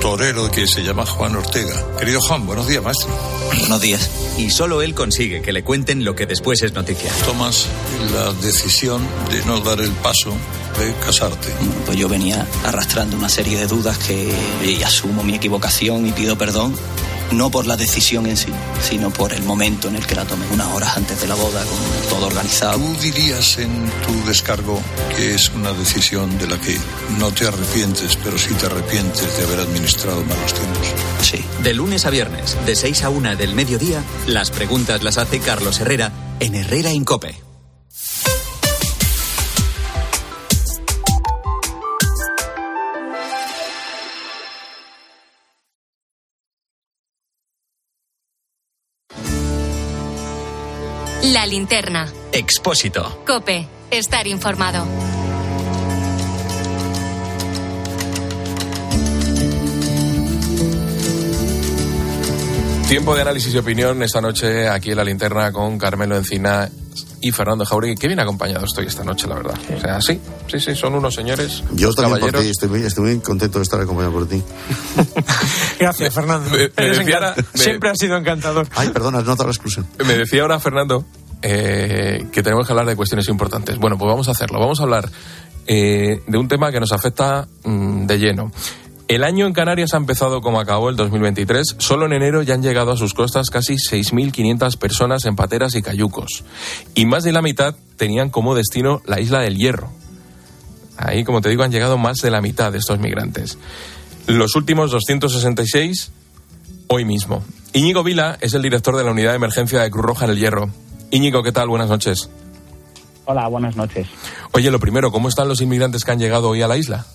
torero 0.03 0.51
que 0.51 0.67
se 0.67 0.83
llama 0.83 1.05
Juan 1.05 1.33
Ortega. 1.37 1.81
Querido 1.97 2.19
Juan, 2.19 2.45
buenos 2.45 2.67
días, 2.67 2.83
maestro. 2.83 3.07
Buenos 3.57 3.79
días. 3.79 4.09
Y 4.37 4.49
solo 4.49 4.81
él 4.81 4.93
consigue 4.93 5.41
que 5.41 5.53
le 5.53 5.63
cuenten 5.63 6.03
lo 6.03 6.13
que 6.13 6.25
después 6.25 6.61
es 6.61 6.73
noticia. 6.73 7.09
Tomas 7.25 7.67
la 8.13 8.33
decisión 8.33 9.01
de 9.31 9.45
no 9.45 9.61
dar 9.61 9.79
el 9.79 9.91
paso 9.91 10.31
de 10.77 10.93
casarte. 11.05 11.53
Pues 11.85 11.97
yo 11.97 12.09
venía 12.09 12.45
arrastrando 12.65 13.15
una 13.15 13.29
serie 13.29 13.57
de 13.57 13.65
dudas 13.65 13.97
que 13.97 14.29
y 14.65 14.83
asumo 14.83 15.23
mi 15.23 15.35
equivocación 15.35 16.05
y 16.05 16.11
pido 16.11 16.37
perdón. 16.37 16.75
No 17.33 17.49
por 17.49 17.65
la 17.65 17.75
decisión 17.75 18.27
en 18.27 18.37
sí, 18.37 18.49
sino 18.87 19.09
por 19.11 19.33
el 19.33 19.43
momento 19.43 19.87
en 19.87 19.95
el 19.95 20.05
que 20.05 20.15
la 20.15 20.25
tomé, 20.25 20.45
unas 20.51 20.67
horas 20.67 20.95
antes 20.97 21.19
de 21.19 21.27
la 21.27 21.35
boda, 21.35 21.63
con 21.65 22.09
todo 22.09 22.27
organizado. 22.27 22.77
¿Tú 22.77 22.95
dirías 23.01 23.57
en 23.57 23.71
tu 24.05 24.27
descargo 24.27 24.79
que 25.15 25.33
es 25.33 25.49
una 25.49 25.73
decisión 25.73 26.37
de 26.37 26.47
la 26.47 26.59
que 26.59 26.77
no 27.17 27.31
te 27.31 27.47
arrepientes, 27.47 28.17
pero 28.23 28.37
sí 28.37 28.53
te 28.53 28.67
arrepientes 28.67 29.37
de 29.37 29.43
haber 29.45 29.59
administrado 29.61 30.23
malos 30.23 30.53
tiempos? 30.53 30.87
Sí. 31.21 31.43
De 31.63 31.73
lunes 31.73 32.05
a 32.05 32.11
viernes, 32.11 32.55
de 32.65 32.75
6 32.75 33.03
a 33.03 33.09
1 33.09 33.35
del 33.35 33.55
mediodía, 33.55 34.03
las 34.27 34.51
preguntas 34.51 35.01
las 35.01 35.17
hace 35.17 35.39
Carlos 35.39 35.79
Herrera 35.79 36.11
en 36.39 36.55
Herrera 36.55 36.91
Incope. 36.91 37.52
Linterna. 51.57 52.11
Expósito. 52.31 53.21
Cope. 53.27 53.67
Estar 53.91 54.25
informado. 54.25 54.87
Tiempo 62.87 63.15
de 63.15 63.21
análisis 63.21 63.53
y 63.53 63.57
opinión 63.57 64.03
esta 64.03 64.21
noche 64.21 64.67
aquí 64.67 64.91
en 64.91 64.97
la 64.97 65.03
linterna 65.03 65.51
con 65.51 65.79
Carmelo 65.79 66.15
Encina 66.15 66.69
y 67.21 67.31
Fernando 67.31 67.65
Jauregui. 67.65 67.95
Qué 67.95 68.07
bien 68.07 68.19
acompañado 68.19 68.65
estoy 68.65 68.85
esta 68.85 69.03
noche, 69.03 69.25
la 69.27 69.35
verdad. 69.35 69.55
O 69.75 69.79
sea, 69.79 69.99
sí, 70.01 70.19
sí, 70.47 70.59
sí, 70.59 70.75
son 70.75 70.93
unos 70.93 71.15
señores. 71.15 71.63
Yo 71.73 71.87
unos 71.87 71.95
también 71.95 72.19
por 72.19 72.39
ti, 72.41 72.49
estoy 72.49 72.69
muy, 72.69 72.83
estoy 72.83 73.03
muy 73.05 73.19
contento 73.19 73.57
de 73.59 73.63
estar 73.63 73.79
acompañado 73.81 74.13
por 74.13 74.27
ti. 74.27 74.43
Gracias, 75.79 76.13
Fernando. 76.13 76.49
me 76.51 76.57
decía 76.67 77.03
encan- 77.03 77.13
ahora- 77.15 77.35
me- 77.53 77.59
Siempre 77.59 77.89
ha 77.89 77.95
sido 77.95 78.17
encantador. 78.17 78.67
Ay, 78.75 78.89
perdona, 78.89 79.19
has 79.19 79.25
notado 79.25 79.47
la 79.47 79.53
exclusión. 79.53 79.87
Me 80.05 80.13
decía 80.17 80.41
ahora 80.43 80.59
Fernando 80.59 81.05
eh, 81.43 82.25
que 82.31 82.41
tenemos 82.41 82.65
que 82.65 82.71
hablar 82.71 82.87
de 82.87 82.95
cuestiones 82.95 83.27
importantes. 83.27 83.77
Bueno, 83.77 83.97
pues 83.97 84.09
vamos 84.09 84.29
a 84.29 84.31
hacerlo. 84.31 84.59
Vamos 84.59 84.79
a 84.79 84.83
hablar 84.83 85.09
eh, 85.67 86.21
de 86.25 86.37
un 86.37 86.47
tema 86.47 86.71
que 86.71 86.79
nos 86.79 86.93
afecta 86.93 87.47
mm, 87.65 88.05
de 88.05 88.17
lleno. 88.17 88.51
El 89.09 89.25
año 89.25 89.45
en 89.45 89.53
Canarias 89.53 89.93
ha 89.93 89.97
empezado 89.97 90.41
como 90.41 90.61
acabó 90.61 90.89
el 90.89 90.95
2023. 90.95 91.75
Solo 91.77 92.05
en 92.05 92.13
enero 92.13 92.41
ya 92.41 92.53
han 92.53 92.63
llegado 92.63 92.93
a 92.93 92.97
sus 92.97 93.13
costas 93.13 93.49
casi 93.49 93.75
6.500 93.75 94.77
personas 94.77 95.25
en 95.25 95.35
pateras 95.35 95.75
y 95.75 95.81
cayucos. 95.81 96.45
Y 96.95 97.05
más 97.05 97.25
de 97.25 97.33
la 97.33 97.41
mitad 97.41 97.75
tenían 97.97 98.29
como 98.29 98.55
destino 98.55 99.01
la 99.05 99.19
isla 99.19 99.41
del 99.41 99.57
Hierro. 99.57 99.91
Ahí, 100.95 101.25
como 101.25 101.41
te 101.41 101.49
digo, 101.49 101.63
han 101.63 101.71
llegado 101.71 101.97
más 101.97 102.19
de 102.19 102.31
la 102.31 102.41
mitad 102.41 102.71
de 102.71 102.77
estos 102.77 102.99
migrantes. 102.99 103.57
Los 104.27 104.55
últimos 104.55 104.91
266 104.91 106.11
hoy 106.87 107.03
mismo. 107.03 107.43
Íñigo 107.73 108.03
Vila 108.03 108.37
es 108.39 108.53
el 108.53 108.61
director 108.61 108.95
de 108.95 109.03
la 109.03 109.11
unidad 109.11 109.31
de 109.31 109.37
emergencia 109.37 109.81
de 109.81 109.91
Cruz 109.91 110.05
Roja 110.05 110.25
en 110.25 110.31
el 110.31 110.37
Hierro. 110.37 110.69
Íñigo, 111.13 111.43
¿qué 111.43 111.51
tal? 111.51 111.67
Buenas 111.69 111.89
noches. 111.89 112.29
Hola, 113.25 113.47
buenas 113.47 113.75
noches. 113.75 114.07
Oye, 114.51 114.69
lo 114.71 114.79
primero, 114.79 115.11
¿cómo 115.11 115.29
están 115.29 115.47
los 115.47 115.61
inmigrantes 115.61 116.03
que 116.03 116.11
han 116.11 116.19
llegado 116.19 116.49
hoy 116.49 116.61
a 116.61 116.67
la 116.67 116.75
isla? 116.77 117.05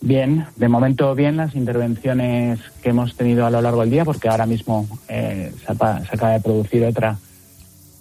Bien, 0.00 0.46
de 0.56 0.68
momento 0.68 1.14
bien 1.14 1.36
las 1.36 1.54
intervenciones 1.54 2.60
que 2.82 2.90
hemos 2.90 3.14
tenido 3.16 3.44
a 3.46 3.50
lo 3.50 3.60
largo 3.60 3.82
del 3.82 3.90
día, 3.90 4.04
porque 4.04 4.28
ahora 4.28 4.46
mismo 4.46 4.88
eh, 5.08 5.52
se, 5.64 5.72
apa- 5.72 6.00
se 6.04 6.14
acaba 6.16 6.32
de 6.32 6.40
producir 6.40 6.84
otra 6.84 7.18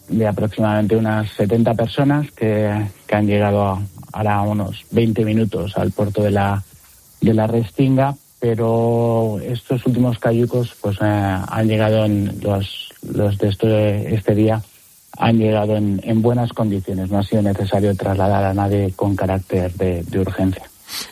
de 0.07 0.25
aproximadamente 0.25 0.95
unas 0.95 1.29
70 1.33 1.73
personas 1.73 2.31
que, 2.31 2.87
que 3.05 3.15
han 3.15 3.27
llegado 3.27 3.61
a- 3.65 3.81
ahora 4.13 4.41
unos 4.43 4.85
20 4.91 5.25
minutos 5.25 5.75
al 5.75 5.91
puerto 5.91 6.23
de 6.23 6.31
la, 6.31 6.63
de 7.19 7.33
la 7.33 7.45
Restinga, 7.47 8.15
pero 8.39 9.39
estos 9.41 9.85
últimos 9.85 10.19
cayucos 10.19 10.75
pues 10.81 10.97
eh, 11.01 11.05
han 11.47 11.67
llegado 11.67 12.05
en 12.05 12.39
los, 12.41 12.89
los 13.01 13.37
de 13.37 13.49
este, 13.49 14.13
este 14.13 14.35
día 14.35 14.61
han 15.17 15.37
llegado 15.39 15.75
en, 15.75 15.99
en 16.03 16.21
buenas 16.21 16.53
condiciones. 16.53 17.09
No 17.09 17.19
ha 17.19 17.23
sido 17.23 17.41
necesario 17.41 17.95
trasladar 17.95 18.43
a 18.43 18.53
nadie 18.53 18.93
con 18.95 19.15
carácter 19.15 19.73
de, 19.73 20.03
de 20.03 20.19
urgencia. 20.19 20.69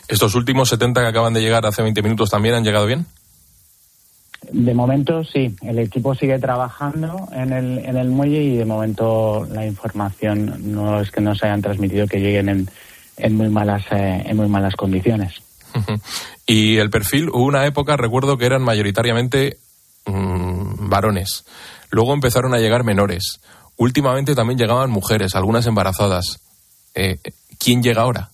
¿Estos 0.08 0.34
últimos 0.34 0.68
70 0.68 1.00
que 1.00 1.06
acaban 1.08 1.34
de 1.34 1.40
llegar 1.40 1.66
hace 1.66 1.82
20 1.82 2.02
minutos 2.02 2.30
también 2.30 2.54
han 2.54 2.64
llegado 2.64 2.86
bien? 2.86 3.06
De 4.50 4.74
momento 4.74 5.24
sí, 5.24 5.56
el 5.62 5.80
equipo 5.80 6.14
sigue 6.14 6.38
trabajando 6.38 7.28
en 7.32 7.52
el, 7.52 7.78
en 7.78 7.96
el 7.96 8.08
muelle 8.08 8.42
y 8.42 8.56
de 8.56 8.64
momento 8.64 9.46
la 9.52 9.66
información 9.66 10.72
no 10.72 11.00
es 11.00 11.10
que 11.10 11.20
no 11.20 11.34
se 11.34 11.46
hayan 11.46 11.62
transmitido 11.62 12.06
que 12.06 12.20
lleguen 12.20 12.48
en, 12.48 12.68
en 13.16 13.34
muy 13.34 13.48
malas 13.48 13.84
eh, 13.90 14.22
en 14.24 14.36
muy 14.36 14.48
malas 14.48 14.76
condiciones. 14.76 15.42
Y 16.46 16.76
el 16.78 16.90
perfil, 16.90 17.28
hubo 17.30 17.44
una 17.44 17.66
época, 17.66 17.96
recuerdo 17.96 18.38
que 18.38 18.46
eran 18.46 18.62
mayoritariamente 18.62 19.58
mm, 20.06 20.88
varones. 20.88 21.44
Luego 21.90 22.14
empezaron 22.14 22.54
a 22.54 22.58
llegar 22.58 22.84
menores. 22.84 23.40
Últimamente 23.76 24.34
también 24.34 24.58
llegaban 24.58 24.90
mujeres, 24.90 25.34
algunas 25.34 25.66
embarazadas. 25.66 26.40
Eh, 26.94 27.18
¿Quién 27.58 27.82
llega 27.82 28.02
ahora? 28.02 28.30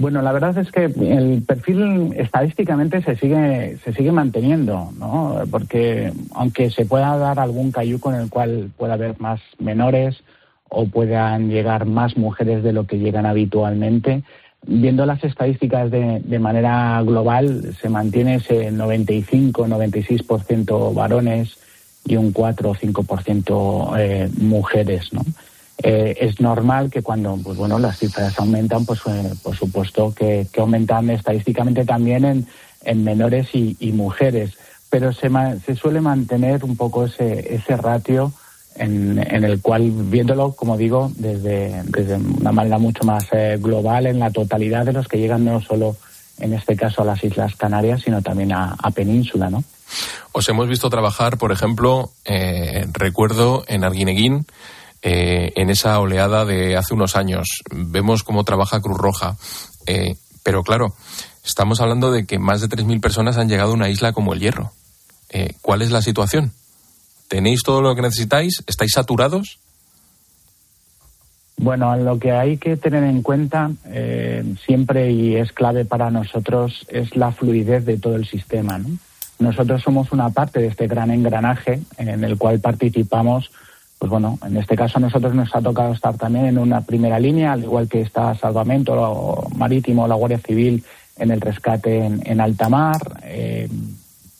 Bueno, 0.00 0.22
la 0.22 0.32
verdad 0.32 0.56
es 0.56 0.72
que 0.72 0.84
el 0.84 1.42
perfil 1.46 2.14
estadísticamente 2.16 3.02
se 3.02 3.16
sigue 3.16 3.76
se 3.84 3.92
sigue 3.92 4.12
manteniendo, 4.12 4.90
¿no? 4.98 5.42
Porque 5.50 6.10
aunque 6.32 6.70
se 6.70 6.86
pueda 6.86 7.18
dar 7.18 7.38
algún 7.38 7.70
cayuco 7.70 8.10
en 8.10 8.20
el 8.20 8.30
cual 8.30 8.70
pueda 8.78 8.94
haber 8.94 9.20
más 9.20 9.42
menores 9.58 10.22
o 10.70 10.86
puedan 10.86 11.50
llegar 11.50 11.84
más 11.84 12.16
mujeres 12.16 12.62
de 12.62 12.72
lo 12.72 12.86
que 12.86 12.98
llegan 12.98 13.26
habitualmente, 13.26 14.22
viendo 14.66 15.06
las 15.06 15.24
estadísticas 15.24 15.90
de, 15.90 16.20
de 16.24 16.38
manera 16.38 17.02
global 17.02 17.74
se 17.80 17.88
mantiene 17.88 18.34
ese 18.36 18.70
95-96% 18.70 20.94
varones 20.94 21.56
y 22.04 22.16
un 22.16 22.32
4 22.32 22.70
o 22.70 22.74
5% 22.74 23.94
eh, 23.98 24.30
mujeres, 24.38 25.12
¿no? 25.12 25.24
Eh, 25.82 26.16
es 26.20 26.40
normal 26.40 26.90
que 26.90 27.02
cuando 27.02 27.38
pues 27.42 27.56
bueno 27.56 27.78
las 27.78 27.98
cifras 27.98 28.38
aumentan 28.38 28.84
pues 28.84 29.00
eh, 29.06 29.32
por 29.42 29.56
supuesto 29.56 30.14
que, 30.14 30.46
aumentan 30.58 31.08
estadísticamente 31.08 31.86
también 31.86 32.26
en, 32.26 32.46
en 32.84 33.02
menores 33.02 33.48
y, 33.54 33.92
mujeres 33.92 34.58
pero 34.90 35.14
se, 35.14 35.30
se 35.64 35.76
suele 35.76 36.02
mantener 36.02 36.66
un 36.66 36.76
poco 36.76 37.06
ese, 37.06 37.54
ese 37.54 37.78
ratio 37.78 38.30
en, 38.76 39.18
el 39.18 39.60
cual 39.60 39.90
viéndolo 39.90 40.52
como 40.52 40.76
digo 40.76 41.10
desde, 41.16 41.82
desde 41.84 42.16
una 42.16 42.52
manera 42.52 42.78
mucho 42.78 43.04
más 43.04 43.26
eh, 43.32 43.58
global 43.60 44.06
en 44.06 44.18
la 44.18 44.30
totalidad 44.30 44.86
de 44.86 44.92
los 44.92 45.08
que 45.08 45.18
llegan 45.18 45.44
no 45.44 45.60
solo 45.60 45.96
en 46.38 46.54
este 46.54 46.76
caso 46.76 47.02
a 47.02 47.04
las 47.04 47.22
Islas 47.22 47.56
Canarias 47.56 48.02
sino 48.02 48.22
también 48.22 48.52
a, 48.52 48.76
Península 48.94 49.50
no 49.50 49.62
os 50.32 50.48
hemos 50.48 50.68
visto 50.68 50.88
trabajar 50.88 51.36
por 51.36 51.52
ejemplo 51.52 52.10
recuerdo 52.92 53.64
en 53.66 53.84
Arguineguín 53.84 54.46
eh, 55.02 55.52
en 55.56 55.70
esa 55.70 55.98
oleada 55.98 56.44
de 56.44 56.76
hace 56.76 56.92
unos 56.92 57.16
años. 57.16 57.62
Vemos 57.70 58.22
cómo 58.22 58.44
trabaja 58.44 58.80
Cruz 58.80 58.98
Roja. 58.98 59.36
Eh, 59.86 60.16
pero 60.42 60.62
claro, 60.62 60.94
estamos 61.44 61.80
hablando 61.80 62.10
de 62.10 62.26
que 62.26 62.38
más 62.38 62.60
de 62.60 62.68
3.000 62.68 63.00
personas 63.00 63.38
han 63.38 63.48
llegado 63.48 63.70
a 63.70 63.74
una 63.74 63.88
isla 63.88 64.12
como 64.12 64.34
el 64.34 64.40
Hierro. 64.40 64.72
Eh, 65.30 65.54
¿Cuál 65.62 65.80
es 65.82 65.90
la 65.90 66.02
situación? 66.02 66.52
¿Tenéis 67.30 67.62
todo 67.62 67.80
lo 67.80 67.94
que 67.94 68.02
necesitáis? 68.02 68.60
¿Estáis 68.66 68.90
saturados? 68.90 69.60
Bueno, 71.56 71.96
lo 71.96 72.18
que 72.18 72.32
hay 72.32 72.56
que 72.56 72.76
tener 72.76 73.04
en 73.04 73.22
cuenta 73.22 73.70
siempre 74.66 75.12
y 75.12 75.36
es 75.36 75.52
clave 75.52 75.84
para 75.84 76.10
nosotros 76.10 76.84
es 76.88 77.14
la 77.14 77.30
fluidez 77.30 77.84
de 77.84 77.98
todo 77.98 78.16
el 78.16 78.26
sistema. 78.26 78.80
Nosotros 79.38 79.80
somos 79.80 80.10
una 80.10 80.30
parte 80.30 80.58
de 80.58 80.66
este 80.66 80.88
gran 80.88 81.12
engranaje 81.12 81.80
en 81.98 82.24
el 82.24 82.36
cual 82.36 82.58
participamos 82.58 83.52
pues 84.00 84.10
bueno, 84.10 84.38
en 84.44 84.56
este 84.56 84.76
caso 84.76 84.96
a 84.96 85.02
nosotros 85.02 85.34
nos 85.34 85.54
ha 85.54 85.60
tocado 85.60 85.92
estar 85.92 86.16
también 86.16 86.46
en 86.46 86.58
una 86.58 86.80
primera 86.80 87.20
línea, 87.20 87.52
al 87.52 87.62
igual 87.62 87.86
que 87.86 88.00
está 88.00 88.34
Salvamento 88.34 89.46
Marítimo, 89.54 90.08
la 90.08 90.14
Guardia 90.14 90.38
Civil 90.38 90.82
en 91.16 91.30
el 91.30 91.40
rescate 91.40 92.06
en, 92.06 92.40
alta 92.40 92.70
mar, 92.70 92.96
eh, 93.24 93.68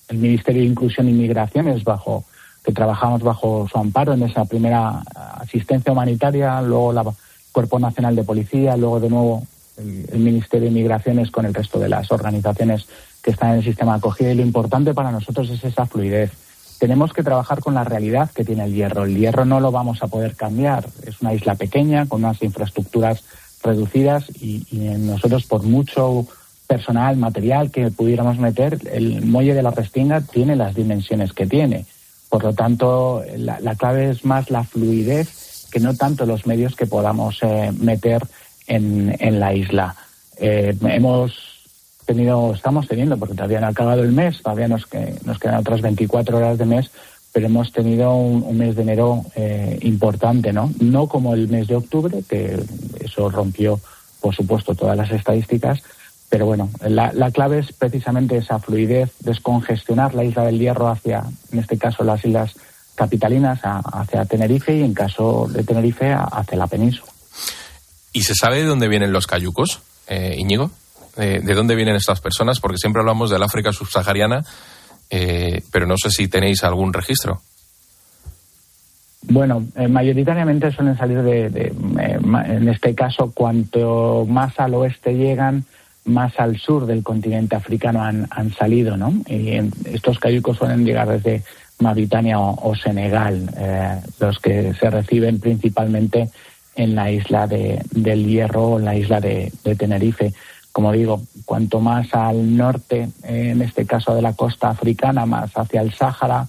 el 0.08 0.16
Ministerio 0.16 0.62
de 0.62 0.68
Inclusión 0.68 1.10
y 1.10 1.12
Migraciones 1.12 1.84
bajo 1.84 2.24
que 2.64 2.72
trabajamos 2.72 3.22
bajo 3.22 3.66
su 3.70 3.78
amparo 3.78 4.12
en 4.12 4.22
esa 4.22 4.44
primera 4.44 5.02
asistencia 5.38 5.92
humanitaria, 5.92 6.60
luego 6.62 6.92
el 6.92 7.14
Cuerpo 7.52 7.78
Nacional 7.78 8.16
de 8.16 8.24
Policía, 8.24 8.76
luego 8.76 9.00
de 9.00 9.10
nuevo 9.10 9.46
el, 9.76 10.18
Ministerio 10.18 10.68
de 10.68 10.74
Migraciones 10.74 11.30
con 11.30 11.46
el 11.46 11.54
resto 11.54 11.78
de 11.78 11.88
las 11.88 12.10
organizaciones 12.12 12.86
que 13.22 13.30
están 13.30 13.52
en 13.52 13.58
el 13.58 13.64
sistema 13.64 13.92
de 13.92 13.98
acogida 13.98 14.32
y 14.32 14.34
lo 14.34 14.42
importante 14.42 14.94
para 14.94 15.10
nosotros 15.10 15.48
es 15.50 15.64
esa 15.64 15.86
fluidez 15.86 16.32
tenemos 16.80 17.12
que 17.12 17.22
trabajar 17.22 17.60
con 17.60 17.74
la 17.74 17.84
realidad 17.84 18.30
que 18.34 18.42
tiene 18.42 18.64
el 18.64 18.72
hierro. 18.72 19.04
El 19.04 19.14
hierro 19.14 19.44
no 19.44 19.60
lo 19.60 19.70
vamos 19.70 20.02
a 20.02 20.06
poder 20.06 20.34
cambiar. 20.34 20.88
Es 21.06 21.20
una 21.20 21.34
isla 21.34 21.54
pequeña 21.54 22.06
con 22.06 22.24
unas 22.24 22.42
infraestructuras 22.42 23.22
reducidas 23.62 24.24
y, 24.40 24.64
nosotros 24.72 25.44
por 25.44 25.62
mucho 25.62 26.26
personal, 26.66 27.18
material 27.18 27.70
que 27.70 27.90
pudiéramos 27.90 28.38
meter, 28.38 28.78
el 28.92 29.20
muelle 29.26 29.52
de 29.52 29.62
la 29.62 29.72
Restinga 29.72 30.22
tiene 30.22 30.56
las 30.56 30.74
dimensiones 30.74 31.34
que 31.34 31.46
tiene. 31.46 31.84
Por 32.30 32.44
lo 32.44 32.54
tanto, 32.54 33.22
la, 33.36 33.74
clave 33.74 34.08
es 34.08 34.24
más 34.24 34.50
la 34.50 34.64
fluidez 34.64 35.66
que 35.70 35.80
no 35.80 35.94
tanto 35.94 36.24
los 36.26 36.46
medios 36.46 36.76
que 36.76 36.86
podamos 36.86 37.38
eh, 37.42 37.72
meter 37.78 38.22
en, 38.66 39.40
la 39.40 39.52
isla. 39.52 39.96
Eh, 40.38 40.76
hemos 40.82 41.68
tenido, 42.06 42.54
estamos 42.54 42.86
teniendo, 42.86 43.16
porque 43.16 43.34
todavía 43.34 43.60
no 43.60 43.66
ha 43.66 43.70
acabado 43.70 44.02
el 44.02 44.12
mes, 44.12 44.42
todavía 44.42 44.68
nos, 44.68 44.86
nos 45.24 45.38
quedan 45.38 45.56
otras 45.56 45.80
24 45.80 46.36
horas 46.36 46.56
de 46.56 46.66
mes, 46.66 46.90
pero 47.32 47.46
hemos 47.46 47.72
tenido 47.72 48.14
un, 48.14 48.56
mes 48.56 48.76
de 48.76 48.82
enero 48.82 49.24
eh, 49.34 49.78
importante, 49.82 50.52
¿no? 50.52 50.72
No 50.80 51.08
como 51.08 51.34
el 51.34 51.48
mes 51.48 51.68
de 51.68 51.76
octubre, 51.76 52.22
que 52.28 52.60
eso 53.00 53.28
rompió, 53.28 53.80
por 54.20 54.34
supuesto, 54.34 54.74
todas 54.74 54.96
las 54.96 55.10
estadísticas, 55.10 55.82
pero 56.30 56.46
bueno, 56.46 56.70
la, 56.80 57.12
la, 57.12 57.30
clave 57.30 57.58
es 57.58 57.72
precisamente 57.72 58.38
esa 58.38 58.58
fluidez, 58.58 59.12
descongestionar 59.20 60.14
la 60.14 60.24
isla 60.24 60.44
del 60.44 60.58
Hierro 60.58 60.88
hacia, 60.88 61.24
en 61.52 61.58
este 61.58 61.76
caso, 61.76 62.04
las 62.04 62.24
islas 62.24 62.54
capitalinas, 62.94 63.60
hacia 63.62 64.24
Tenerife 64.24 64.74
y 64.74 64.82
en 64.82 64.94
caso 64.94 65.46
de 65.50 65.64
Tenerife 65.64 66.12
hacia 66.12 66.56
la 66.56 66.66
península. 66.66 67.10
¿Y 68.12 68.22
se 68.22 68.34
sabe 68.34 68.62
de 68.62 68.66
dónde 68.66 68.88
vienen 68.88 69.12
los 69.12 69.26
cayucos, 69.26 69.82
eh, 70.06 70.34
Íñigo? 70.38 70.70
de, 71.16 71.54
dónde 71.54 71.74
vienen 71.74 71.96
estas 71.96 72.20
personas, 72.20 72.60
porque 72.60 72.78
siempre 72.78 73.00
hablamos 73.00 73.30
del 73.30 73.42
África 73.42 73.72
subsahariana, 73.72 74.42
eh, 75.10 75.62
pero 75.72 75.86
no 75.86 75.96
sé 75.96 76.10
si 76.10 76.28
tenéis 76.28 76.62
algún 76.64 76.92
registro. 76.92 77.42
Bueno, 79.22 79.66
eh, 79.76 79.86
mayoritariamente 79.86 80.72
suelen 80.72 80.96
salir 80.96 81.22
de, 81.22 81.46
eh, 81.46 81.72
en 82.46 82.68
este 82.68 82.94
caso, 82.94 83.32
cuanto 83.34 84.24
más 84.26 84.58
al 84.58 84.74
oeste 84.74 85.14
llegan, 85.14 85.64
más 86.04 86.38
al 86.38 86.58
sur 86.58 86.86
del 86.86 87.02
continente 87.02 87.56
africano 87.56 88.02
han, 88.02 88.52
salido, 88.52 88.96
¿no? 88.96 89.12
Y 89.26 89.60
estos 89.84 90.18
cayucos 90.18 90.56
suelen 90.56 90.84
llegar 90.84 91.08
desde 91.08 91.42
Mauritania 91.78 92.38
o, 92.38 92.74
Senegal, 92.74 93.48
los 94.18 94.38
que 94.38 94.74
se 94.74 94.90
reciben 94.90 95.40
principalmente 95.40 96.30
en 96.74 96.94
la 96.94 97.10
isla 97.10 97.46
de, 97.46 97.82
del 97.90 98.26
Hierro 98.26 98.62
o 98.62 98.78
en 98.78 98.84
la 98.84 98.96
isla 98.96 99.20
de 99.20 99.52
Tenerife 99.78 100.32
como 100.72 100.92
digo, 100.92 101.20
cuanto 101.44 101.80
más 101.80 102.14
al 102.14 102.56
norte, 102.56 103.08
en 103.24 103.60
este 103.62 103.86
caso 103.86 104.14
de 104.14 104.22
la 104.22 104.34
costa 104.34 104.70
africana, 104.70 105.26
más 105.26 105.50
hacia 105.56 105.82
el 105.82 105.92
Sáhara, 105.92 106.46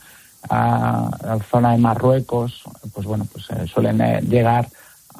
a 0.49 1.09
la 1.23 1.39
zona 1.39 1.71
de 1.71 1.77
Marruecos, 1.77 2.63
pues 2.93 3.05
bueno, 3.05 3.27
pues 3.31 3.45
eh, 3.51 3.67
suelen 3.67 4.01
eh, 4.01 4.21
llegar 4.21 4.67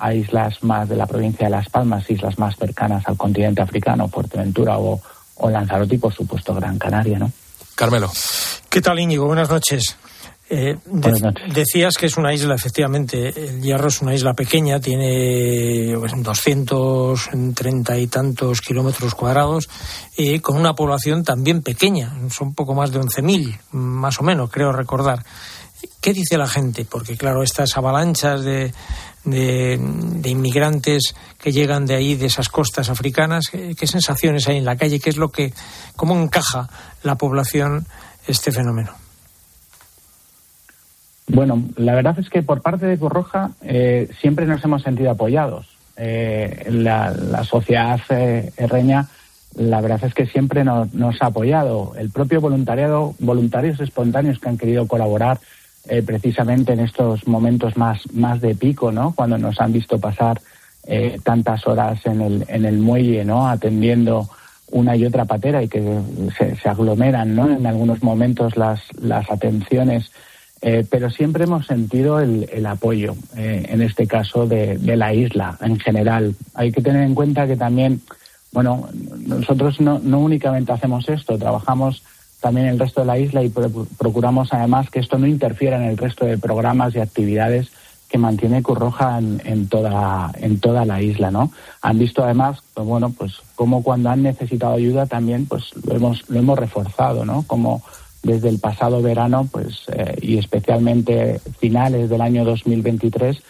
a 0.02 0.14
islas 0.14 0.64
más 0.64 0.90
de 0.90 0.96
la 0.96 1.06
provincia 1.06 1.46
de 1.46 1.52
Las 1.52 1.70
Palmas, 1.70 2.10
islas 2.10 2.40
más 2.40 2.56
cercanas 2.58 3.08
al 3.08 3.18
continente 3.18 3.62
africano, 3.62 4.08
Fuerteventura 4.08 4.80
o, 4.80 5.00
o 5.36 5.50
Lanzarote 5.50 5.96
y 5.96 6.00
por 6.00 6.14
supuesto 6.14 6.56
Gran 6.56 6.80
Canaria, 6.80 7.20
¿no? 7.20 7.32
Carmelo. 7.76 8.12
¿Qué 8.70 8.82
tal, 8.82 9.00
Íñigo? 9.00 9.28
Buenas 9.28 9.50
noches. 9.50 9.98
Eh, 10.54 10.78
decías 11.54 11.96
que 11.98 12.08
es 12.08 12.18
una 12.18 12.34
isla, 12.34 12.56
efectivamente, 12.56 13.30
el 13.30 13.62
Hierro 13.62 13.88
es 13.88 14.02
una 14.02 14.14
isla 14.14 14.34
pequeña, 14.34 14.82
tiene 14.82 15.94
230 15.94 17.94
pues, 17.94 18.04
y 18.04 18.08
tantos 18.08 18.60
kilómetros 18.60 19.16
cuadrados, 19.16 19.70
y 20.18 20.40
con 20.40 20.58
una 20.58 20.74
población 20.74 21.24
también 21.24 21.62
pequeña, 21.62 22.14
son 22.30 22.54
poco 22.54 22.74
más 22.74 22.92
de 22.92 23.00
11.000, 23.00 23.60
más 23.72 24.20
o 24.20 24.24
menos, 24.24 24.52
creo 24.52 24.74
recordar. 24.74 25.24
¿Qué 26.02 26.14
dice 26.14 26.38
la 26.38 26.48
gente? 26.48 26.84
Porque, 26.84 27.16
claro, 27.16 27.44
estas 27.44 27.78
avalanchas 27.78 28.44
de, 28.44 28.74
de, 29.24 29.80
inmigrantes 30.26 31.16
que 31.38 31.52
llegan 31.52 31.86
de 31.86 31.96
ahí, 31.96 32.16
de 32.16 32.28
esas 32.28 32.50
costas 32.50 32.90
africanas, 32.90 33.46
¿qué, 33.52 33.76
¿qué 33.76 33.88
sensaciones 33.88 34.48
hay 34.48 34.58
en 34.58 34.66
la 34.66 34.76
calle? 34.76 35.00
¿Qué 35.00 35.10
es 35.10 35.18
lo 35.18 35.30
que, 35.30 35.54
cómo 35.96 36.20
encaja 36.20 36.70
la 37.04 37.16
población 37.16 37.86
este 38.28 38.52
fenómeno? 38.52 38.92
Bueno, 41.34 41.64
la 41.78 41.96
verdad 41.96 42.20
es 42.20 42.30
que 42.30 42.44
por 42.44 42.62
parte 42.62 42.86
de 42.86 42.98
Cruz 42.98 43.12
Roja 43.12 43.52
eh, 43.62 44.10
siempre 44.20 44.46
nos 44.46 44.64
hemos 44.66 44.84
sentido 44.84 45.12
apoyados. 45.12 45.68
Eh, 45.96 46.68
la, 46.70 47.44
sociedad 47.44 48.02
eh, 48.10 48.52
herreña, 48.58 49.08
la 49.56 49.80
verdad 49.80 50.04
es 50.04 50.14
que 50.14 50.26
siempre 50.26 50.66
nos, 50.66 51.22
ha 51.22 51.28
apoyado. 51.28 51.94
El 51.98 52.10
propio 52.10 52.42
voluntariado, 52.42 53.16
voluntarios 53.20 53.80
espontáneos 53.80 54.40
que 54.40 54.50
han 54.50 54.58
querido 54.58 54.88
colaborar 54.88 55.40
precisamente 56.06 56.74
en 56.74 56.80
estos 56.80 57.28
momentos 57.28 57.76
más, 57.76 58.02
más 58.14 58.40
de 58.40 58.56
pico, 58.56 58.92
¿no? 58.92 59.14
Cuando 59.14 59.38
nos 59.38 59.60
han 59.60 59.74
visto 59.74 60.00
pasar 60.00 60.40
eh, 60.88 61.20
tantas 61.24 61.68
horas 61.68 62.04
en 62.08 62.22
el, 62.22 62.46
en 62.48 62.66
el 62.66 62.80
muelle, 62.80 63.24
¿no? 63.24 63.48
Atendiendo 63.48 64.28
una 64.72 64.96
y 64.96 65.06
otra 65.06 65.26
patera 65.26 65.62
y 65.62 65.68
que 65.68 66.02
se, 66.38 66.68
aglomeran, 66.68 67.36
¿no? 67.36 67.52
En 67.52 67.68
algunos 67.68 68.02
momentos 68.02 68.58
las, 68.58 68.82
las 69.00 69.30
atenciones, 69.30 70.12
eh, 70.64 70.84
pero 70.90 71.12
siempre 71.12 71.44
hemos 71.44 71.68
sentido 71.68 72.20
el, 72.20 72.50
el 72.52 72.66
apoyo, 72.66 73.16
eh, 73.36 73.68
en 73.70 73.84
este 73.84 74.08
caso, 74.08 74.48
de, 74.48 74.80
de, 74.80 74.96
la 74.96 75.14
isla 75.14 75.58
en 75.62 75.80
general. 75.80 76.36
Hay 76.56 76.72
que 76.72 76.82
tener 76.82 77.04
en 77.04 77.14
cuenta 77.14 77.46
que 77.46 77.58
también, 77.58 78.02
bueno, 78.52 78.90
nosotros 79.20 79.80
no, 79.82 80.00
no 80.00 80.20
únicamente 80.20 80.72
hacemos 80.72 81.08
esto, 81.10 81.38
trabajamos 81.38 82.02
también 82.42 82.68
el 82.68 82.80
resto 82.80 83.02
de 83.02 83.08
la 83.08 83.18
isla 83.18 83.44
y 83.44 83.50
procuramos 83.98 84.52
además 84.52 84.90
que 84.90 85.00
esto 85.00 85.18
no 85.18 85.28
interfiera 85.28 85.78
en 85.78 85.84
el 85.84 85.98
resto 85.98 86.26
de 86.26 86.38
programas 86.38 86.96
y 86.96 87.00
actividades 87.00 87.72
que 88.10 88.18
mantiene 88.18 88.62
Curroja 88.62 89.20
en, 89.20 89.42
en, 89.46 89.70
toda 89.70 90.32
en 90.36 90.60
toda 90.60 90.84
la 90.84 91.02
isla, 91.02 91.32
¿no? 91.32 91.52
Han 91.82 91.98
visto 91.98 92.24
además, 92.24 92.60
pues, 92.74 92.86
bueno, 92.86 93.10
pues 93.12 93.38
como 93.56 93.84
cuando 93.84 94.10
han 94.10 94.24
necesitado 94.24 94.74
ayuda 94.74 95.06
también, 95.06 95.46
pues 95.46 95.72
lo 95.86 95.96
hemos 95.96 96.30
lo 96.30 96.40
hemos 96.40 96.60
reforzado, 96.60 97.24
¿no? 97.24 97.44
Como 97.48 97.82
desde 98.24 98.50
el 98.50 98.60
pasado 98.60 99.02
verano, 99.02 99.48
pues 99.50 99.84
eh, 99.94 100.18
y 100.22 100.38
especialmente 100.38 101.40
finales 101.60 102.10
del 102.10 102.22
año 102.22 102.44
2023, 102.44 103.42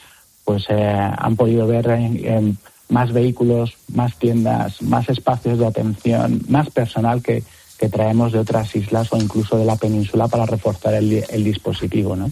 pues 0.45 0.65
eh, 0.69 1.11
han 1.17 1.35
podido 1.35 1.67
ver 1.67 1.89
en, 1.89 2.57
más 2.89 3.13
vehículos, 3.13 3.75
más 3.93 4.17
tiendas, 4.17 4.81
más 4.81 5.09
espacios 5.09 5.59
de 5.59 5.65
atención, 5.65 6.41
más 6.49 6.69
personal 6.69 7.21
que, 7.23 7.43
que 7.81 7.89
traemos 7.89 8.31
de 8.31 8.37
otras 8.37 8.75
islas 8.75 9.11
o 9.11 9.17
incluso 9.17 9.57
de 9.57 9.65
la 9.65 9.75
península 9.75 10.27
para 10.27 10.45
reforzar 10.45 10.93
el, 10.93 11.25
el 11.27 11.43
dispositivo, 11.43 12.15
¿no? 12.15 12.31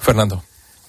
Fernando. 0.00 0.42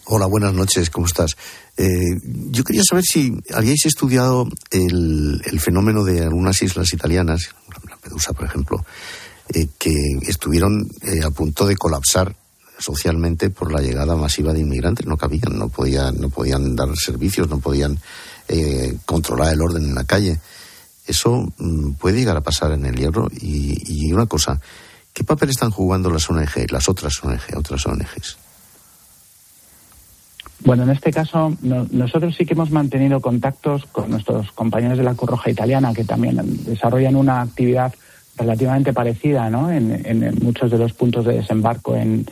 Hola, 0.05 0.25
buenas 0.25 0.53
noches, 0.53 0.89
¿cómo 0.89 1.05
estás? 1.05 1.35
Eh, 1.75 2.17
yo 2.23 2.63
quería 2.63 2.81
saber 2.89 3.03
si 3.03 3.33
habíais 3.53 3.85
estudiado 3.85 4.47
el, 4.71 5.41
fenómeno 5.59 6.05
de 6.05 6.21
algunas 6.21 6.61
islas 6.61 6.93
italianas, 6.93 7.49
Lampedusa, 7.89 8.31
por 8.31 8.45
ejemplo, 8.45 8.85
eh, 9.53 9.67
que 9.77 9.93
estuvieron 10.27 10.89
eh, 11.01 11.21
a 11.21 11.31
punto 11.31 11.65
de 11.65 11.75
colapsar 11.75 12.33
socialmente 12.79 13.49
por 13.49 13.73
la 13.73 13.81
llegada 13.81 14.15
masiva 14.15 14.53
de 14.53 14.61
inmigrantes. 14.61 15.05
No 15.05 15.17
cabían, 15.17 15.57
no 15.57 15.67
podían, 15.67 16.21
no 16.21 16.29
podían 16.29 16.73
dar 16.75 16.87
servicios, 16.95 17.49
no 17.49 17.59
podían 17.59 17.99
controlar 19.05 19.53
el 19.53 19.61
orden 19.61 19.85
en 19.85 19.95
la 19.95 20.03
calle. 20.03 20.39
Eso 21.07 21.51
mm, 21.57 21.93
puede 21.93 22.17
llegar 22.17 22.37
a 22.37 22.41
pasar 22.41 22.71
en 22.71 22.85
el 22.85 22.95
hierro. 22.95 23.29
Y, 23.41 24.07
y 24.07 24.13
una 24.13 24.25
cosa, 24.25 24.59
¿qué 25.13 25.23
papel 25.23 25.49
están 25.49 25.71
jugando 25.71 26.09
las 26.09 26.29
ONG, 26.29 26.71
las 26.71 26.89
otras 26.89 27.23
ONG, 27.23 27.57
otras 27.57 27.85
ONGs? 27.85 28.37
Bueno, 30.65 30.83
en 30.83 30.91
este 30.91 31.11
caso 31.11 31.57
nosotros 31.61 32.35
sí 32.37 32.45
que 32.45 32.53
hemos 32.53 32.71
mantenido 32.71 33.19
contactos 33.19 33.85
con 33.85 34.09
nuestros 34.09 34.51
compañeros 34.53 34.97
de 34.97 35.03
la 35.03 35.13
Cruz 35.13 35.31
Roja 35.31 35.49
Italiana, 35.49 35.93
que 35.93 36.05
también 36.05 36.39
desarrollan 36.63 37.17
una 37.17 37.41
actividad 37.41 37.93
relativamente 38.37 38.93
parecida 38.93 39.49
¿no? 39.49 39.69
en, 39.69 40.39
muchos 40.41 40.71
de 40.71 40.77
los 40.77 40.93
puntos 40.93 41.25
de 41.25 41.33
desembarco 41.33 41.95
en, 41.95 42.25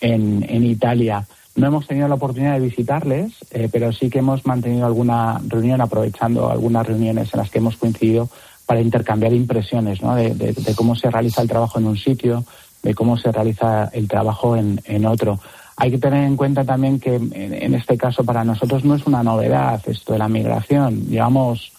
en, 0.00 0.64
Italia. 0.64 1.26
No 1.58 1.66
hemos 1.66 1.88
tenido 1.88 2.06
la 2.06 2.14
oportunidad 2.14 2.52
de 2.52 2.60
visitarles, 2.60 3.32
eh, 3.50 3.68
pero 3.70 3.92
sí 3.92 4.08
que 4.08 4.20
hemos 4.20 4.46
mantenido 4.46 4.86
alguna 4.86 5.40
reunión, 5.44 5.80
aprovechando 5.80 6.48
algunas 6.48 6.86
reuniones 6.86 7.34
en 7.34 7.40
las 7.40 7.50
que 7.50 7.58
hemos 7.58 7.76
coincidido 7.76 8.28
para 8.64 8.80
intercambiar 8.80 9.32
impresiones 9.32 10.00
¿no? 10.00 10.14
de, 10.14 10.54
cómo 10.76 10.94
se 10.94 11.10
realiza 11.10 11.42
el 11.42 11.48
trabajo 11.48 11.80
en 11.80 11.86
un 11.86 11.96
sitio, 11.96 12.44
de 12.84 12.94
cómo 12.94 13.16
se 13.16 13.32
realiza 13.32 13.90
el 13.92 14.06
trabajo 14.06 14.56
en, 14.56 15.06
otro. 15.06 15.40
Hay 15.76 15.90
que 15.90 15.98
tener 15.98 16.22
en 16.22 16.36
cuenta 16.36 16.62
también 16.62 17.00
que 17.00 17.16
en 17.16 17.74
este 17.74 17.98
caso 17.98 18.22
para 18.22 18.44
nosotros 18.44 18.84
no 18.84 18.94
es 18.94 19.04
una 19.06 19.24
novedad 19.24 19.82
esto 19.86 20.12
de 20.12 20.20
la 20.20 20.28
migración. 20.28 21.08
Llevamos 21.08 21.72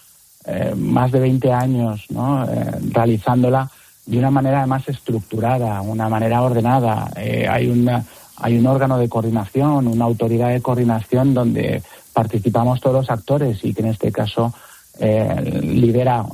eh, 0.45 0.73
más 0.75 1.13
de 1.13 1.21
20 1.21 1.53
años. 1.53 2.05
Eh, 2.09 2.71
realizándola 2.91 3.69
de 4.05 4.17
una 4.17 4.32
manera 4.32 4.65
más 4.65 4.89
estructurada, 4.89 5.80
una 5.82 6.09
manera 6.09 6.41
ordenada. 6.41 7.11
Hay, 7.15 7.67
una, 7.67 8.03
hay 8.39 8.57
un 8.57 8.67
órgano 8.67 8.97
de 8.97 9.09
coordinación, 9.09 9.87
una 9.87 10.05
autoridad 10.05 10.49
de 10.49 10.61
coordinación 10.61 11.33
donde 11.33 11.81
participamos 12.13 12.81
todos 12.81 12.95
los 12.95 13.09
actores 13.09 13.63
y 13.63 13.73
que 13.73 13.81
en 13.81 13.89
este 13.89 14.11
caso 14.11 14.53
lidera 14.99 16.25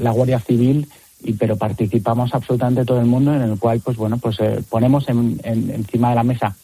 la 0.00 0.10
Guardia 0.10 0.40
Civil 0.40 0.88
y 1.22 1.34
pero 1.34 1.56
participamos 1.56 2.34
absolutamente 2.34 2.84
todo 2.84 2.98
el 2.98 3.06
mundo 3.06 3.32
en 3.32 3.42
el 3.42 3.56
cual 3.56 3.80
pues 3.80 3.96
bueno 3.96 4.18
pues 4.18 4.38
ponemos 4.68 5.06
encima 5.08 6.08
de 6.08 6.14
la 6.16 6.24
mesa 6.24 6.56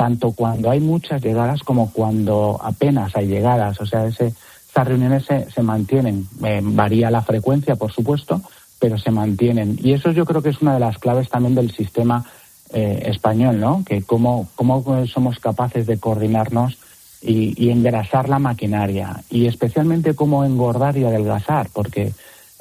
tanto 0.00 0.32
cuando 0.32 0.70
hay 0.70 0.80
muchas 0.80 1.20
llegadas 1.22 1.62
como 1.62 1.92
cuando 1.92 2.58
apenas 2.62 3.14
hay 3.14 3.26
llegadas. 3.26 3.78
O 3.82 3.84
sea, 3.84 4.06
ese, 4.06 4.28
esas 4.70 4.88
reuniones 4.88 5.26
se, 5.26 5.50
se 5.50 5.62
mantienen. 5.62 6.26
Eh, 6.42 6.62
varía 6.62 7.10
la 7.10 7.20
frecuencia, 7.20 7.76
por 7.76 7.92
supuesto, 7.92 8.40
pero 8.78 8.96
se 8.96 9.10
mantienen. 9.10 9.78
Y 9.82 9.92
eso 9.92 10.10
yo 10.12 10.24
creo 10.24 10.40
que 10.40 10.48
es 10.48 10.62
una 10.62 10.72
de 10.72 10.80
las 10.80 10.96
claves 10.96 11.28
también 11.28 11.54
del 11.54 11.70
sistema 11.72 12.24
eh, 12.72 13.02
español, 13.06 13.58
¿no? 13.58 13.84
Que 13.84 14.02
cómo, 14.02 14.48
cómo 14.54 15.06
somos 15.06 15.38
capaces 15.38 15.86
de 15.86 15.98
coordinarnos 15.98 16.78
y, 17.20 17.54
y, 17.62 17.70
engrasar 17.70 18.28
la 18.28 18.38
maquinaria. 18.38 19.22
Y 19.28 19.46
especialmente 19.46 20.14
cómo 20.14 20.44
engordar 20.44 20.96
y 20.96 21.04
adelgazar, 21.04 21.68
porque 21.72 22.12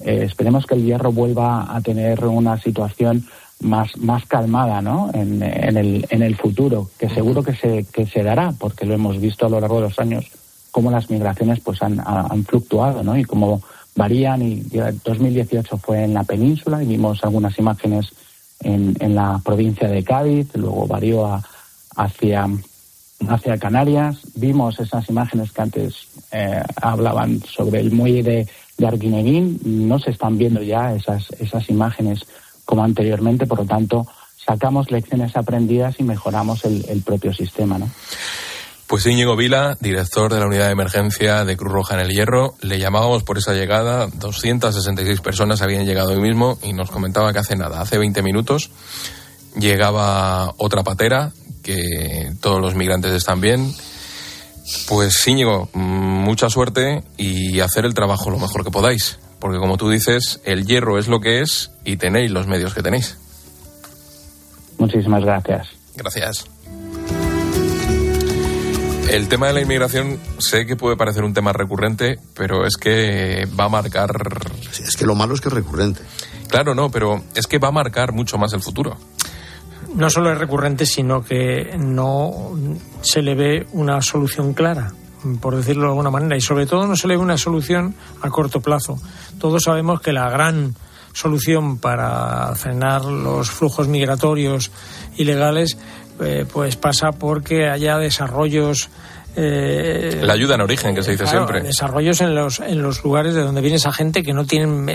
eh, 0.04 0.24
esperemos 0.24 0.66
que 0.66 0.76
el 0.76 0.84
hierro 0.84 1.12
vuelva 1.12 1.76
a 1.76 1.82
tener 1.82 2.26
una 2.26 2.58
situación 2.60 3.26
más, 3.62 3.98
más 3.98 4.26
calmada 4.26 4.82
¿no? 4.82 5.12
en, 5.14 5.44
en, 5.44 5.78
el, 5.78 6.08
en 6.10 6.22
el 6.24 6.36
futuro, 6.36 6.90
que 6.98 7.10
seguro 7.10 7.44
que 7.44 7.54
se, 7.54 7.86
que 7.86 8.06
se 8.06 8.24
dará, 8.24 8.54
porque 8.58 8.86
lo 8.86 8.94
hemos 8.94 9.20
visto 9.20 9.46
a 9.46 9.50
lo 9.50 9.60
largo 9.60 9.76
de 9.78 9.90
los 9.90 10.00
años, 10.00 10.26
cómo 10.72 10.92
las 10.92 11.10
migraciones 11.10 11.60
pues 11.60 11.82
han, 11.82 12.02
han 12.06 12.44
fluctuado 12.46 13.04
¿no? 13.04 13.18
y 13.18 13.26
cómo 13.26 13.62
varían. 13.96 14.42
Y 14.42 14.64
2018 15.04 15.78
fue 15.78 16.04
en 16.04 16.14
la 16.14 16.24
península 16.24 16.82
y 16.82 16.88
vimos 16.88 17.24
algunas 17.24 17.58
imágenes 17.60 18.12
en, 18.62 18.96
en 19.00 19.16
la 19.16 19.40
provincia 19.44 19.88
de 19.88 20.04
Cádiz, 20.04 20.48
luego 20.56 20.88
varió 20.88 21.42
hacia, 21.96 22.48
hacia 23.28 23.58
Canarias. 23.58 24.20
Vimos 24.36 24.80
esas 24.80 25.10
imágenes 25.10 25.52
que 25.52 25.62
antes 25.62 26.08
eh, 26.32 26.62
hablaban 26.82 27.42
sobre 27.42 27.80
el 27.80 27.92
muelle 27.92 28.24
de, 28.24 28.48
de 28.78 28.88
Arguineguín. 28.88 29.60
No 29.64 30.00
se 30.00 30.12
están 30.12 30.38
viendo 30.38 30.62
ya 30.62 30.94
esas, 30.94 31.30
esas 31.40 31.70
imágenes 31.70 32.26
como 32.66 32.84
anteriormente, 32.84 33.48
por 33.48 33.60
lo 33.60 33.66
tanto, 33.66 34.06
sacamos 34.50 34.92
lecciones 34.92 35.36
aprendidas 35.36 36.00
y 36.00 36.04
mejoramos 36.04 36.66
el, 36.66 37.02
propio 37.04 37.34
sistema, 37.34 37.78
¿no? 37.78 37.90
Pues 38.90 39.06
Íñigo 39.06 39.38
Vila, 39.38 39.78
director 39.80 40.34
de 40.34 40.40
la 40.40 40.48
unidad 40.48 40.66
de 40.66 40.72
emergencia 40.72 41.46
de 41.46 41.56
Cruz 41.56 41.72
Roja 41.72 41.94
en 41.94 42.02
el 42.02 42.10
Hierro, 42.10 42.56
le 42.62 42.80
llamábamos 42.80 43.24
por 43.24 43.38
esa 43.38 43.54
llegada. 43.54 44.08
266 44.08 45.22
personas 45.22 45.62
habían 45.62 45.86
llegado 45.86 46.10
hoy 46.10 46.20
mismo 46.20 46.58
y 46.64 46.74
nos 46.74 46.90
comentaba 46.90 47.32
que 47.32 47.40
hace 47.40 47.56
nada, 47.56 47.80
hace 47.80 47.98
20 47.98 48.22
minutos, 48.24 48.72
llegaba 49.56 50.54
otra 50.58 50.84
patera, 50.84 51.32
que 51.64 52.34
todos 52.42 52.60
los 52.60 52.76
migrantes 52.76 53.14
están 53.14 53.40
bien. 53.40 53.72
Pues 54.88 55.26
Íñigo, 55.28 55.70
mucha 55.74 56.50
suerte 56.50 57.04
y 57.16 57.60
hacer 57.60 57.86
el 57.86 57.94
trabajo 57.94 58.30
lo 58.32 58.40
mejor 58.40 58.66
que 58.66 58.72
podáis 58.72 59.20
porque 59.40 59.58
como 59.58 59.78
tú 59.78 59.90
dices, 59.90 60.42
el 60.44 60.66
hierro 60.66 61.00
es 61.00 61.08
lo 61.08 61.20
que 61.20 61.42
es 61.42 61.72
y 61.86 61.98
tenéis 61.98 62.32
los 62.32 62.48
medios 62.48 62.74
que 62.74 62.84
tenéis. 62.84 63.18
Muchísimas 64.78 65.24
gracias. 65.24 65.68
Gracias. 65.96 66.46
El 69.10 69.28
tema 69.28 69.48
de 69.48 69.54
la 69.54 69.62
inmigración 69.62 70.20
sé 70.38 70.68
que 70.68 70.76
puede 70.76 70.96
parecer 70.96 71.24
un 71.24 71.34
tema 71.34 71.52
recurrente, 71.52 72.20
pero 72.36 72.66
es 72.66 72.78
que 72.78 73.48
va 73.60 73.66
a 73.66 73.70
marcar... 73.70 74.12
es 74.72 74.96
que 74.96 75.06
lo 75.06 75.16
malo 75.16 75.34
es 75.34 75.42
que 75.42 75.48
es 75.48 75.54
recurrente. 75.54 76.02
Claro, 76.48 76.76
no, 76.76 76.92
pero 76.92 77.24
es 77.34 77.48
que 77.48 77.58
va 77.58 77.70
a 77.70 77.72
marcar 77.72 78.14
mucho 78.14 78.38
más 78.38 78.54
el 78.54 78.62
futuro. 78.62 78.98
No 79.96 80.12
solo 80.12 80.32
es 80.32 80.38
recurrente, 80.38 80.86
sino 80.86 81.24
que 81.24 81.76
no 81.80 82.52
se 83.02 83.24
le 83.24 83.34
ve 83.34 83.68
una 83.72 84.00
solución 84.04 84.54
clara 84.54 84.94
por 85.42 85.56
decirlo 85.56 85.84
de 85.84 85.90
alguna 85.90 86.12
manera, 86.12 86.38
y 86.38 86.42
sobre 86.42 86.66
todo 86.66 86.88
no 86.88 86.96
se 86.96 87.08
le 87.08 87.18
ve 87.18 87.24
una 87.24 87.38
solución 87.38 87.94
a 88.22 88.30
corto 88.30 88.62
plazo. 88.62 88.98
Todos 89.38 89.64
sabemos 89.64 90.02
que 90.02 90.14
la 90.14 90.30
gran 90.30 90.76
solución 91.12 91.78
para 91.78 92.56
frenar 92.56 93.04
los 93.04 93.50
flujos 93.50 93.88
migratorios 93.88 94.72
ilegales 95.18 95.78
eh, 96.20 96.46
pues 96.52 96.76
pasa 96.76 97.12
porque 97.12 97.70
haya 97.70 97.98
desarrollos 97.98 98.90
eh, 99.36 100.20
la 100.22 100.34
ayuda 100.34 100.56
en 100.56 100.62
origen, 100.62 100.96
que 100.96 101.04
se 101.04 101.12
dice 101.12 101.28
siempre. 101.28 101.62
Desarrollos 101.62 102.20
en 102.22 102.36
los, 102.36 102.60
en 102.60 102.82
los 102.82 103.04
lugares 103.04 103.36
de 103.36 103.42
donde 103.42 103.62
viene 103.62 103.78
esa 103.78 103.92
gente 103.92 104.24
que 104.24 104.34
no 104.34 104.46
tienen, 104.46 104.86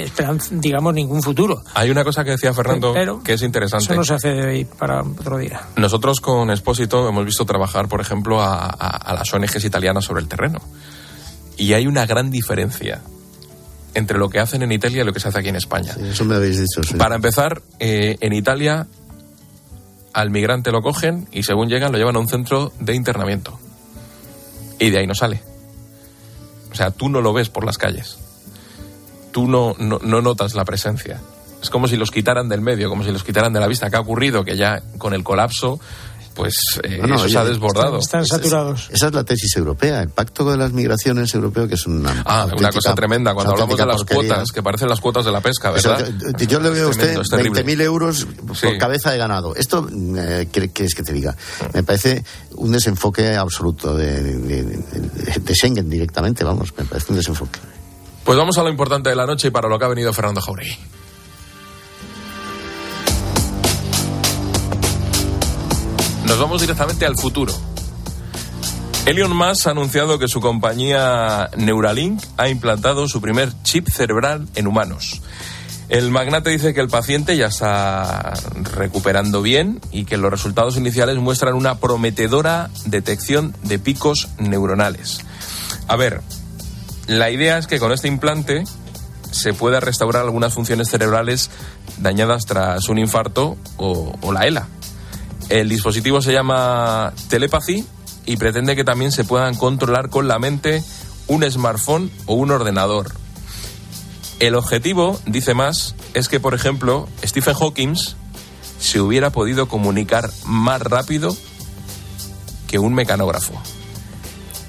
digamos, 0.50 0.92
ningún 0.92 1.22
futuro. 1.22 1.62
Hay 1.74 1.90
una 1.90 2.04
cosa 2.04 2.24
que 2.24 2.32
decía 2.32 2.52
Fernando 2.52 2.92
que 3.22 3.34
es 3.34 3.42
interesante. 3.42 3.84
Eso 3.84 3.94
no 3.94 4.04
se 4.04 4.14
hace 4.14 4.28
de 4.32 4.46
hoy 4.46 4.64
para 4.64 5.02
otro 5.02 5.38
día. 5.38 5.60
Nosotros 5.76 6.20
con 6.20 6.50
Expósito 6.50 7.08
hemos 7.08 7.24
visto 7.24 7.44
trabajar, 7.46 7.88
por 7.88 8.00
ejemplo, 8.00 8.42
a, 8.42 8.66
a, 8.66 9.14
las 9.14 9.32
ONGs 9.32 9.64
italianas 9.64 10.04
sobre 10.04 10.20
el 10.20 10.28
terreno. 10.28 10.58
Y 11.56 11.72
hay 11.72 11.86
una 11.86 12.04
gran 12.04 12.30
diferencia 12.30 13.00
entre 13.94 14.18
lo 14.18 14.28
que 14.28 14.40
hacen 14.40 14.62
en 14.62 14.72
Italia 14.72 15.02
y 15.02 15.06
lo 15.06 15.12
que 15.12 15.20
se 15.20 15.28
hace 15.28 15.38
aquí 15.38 15.48
en 15.48 15.56
España. 15.56 15.94
eso 16.02 16.24
me 16.24 16.34
habéis 16.34 16.58
dicho. 16.58 16.82
Para 16.98 17.14
empezar, 17.14 17.62
eh, 17.78 18.16
en 18.20 18.32
Italia 18.32 18.88
al 20.14 20.30
migrante 20.30 20.70
lo 20.72 20.80
cogen 20.80 21.28
y 21.32 21.42
según 21.42 21.68
llegan 21.68 21.92
lo 21.92 21.98
llevan 21.98 22.16
a 22.16 22.20
un 22.20 22.28
centro 22.28 22.72
de 22.80 22.94
internamiento 22.94 23.58
y 24.78 24.90
de 24.90 24.98
ahí 24.98 25.06
no 25.06 25.14
sale. 25.14 25.42
O 26.70 26.74
sea, 26.74 26.90
tú 26.90 27.08
no 27.08 27.20
lo 27.20 27.32
ves 27.32 27.48
por 27.48 27.64
las 27.64 27.78
calles. 27.78 28.18
Tú 29.32 29.48
no, 29.48 29.74
no, 29.78 29.98
no 30.02 30.22
notas 30.22 30.54
la 30.54 30.64
presencia. 30.64 31.20
Es 31.62 31.70
como 31.70 31.88
si 31.88 31.96
los 31.96 32.10
quitaran 32.10 32.48
del 32.48 32.60
medio, 32.60 32.88
como 32.88 33.04
si 33.04 33.10
los 33.10 33.24
quitaran 33.24 33.52
de 33.52 33.60
la 33.60 33.66
vista. 33.66 33.90
¿Qué 33.90 33.96
ha 33.96 34.00
ocurrido? 34.00 34.44
Que 34.44 34.56
ya 34.56 34.82
con 34.98 35.14
el 35.14 35.24
colapso 35.24 35.80
pues 36.34 36.54
eh, 36.82 37.00
eso 37.02 37.28
se 37.28 37.38
ha 37.38 37.44
desbordado. 37.44 37.98
Están, 37.98 38.26
saturados. 38.26 38.88
Esa 38.90 39.06
es 39.06 39.14
la 39.14 39.24
tesis 39.24 39.56
europea, 39.56 40.02
el 40.02 40.10
pacto 40.10 40.50
de 40.50 40.56
las 40.56 40.72
migraciones 40.72 41.34
europeo, 41.34 41.68
que 41.68 41.74
es 41.74 41.86
una. 41.86 42.22
Ah, 42.26 42.48
una 42.56 42.70
cosa 42.70 42.94
tremenda. 42.94 43.32
Cuando 43.34 43.52
hablamos 43.52 43.76
de 43.76 43.86
las 43.86 44.04
cuotas, 44.04 44.50
que 44.52 44.62
parecen 44.62 44.88
las 44.88 45.00
cuotas 45.00 45.24
de 45.24 45.32
la 45.32 45.40
pesca, 45.40 45.70
¿verdad? 45.70 46.12
yo 46.46 46.60
le 46.60 46.70
veo 46.70 46.88
a 46.88 46.90
usted 46.90 47.16
20.000 47.16 47.80
euros 47.82 48.26
por 48.46 48.78
cabeza 48.78 49.12
de 49.12 49.18
ganado. 49.18 49.54
Esto, 49.54 49.88
eh, 49.90 50.48
¿qué 50.50 50.68
quieres 50.70 50.94
que 50.94 51.02
te 51.02 51.12
diga? 51.12 51.36
Me 51.72 51.82
parece 51.82 52.24
un 52.56 52.72
desenfoque 52.72 53.36
absoluto 53.36 53.96
de, 53.96 54.20
de, 54.20 55.54
Schengen 55.54 55.88
directamente, 55.88 56.44
vamos, 56.44 56.72
me 56.76 56.84
parece 56.84 57.12
un 57.12 57.16
desenfoque. 57.18 57.60
Pues 58.24 58.36
vamos 58.36 58.58
a 58.58 58.62
lo 58.62 58.70
importante 58.70 59.10
de 59.10 59.16
la 59.16 59.26
noche 59.26 59.48
y 59.48 59.50
para 59.50 59.68
lo 59.68 59.78
que 59.78 59.84
ha 59.84 59.88
venido 59.88 60.12
Fernando 60.12 60.40
Jauregui. 60.40 60.76
Nos 66.26 66.38
vamos 66.38 66.60
directamente 66.60 67.06
al 67.06 67.16
futuro. 67.16 67.52
Elon 69.06 69.36
Musk 69.36 69.66
ha 69.66 69.70
anunciado 69.72 70.18
que 70.18 70.28
su 70.28 70.40
compañía 70.40 71.50
Neuralink 71.56 72.22
ha 72.38 72.48
implantado 72.48 73.06
su 73.06 73.20
primer 73.20 73.52
chip 73.62 73.88
cerebral 73.88 74.48
en 74.54 74.66
humanos. 74.66 75.20
El 75.90 76.10
magnate 76.10 76.48
dice 76.48 76.72
que 76.72 76.80
el 76.80 76.88
paciente 76.88 77.36
ya 77.36 77.46
está 77.46 78.32
recuperando 78.74 79.42
bien 79.42 79.80
y 79.92 80.06
que 80.06 80.16
los 80.16 80.30
resultados 80.30 80.78
iniciales 80.78 81.18
muestran 81.18 81.54
una 81.54 81.78
prometedora 81.78 82.70
detección 82.86 83.54
de 83.62 83.78
picos 83.78 84.28
neuronales. 84.38 85.20
A 85.86 85.96
ver, 85.96 86.22
la 87.06 87.30
idea 87.30 87.58
es 87.58 87.66
que 87.66 87.78
con 87.78 87.92
este 87.92 88.08
implante 88.08 88.64
se 89.30 89.52
pueda 89.52 89.80
restaurar 89.80 90.22
algunas 90.22 90.54
funciones 90.54 90.88
cerebrales 90.88 91.50
dañadas 91.98 92.46
tras 92.46 92.88
un 92.88 92.98
infarto 92.98 93.58
o, 93.76 94.14
o 94.22 94.32
la 94.32 94.46
ELA. 94.46 94.68
El 95.48 95.68
dispositivo 95.68 96.20
se 96.20 96.32
llama 96.32 97.12
Telepathy 97.28 97.84
y 98.26 98.36
pretende 98.36 98.76
que 98.76 98.84
también 98.84 99.12
se 99.12 99.24
puedan 99.24 99.54
controlar 99.54 100.08
con 100.08 100.28
la 100.28 100.38
mente 100.38 100.82
un 101.26 101.48
smartphone 101.50 102.10
o 102.26 102.34
un 102.34 102.50
ordenador. 102.50 103.12
El 104.40 104.54
objetivo, 104.54 105.20
dice 105.26 105.54
más, 105.54 105.94
es 106.14 106.28
que, 106.28 106.40
por 106.40 106.54
ejemplo, 106.54 107.08
Stephen 107.24 107.54
Hawking 107.54 107.94
se 108.80 109.00
hubiera 109.00 109.30
podido 109.30 109.68
comunicar 109.68 110.30
más 110.44 110.82
rápido 110.82 111.36
que 112.66 112.78
un 112.78 112.94
mecanógrafo. 112.94 113.54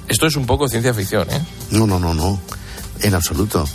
Esto 0.07 0.28
es 0.28 0.36
un 0.36 0.45
poco 0.45 0.67
ciencia 0.69 0.93
ficción, 0.93 1.30
¿eh? 1.32 1.41
No, 1.71 1.88
no, 1.88 1.99
no, 1.99 2.13
no. 2.13 2.39
En 3.01 3.15
absoluto. 3.15 3.65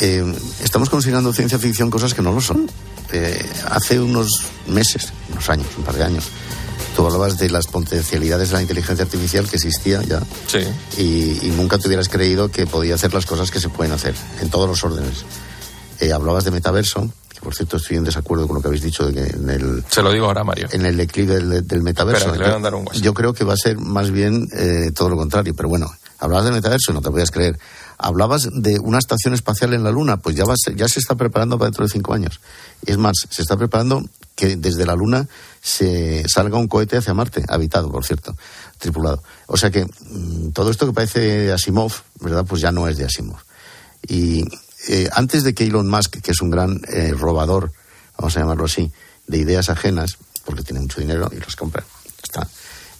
Eh, 0.00 0.24
estamos 0.62 0.90
considerando 0.90 1.32
ciencia 1.32 1.58
ficción 1.58 1.90
cosas 1.90 2.12
que 2.12 2.22
no 2.22 2.32
lo 2.32 2.40
son. 2.40 2.68
Eh, 3.14 3.38
hace 3.66 4.00
unos 4.00 4.28
meses, 4.66 5.12
unos 5.30 5.48
años, 5.48 5.68
un 5.78 5.84
par 5.84 5.94
de 5.94 6.02
años, 6.02 6.24
tú 6.96 7.06
hablabas 7.06 7.38
de 7.38 7.48
las 7.48 7.68
potencialidades 7.68 8.48
de 8.48 8.56
la 8.56 8.62
inteligencia 8.62 9.04
artificial 9.04 9.48
que 9.48 9.54
existía 9.54 10.02
ya. 10.02 10.20
Sí. 10.48 10.58
Y, 11.00 11.50
nunca 11.50 11.78
te 11.78 11.86
hubieras 11.86 12.08
creído 12.08 12.50
que 12.50 12.66
podía 12.66 12.96
hacer 12.96 13.14
las 13.14 13.24
cosas 13.24 13.52
que 13.52 13.60
se 13.60 13.68
pueden 13.68 13.92
hacer, 13.92 14.16
en 14.40 14.50
todos 14.50 14.68
los 14.68 14.82
órdenes. 14.82 15.24
Eh, 16.00 16.12
hablabas 16.12 16.42
de 16.42 16.50
metaverso, 16.50 17.08
que 17.28 17.38
por 17.38 17.54
cierto 17.54 17.76
estoy 17.76 17.98
en 17.98 18.04
desacuerdo 18.04 18.48
con 18.48 18.56
lo 18.56 18.62
que 18.62 18.66
habéis 18.66 18.82
dicho 18.82 19.06
de 19.06 19.14
que 19.14 19.36
en 19.36 19.48
el... 19.48 19.84
Se 19.88 20.02
lo 20.02 20.10
digo 20.10 20.26
ahora, 20.26 20.42
Mario. 20.42 20.66
En 20.72 20.84
el 20.84 20.96
declive 20.96 21.36
del, 21.36 21.82
metaverso. 21.84 22.34
yo 22.94 23.14
creo 23.14 23.32
que 23.32 23.44
va 23.44 23.52
a 23.52 23.56
ser 23.56 23.78
más 23.78 24.10
bien 24.10 24.48
eh, 24.56 24.90
todo 24.92 25.08
lo 25.08 25.16
contrario, 25.16 25.54
pero 25.54 25.68
bueno, 25.68 25.88
hablabas 26.18 26.46
de 26.46 26.50
metaverso, 26.50 26.92
no 26.92 27.00
te 27.00 27.10
podías 27.10 27.30
creer. 27.30 27.56
Hablabas 27.98 28.48
de 28.52 28.78
una 28.78 28.98
estación 28.98 29.34
espacial 29.34 29.74
en 29.74 29.84
la 29.84 29.90
Luna, 29.90 30.18
pues 30.18 30.36
ya, 30.36 30.44
va 30.44 30.54
ya 30.74 30.88
se 30.88 31.00
está 31.00 31.14
preparando 31.14 31.58
para 31.58 31.68
dentro 31.68 31.84
de 31.84 31.90
cinco 31.90 32.14
años. 32.14 32.40
Es 32.86 32.98
más, 32.98 33.14
se 33.30 33.42
está 33.42 33.56
preparando 33.56 34.04
que 34.34 34.56
desde 34.56 34.84
la 34.84 34.94
Luna 34.94 35.28
se 35.62 36.28
salga 36.28 36.58
un 36.58 36.68
cohete 36.68 36.96
hacia 36.96 37.14
Marte, 37.14 37.44
habitado, 37.48 37.90
por 37.90 38.04
cierto, 38.04 38.36
tripulado. 38.78 39.22
O 39.46 39.56
sea 39.56 39.70
que 39.70 39.84
mm, 39.84 40.50
todo 40.52 40.70
esto 40.70 40.86
que 40.86 40.92
parece 40.92 41.52
Asimov, 41.52 41.92
¿verdad? 42.20 42.44
Pues 42.44 42.60
ya 42.60 42.72
no 42.72 42.88
es 42.88 42.96
de 42.96 43.04
Asimov. 43.04 43.38
Y 44.06 44.44
eh, 44.88 45.08
antes 45.12 45.44
de 45.44 45.54
que 45.54 45.64
Elon 45.64 45.88
Musk, 45.88 46.20
que 46.20 46.32
es 46.32 46.40
un 46.40 46.50
gran 46.50 46.80
eh, 46.88 47.12
robador, 47.12 47.72
vamos 48.18 48.36
a 48.36 48.40
llamarlo 48.40 48.64
así, 48.64 48.92
de 49.26 49.38
ideas 49.38 49.70
ajenas, 49.70 50.18
porque 50.44 50.62
tiene 50.62 50.80
mucho 50.80 51.00
dinero 51.00 51.30
y 51.32 51.40
los 51.40 51.56
compra, 51.56 51.84
está 52.22 52.46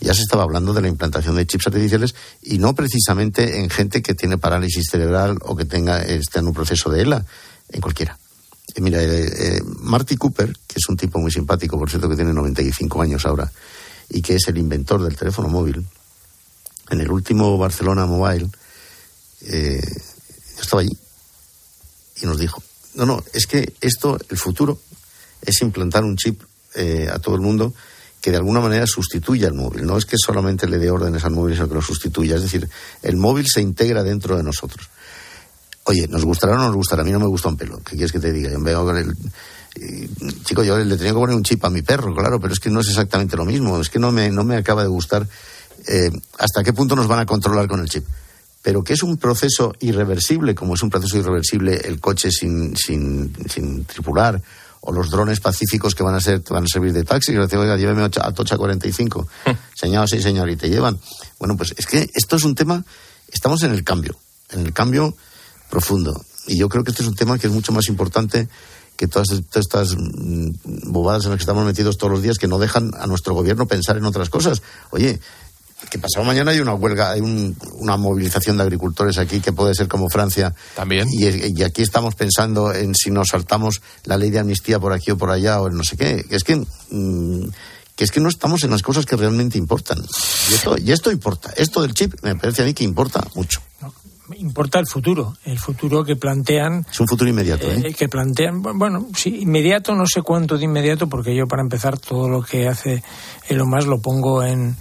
ya 0.05 0.12
se 0.12 0.22
estaba 0.22 0.42
hablando 0.42 0.74
de 0.74 0.82
la 0.82 0.88
implantación 0.88 1.34
de 1.34 1.46
chips 1.46 1.66
artificiales 1.66 2.14
y 2.42 2.59
no 2.59 2.74
precisamente 2.74 3.61
en 3.61 3.70
gente 3.70 4.02
que 4.02 4.14
tiene 4.14 4.36
parálisis 4.36 4.86
cerebral 4.90 5.38
o 5.42 5.57
que 5.57 5.64
tenga 5.64 6.02
esté 6.02 6.40
en 6.40 6.48
un 6.48 6.55
proceso 6.55 6.90
de 6.90 7.02
ELA, 7.02 7.24
en 7.70 7.80
cualquiera. 7.80 8.18
Eh, 8.74 8.80
mira, 8.82 9.02
eh, 9.02 9.57
eh, 9.57 9.62
Marty 9.80 10.16
Cooper, 10.16 10.52
que 10.66 10.74
es 10.76 10.88
un 10.88 10.96
tipo 10.96 11.18
muy 11.18 11.30
simpático, 11.30 11.78
por 11.78 11.88
cierto 11.88 12.09
que 12.09 12.16
tiene 12.16 12.34
95 12.34 13.00
años 13.00 13.24
ahora, 13.24 13.50
y 14.11 14.20
que 14.20 14.34
es 14.34 14.46
el 14.48 14.59
inventor 14.59 15.02
del 15.02 15.16
teléfono 15.16 15.48
móvil, 15.48 15.84
en 16.90 17.00
el 17.00 17.11
último 17.11 17.57
Barcelona 17.57 18.05
Mobile, 18.05 18.50
estaba 20.61 20.82
allí 20.82 20.96
y 22.22 22.26
nos 22.26 22.38
dijo, 22.38 22.62
no, 22.94 23.07
no, 23.07 23.24
es 23.32 23.46
que 23.46 23.74
esto, 23.80 24.18
el 24.28 24.36
futuro, 24.36 24.78
es 25.42 25.61
implantar 25.62 26.05
un 26.05 26.16
chip 26.16 26.42
a 27.11 27.18
todo 27.18 27.34
el 27.34 27.40
mundo 27.40 27.74
que 28.24 28.30
de 28.30 28.38
alguna 28.38 28.60
manera 28.60 28.86
sustituya 28.86 29.48
el 29.48 29.52
móvil. 29.52 29.84
No 29.84 29.98
es 29.98 30.06
que 30.06 30.16
solamente 30.16 30.66
le 30.66 30.78
dé 30.78 30.90
órdenes 30.90 31.22
al 31.26 31.32
móvil, 31.32 31.56
sino 31.56 31.68
que 31.68 31.74
lo 31.74 31.82
sustituya. 31.82 32.36
Es 32.36 32.40
decir, 32.40 32.66
el 33.02 33.16
móvil 33.18 33.44
se 33.46 33.60
integra 33.60 34.02
dentro 34.02 34.34
de 34.34 34.42
nosotros. 34.42 34.88
Oye, 35.82 36.08
¿nos 36.08 36.24
gustará 36.24 36.54
o 36.54 36.56
no 36.56 36.62
nos 36.64 36.74
gustará? 36.74 37.02
A 37.02 37.04
mí 37.04 37.12
no 37.12 37.20
me 37.20 37.26
gusta 37.26 37.50
un 37.50 37.58
pelo. 37.58 37.82
¿Qué 37.84 37.96
quieres 37.96 38.12
que 38.12 38.20
te 38.20 38.32
diga? 38.32 38.50
Yo 38.50 38.62
veo 38.62 38.82
con 38.82 38.96
el... 38.96 39.14
Chico, 40.42 40.64
yo 40.64 40.78
le 40.78 40.96
tenía 40.96 41.12
que 41.12 41.18
poner 41.18 41.36
un 41.36 41.42
chip 41.42 41.62
a 41.66 41.68
mi 41.68 41.82
perro, 41.82 42.14
claro, 42.14 42.40
pero 42.40 42.54
es 42.54 42.60
que 42.60 42.70
no 42.70 42.80
es 42.80 42.88
exactamente 42.88 43.36
lo 43.36 43.44
mismo. 43.44 43.78
Es 43.78 43.90
que 43.90 43.98
no 43.98 44.10
me, 44.10 44.30
no 44.30 44.42
me 44.42 44.56
acaba 44.56 44.80
de 44.80 44.88
gustar 44.88 45.28
eh, 45.86 46.10
hasta 46.38 46.64
qué 46.64 46.72
punto 46.72 46.96
nos 46.96 47.06
van 47.06 47.18
a 47.18 47.26
controlar 47.26 47.68
con 47.68 47.80
el 47.80 47.90
chip. 47.90 48.06
Pero 48.62 48.82
que 48.82 48.94
es 48.94 49.02
un 49.02 49.18
proceso 49.18 49.74
irreversible, 49.80 50.54
como 50.54 50.76
es 50.76 50.82
un 50.82 50.88
proceso 50.88 51.18
irreversible 51.18 51.76
el 51.84 52.00
coche 52.00 52.30
sin, 52.30 52.74
sin, 52.74 53.34
sin 53.50 53.84
tripular 53.84 54.40
o 54.87 54.93
los 54.93 55.11
drones 55.11 55.41
pacíficos 55.41 55.95
que 55.95 56.03
van 56.03 56.14
a 56.14 56.20
ser 56.20 56.43
van 56.51 56.64
a 56.64 56.66
servir 56.66 56.93
de 56.93 57.05
taxi, 57.05 57.32
que 57.32 57.39
decir, 57.39 57.59
oiga, 57.59 57.76
lléveme 57.76 58.03
a 58.03 58.11
Tocha 58.11 58.57
45. 58.57 59.26
señor, 59.74 60.09
sí, 60.09 60.20
señor, 60.20 60.51
y 60.51 60.57
te 60.57 60.68
llevan. 60.68 61.01
Bueno, 61.39 61.57
pues 61.57 61.74
es 61.76 61.87
que 61.87 62.09
esto 62.14 62.37
es 62.37 62.45
un 62.45 62.55
tema, 62.55 62.85
estamos 63.32 63.62
en 63.62 63.72
el 63.72 63.82
cambio, 63.82 64.16
en 64.51 64.61
el 64.61 64.72
cambio 64.74 65.16
profundo. 65.70 66.22
Y 66.47 66.59
yo 66.59 66.68
creo 66.68 66.85
que 66.85 66.91
este 66.91 67.03
es 67.03 67.09
un 67.09 67.14
tema 67.14 67.39
que 67.39 67.47
es 67.47 67.53
mucho 67.53 67.72
más 67.72 67.89
importante 67.89 68.49
que 68.97 69.09
todas, 69.09 69.28
estas 69.30 69.97
mm, 69.97 70.93
bobadas 70.93 71.24
en 71.24 71.30
las 71.30 71.39
que 71.39 71.43
estamos 71.43 71.64
metidos 71.64 71.97
todos 71.97 72.12
los 72.12 72.22
días 72.22 72.37
que 72.37 72.47
no 72.47 72.59
dejan 72.59 72.93
a 72.99 73.07
nuestro 73.07 73.32
gobierno 73.35 73.66
pensar 73.66 73.97
en 73.97 74.05
otras 74.05 74.28
cosas. 74.28 74.62
Oye, 74.91 75.18
que 75.91 75.99
pasado 75.99 76.24
mañana 76.24 76.51
hay 76.51 76.61
una 76.61 76.74
huelga, 76.74 77.12
hay 77.12 77.20
una 77.20 77.97
movilización 77.97 78.57
de 78.57 78.62
agricultores 78.62 79.18
aquí 79.18 79.41
que 79.41 79.53
puede 79.53 79.74
ser 79.74 79.89
como 79.89 80.09
Francia. 80.09 80.55
También. 80.74 81.09
Y, 81.11 81.62
aquí 81.62 81.82
estamos 81.82 82.14
pensando 82.14 82.72
en 82.72 82.95
si 82.95 83.11
nos 83.11 83.28
saltamos 83.28 83.82
la 84.05 84.16
ley 84.16 84.30
de 84.30 84.39
amnistía 84.39 84.78
por 84.78 84.93
aquí 84.93 85.11
o 85.11 85.18
por 85.18 85.30
allá 85.30 85.61
o 85.61 85.68
en 85.68 85.76
no 85.76 85.85
sé 85.85 85.97
qué. 85.97 86.24
Es 86.30 86.45
que. 86.45 86.57
Mm, 86.91 87.49
que 87.97 88.03
es 88.03 88.11
que 88.11 88.18
no 88.18 88.28
estamos 88.28 88.64
en 88.64 88.72
las 88.72 88.82
cosas 88.82 89.07
que 89.07 89.14
realmente 89.14 89.57
importan. 89.57 89.99
Y 90.51 90.55
esto, 90.55 90.74
y 90.76 90.91
esto 90.91 91.12
importa. 91.12 91.53
Esto 91.57 91.80
del 91.80 91.95
chip 91.95 92.12
me 92.22 92.35
parece 92.35 92.62
a 92.62 92.64
mí 92.64 92.74
que 92.74 92.82
importa 92.82 93.22
mucho. 93.37 93.61
importa 94.37 94.80
el 94.80 94.87
futuro, 94.89 95.37
el 95.45 95.61
futuro 95.61 96.03
que 96.03 96.16
plantean. 96.16 96.85
Es 96.91 96.99
un 96.99 97.07
futuro 97.07 97.30
inmediato, 97.30 97.70
¿eh? 97.70 97.82
¿eh? 97.85 97.95
Que 97.95 98.09
plantean, 98.09 98.62
bueno, 98.62 99.07
sí, 99.14 99.43
inmediato, 99.43 99.95
no 99.95 100.07
sé 100.07 100.22
cuánto 100.22 100.59
de 100.59 100.64
inmediato, 100.64 101.09
porque 101.09 101.37
yo 101.37 101.47
para 101.47 101.62
empezar 101.62 101.97
todo 101.97 102.28
lo 102.28 102.43
que 102.43 102.66
hace 102.66 103.05
lo 103.51 103.64
más 103.64 103.87
lo 103.87 104.01
pongo 104.01 104.43
en, 104.43 104.76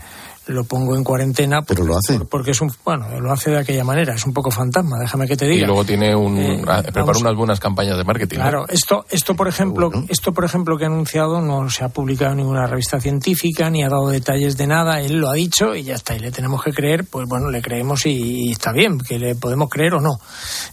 lo 0.47 0.63
pongo 0.65 0.95
en 0.95 1.03
cuarentena. 1.03 1.61
Pero 1.61 1.83
lo 1.83 1.97
hace. 1.97 2.19
Porque 2.25 2.51
es 2.51 2.61
un, 2.61 2.71
bueno, 2.83 3.19
lo 3.19 3.31
hace 3.31 3.51
de 3.51 3.59
aquella 3.59 3.83
manera, 3.83 4.13
es 4.13 4.25
un 4.25 4.33
poco 4.33 4.51
fantasma, 4.51 4.99
déjame 4.99 5.27
que 5.27 5.37
te 5.37 5.45
diga. 5.45 5.63
Y 5.63 5.65
luego 5.65 5.85
tiene 5.85 6.15
un, 6.15 6.37
eh, 6.37 6.61
ah, 6.67 6.81
prepara 6.83 7.17
unas 7.17 7.35
buenas 7.35 7.59
campañas 7.59 7.97
de 7.97 8.03
marketing. 8.03 8.37
Claro, 8.37 8.67
esto, 8.67 9.05
esto 9.09 9.35
por 9.35 9.47
ejemplo, 9.47 9.91
esto 10.09 10.33
por 10.33 10.43
ejemplo 10.43 10.77
que 10.77 10.83
ha 10.83 10.87
anunciado 10.87 11.41
no 11.41 11.69
se 11.69 11.83
ha 11.83 11.89
publicado 11.89 12.31
en 12.31 12.37
ninguna 12.37 12.67
revista 12.67 12.99
científica, 12.99 13.69
ni 13.69 13.83
ha 13.83 13.89
dado 13.89 14.09
detalles 14.09 14.57
de 14.57 14.67
nada, 14.67 14.99
él 15.01 15.17
lo 15.17 15.29
ha 15.29 15.33
dicho 15.33 15.75
y 15.75 15.83
ya 15.83 15.95
está, 15.95 16.15
y 16.15 16.19
le 16.19 16.31
tenemos 16.31 16.63
que 16.63 16.73
creer, 16.73 17.05
pues 17.05 17.27
bueno, 17.27 17.49
le 17.49 17.61
creemos 17.61 18.05
y, 18.05 18.51
está 18.51 18.71
bien, 18.71 18.99
que 18.99 19.19
le 19.19 19.35
podemos 19.35 19.69
creer 19.69 19.93
o 19.95 20.01
no, 20.01 20.19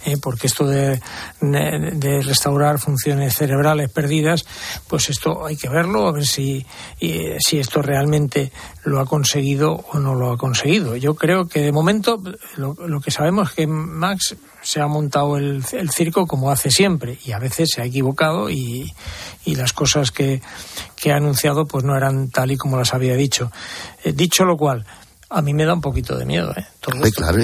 eh, 0.04 0.16
porque 0.20 0.46
esto 0.46 0.66
de, 0.66 1.00
de, 1.40 2.22
restaurar 2.22 2.78
funciones 2.78 3.34
cerebrales 3.34 3.90
perdidas, 3.90 4.44
pues 4.88 5.10
esto 5.10 5.46
hay 5.46 5.56
que 5.56 5.68
verlo, 5.68 6.08
a 6.08 6.12
ver 6.12 6.24
si, 6.24 6.66
si 6.98 7.58
esto 7.58 7.82
realmente 7.82 8.52
lo 8.84 9.00
ha 9.00 9.06
conseguido 9.06 9.59
o 9.62 9.98
no 9.98 10.14
lo 10.14 10.32
ha 10.32 10.38
conseguido. 10.38 10.96
Yo 10.96 11.14
creo 11.14 11.48
que 11.48 11.60
de 11.60 11.72
momento 11.72 12.22
lo, 12.56 13.00
que 13.00 13.10
sabemos 13.10 13.50
es 13.50 13.54
que 13.54 13.66
Max 13.66 14.36
se 14.62 14.80
ha 14.80 14.86
montado 14.86 15.36
el, 15.36 15.62
circo 15.90 16.26
como 16.26 16.50
hace 16.50 16.70
siempre 16.70 17.18
y 17.24 17.32
a 17.32 17.38
veces 17.38 17.70
se 17.74 17.82
ha 17.82 17.84
equivocado 17.84 18.50
y, 18.50 18.92
las 19.46 19.72
cosas 19.72 20.10
que, 20.10 20.40
ha 21.06 21.16
anunciado 21.16 21.66
pues 21.66 21.84
no 21.84 21.96
eran 21.96 22.30
tal 22.30 22.52
y 22.52 22.56
como 22.56 22.76
las 22.76 22.94
había 22.94 23.16
dicho. 23.16 23.50
Eh, 24.04 24.12
dicho 24.12 24.44
lo 24.44 24.56
cual, 24.56 24.86
a 25.32 25.42
mí 25.42 25.54
me 25.54 25.64
da 25.64 25.74
un 25.74 25.80
poquito 25.80 26.18
de 26.18 26.26
miedo, 26.26 26.52
¿eh? 26.56 26.66
claro, 27.14 27.38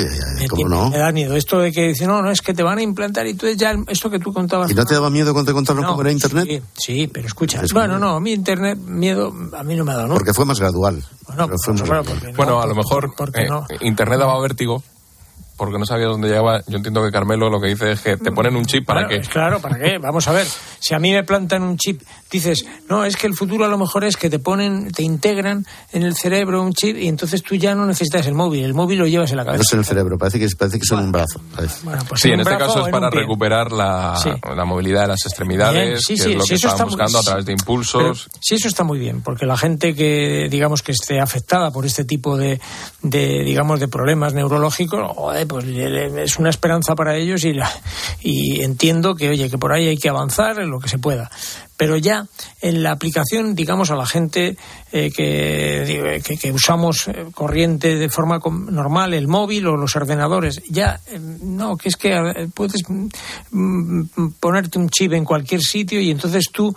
¿cómo 0.50 0.68
no? 0.68 0.90
Me 0.90 0.98
da 0.98 1.12
miedo. 1.12 1.36
Esto 1.36 1.60
de 1.60 1.70
que 1.70 1.88
dicen, 1.88 2.08
no, 2.08 2.20
no, 2.20 2.32
es 2.32 2.42
que 2.42 2.52
te 2.52 2.64
van 2.64 2.78
a 2.78 2.82
implantar 2.82 3.26
y 3.28 3.34
tú 3.34 3.46
ya, 3.48 3.76
esto 3.86 4.10
que 4.10 4.18
tú 4.18 4.32
contabas. 4.32 4.70
¿Y 4.70 4.74
no 4.74 4.84
te 4.84 4.94
daba 4.94 5.08
miedo 5.08 5.32
cuando 5.32 5.52
te 5.52 5.54
contaron 5.54 5.84
cómo 5.84 6.00
era 6.02 6.10
Internet? 6.10 6.46
Sí, 6.46 6.62
sí 6.74 7.06
pero 7.06 7.28
escucha. 7.28 7.62
bueno, 7.72 7.98
no, 7.98 8.16
a 8.16 8.20
mí 8.20 8.32
Internet, 8.32 8.78
miedo, 8.78 9.32
a 9.56 9.62
mí 9.62 9.76
no 9.76 9.84
me 9.84 9.92
ha 9.92 9.96
dado, 9.96 10.08
¿no? 10.08 10.14
Porque 10.14 10.34
fue 10.34 10.44
más 10.44 10.58
gradual. 10.58 11.02
Bueno, 11.28 11.48
bueno 12.36 12.60
a 12.60 12.66
lo 12.66 12.74
mejor 12.74 13.14
eh, 13.34 13.48
Internet 13.80 14.18
daba 14.18 14.40
vértigo 14.40 14.82
porque 15.56 15.78
no 15.78 15.86
sabía 15.86 16.06
dónde 16.06 16.28
llegaba. 16.28 16.60
Yo 16.66 16.76
entiendo 16.76 17.02
que 17.02 17.10
Carmelo 17.10 17.48
lo 17.50 17.60
que 17.60 17.68
dice 17.68 17.92
es 17.92 18.00
que 18.00 18.16
te 18.16 18.32
ponen 18.32 18.56
un 18.56 18.64
chip 18.64 18.86
para 18.86 19.06
qué. 19.08 19.20
Claro, 19.20 19.60
¿para 19.60 19.78
qué? 19.78 19.98
Vamos 19.98 20.28
a 20.28 20.32
ver. 20.32 20.46
Si 20.80 20.94
a 20.94 20.98
mí 20.98 21.12
me 21.12 21.24
plantan 21.24 21.62
un 21.62 21.76
chip, 21.76 22.02
dices, 22.30 22.66
no, 22.88 23.04
es 23.04 23.16
que 23.16 23.26
el 23.26 23.34
futuro 23.34 23.64
a 23.64 23.68
lo 23.68 23.78
mejor 23.78 24.04
es 24.04 24.16
que 24.16 24.30
te 24.30 24.38
ponen, 24.38 24.90
te 24.92 25.02
integran 25.02 25.66
en 25.92 26.02
el 26.02 26.14
cerebro 26.14 26.62
un 26.62 26.72
chip 26.72 26.96
y 26.96 27.08
entonces 27.08 27.42
tú 27.42 27.54
ya 27.54 27.74
no 27.74 27.86
necesitas 27.86 28.26
el 28.26 28.34
móvil. 28.34 28.64
El 28.64 28.74
móvil 28.74 28.98
lo 28.98 29.06
llevas 29.06 29.30
en 29.30 29.38
la 29.38 29.44
cabeza. 29.44 29.58
No 29.58 29.62
es 29.62 29.72
en 29.72 29.78
el 29.80 29.84
cerebro, 29.84 30.18
parece 30.18 30.38
que, 30.38 30.48
parece 30.56 30.78
que 30.78 30.86
son 30.86 31.04
un 31.04 31.12
brazo. 31.12 31.40
Pues 31.54 32.20
sí, 32.20 32.30
en, 32.30 32.40
este 32.40 32.56
caso 32.56 32.86
es 32.86 32.92
para 32.92 33.10
recuperar 33.10 33.72
la, 33.72 34.14
la, 34.54 34.64
movilidad 34.64 35.02
de 35.02 35.08
las 35.08 35.26
extremidades, 35.26 36.04
que 36.06 36.14
es 36.14 36.26
lo 36.26 36.44
que 36.44 36.54
estamos 36.54 36.84
buscando 36.84 37.18
a 37.18 37.22
través 37.22 37.46
de 37.46 37.52
impulsos. 37.52 38.28
sí, 38.40 38.56
eso 38.56 38.68
está 38.68 38.84
muy 38.84 38.98
bien, 38.98 39.22
porque 39.22 39.46
la 39.46 39.56
gente 39.56 39.94
que, 39.94 40.48
digamos, 40.50 40.82
que 40.82 40.92
esté 40.92 41.20
afectada 41.20 41.70
por 41.70 41.86
este 41.86 42.04
tipo 42.04 42.36
de, 42.36 42.60
de 43.02 43.42
digamos, 43.44 43.80
de 43.80 43.88
problemas 43.88 44.34
neurológicos, 44.34 45.00
pues 45.46 45.64
es 45.66 46.38
una 46.38 46.50
esperanza 46.50 46.94
para 46.94 47.16
ellos 47.16 47.44
y, 47.44 47.54
y 48.22 48.62
entiendo 48.62 49.14
que, 49.14 49.28
oye, 49.28 49.50
que 49.50 49.58
por 49.58 49.72
ahí 49.72 49.88
hay 49.88 49.96
que 49.96 50.08
avanzar 50.08 50.58
en 50.60 50.70
lo 50.70 50.78
que 50.78 50.88
se 50.88 50.98
pueda 50.98 51.30
pero 51.76 51.96
ya 51.96 52.26
en 52.60 52.82
la 52.82 52.92
aplicación, 52.92 53.54
digamos, 53.54 53.90
a 53.90 53.96
la 53.96 54.06
gente 54.06 54.56
eh, 54.92 55.10
que, 55.10 56.22
que, 56.40 56.52
usamos 56.52 57.08
eh, 57.08 57.26
corriente 57.34 57.96
de 57.96 58.08
forma 58.08 58.40
normal, 58.70 59.14
el 59.14 59.28
móvil 59.28 59.66
o 59.66 59.76
los 59.76 59.94
ordenadores, 59.96 60.62
ya, 60.68 61.00
eh, 61.06 61.18
no, 61.18 61.76
que 61.76 61.90
es 61.90 61.96
que 61.96 62.48
puedes 62.54 62.82
mm, 62.88 64.02
ponerte 64.40 64.78
un 64.78 64.88
chip 64.88 65.12
en 65.12 65.24
cualquier 65.24 65.60
sitio 65.60 66.00
y 66.00 66.10
entonces 66.10 66.46
tú 66.52 66.74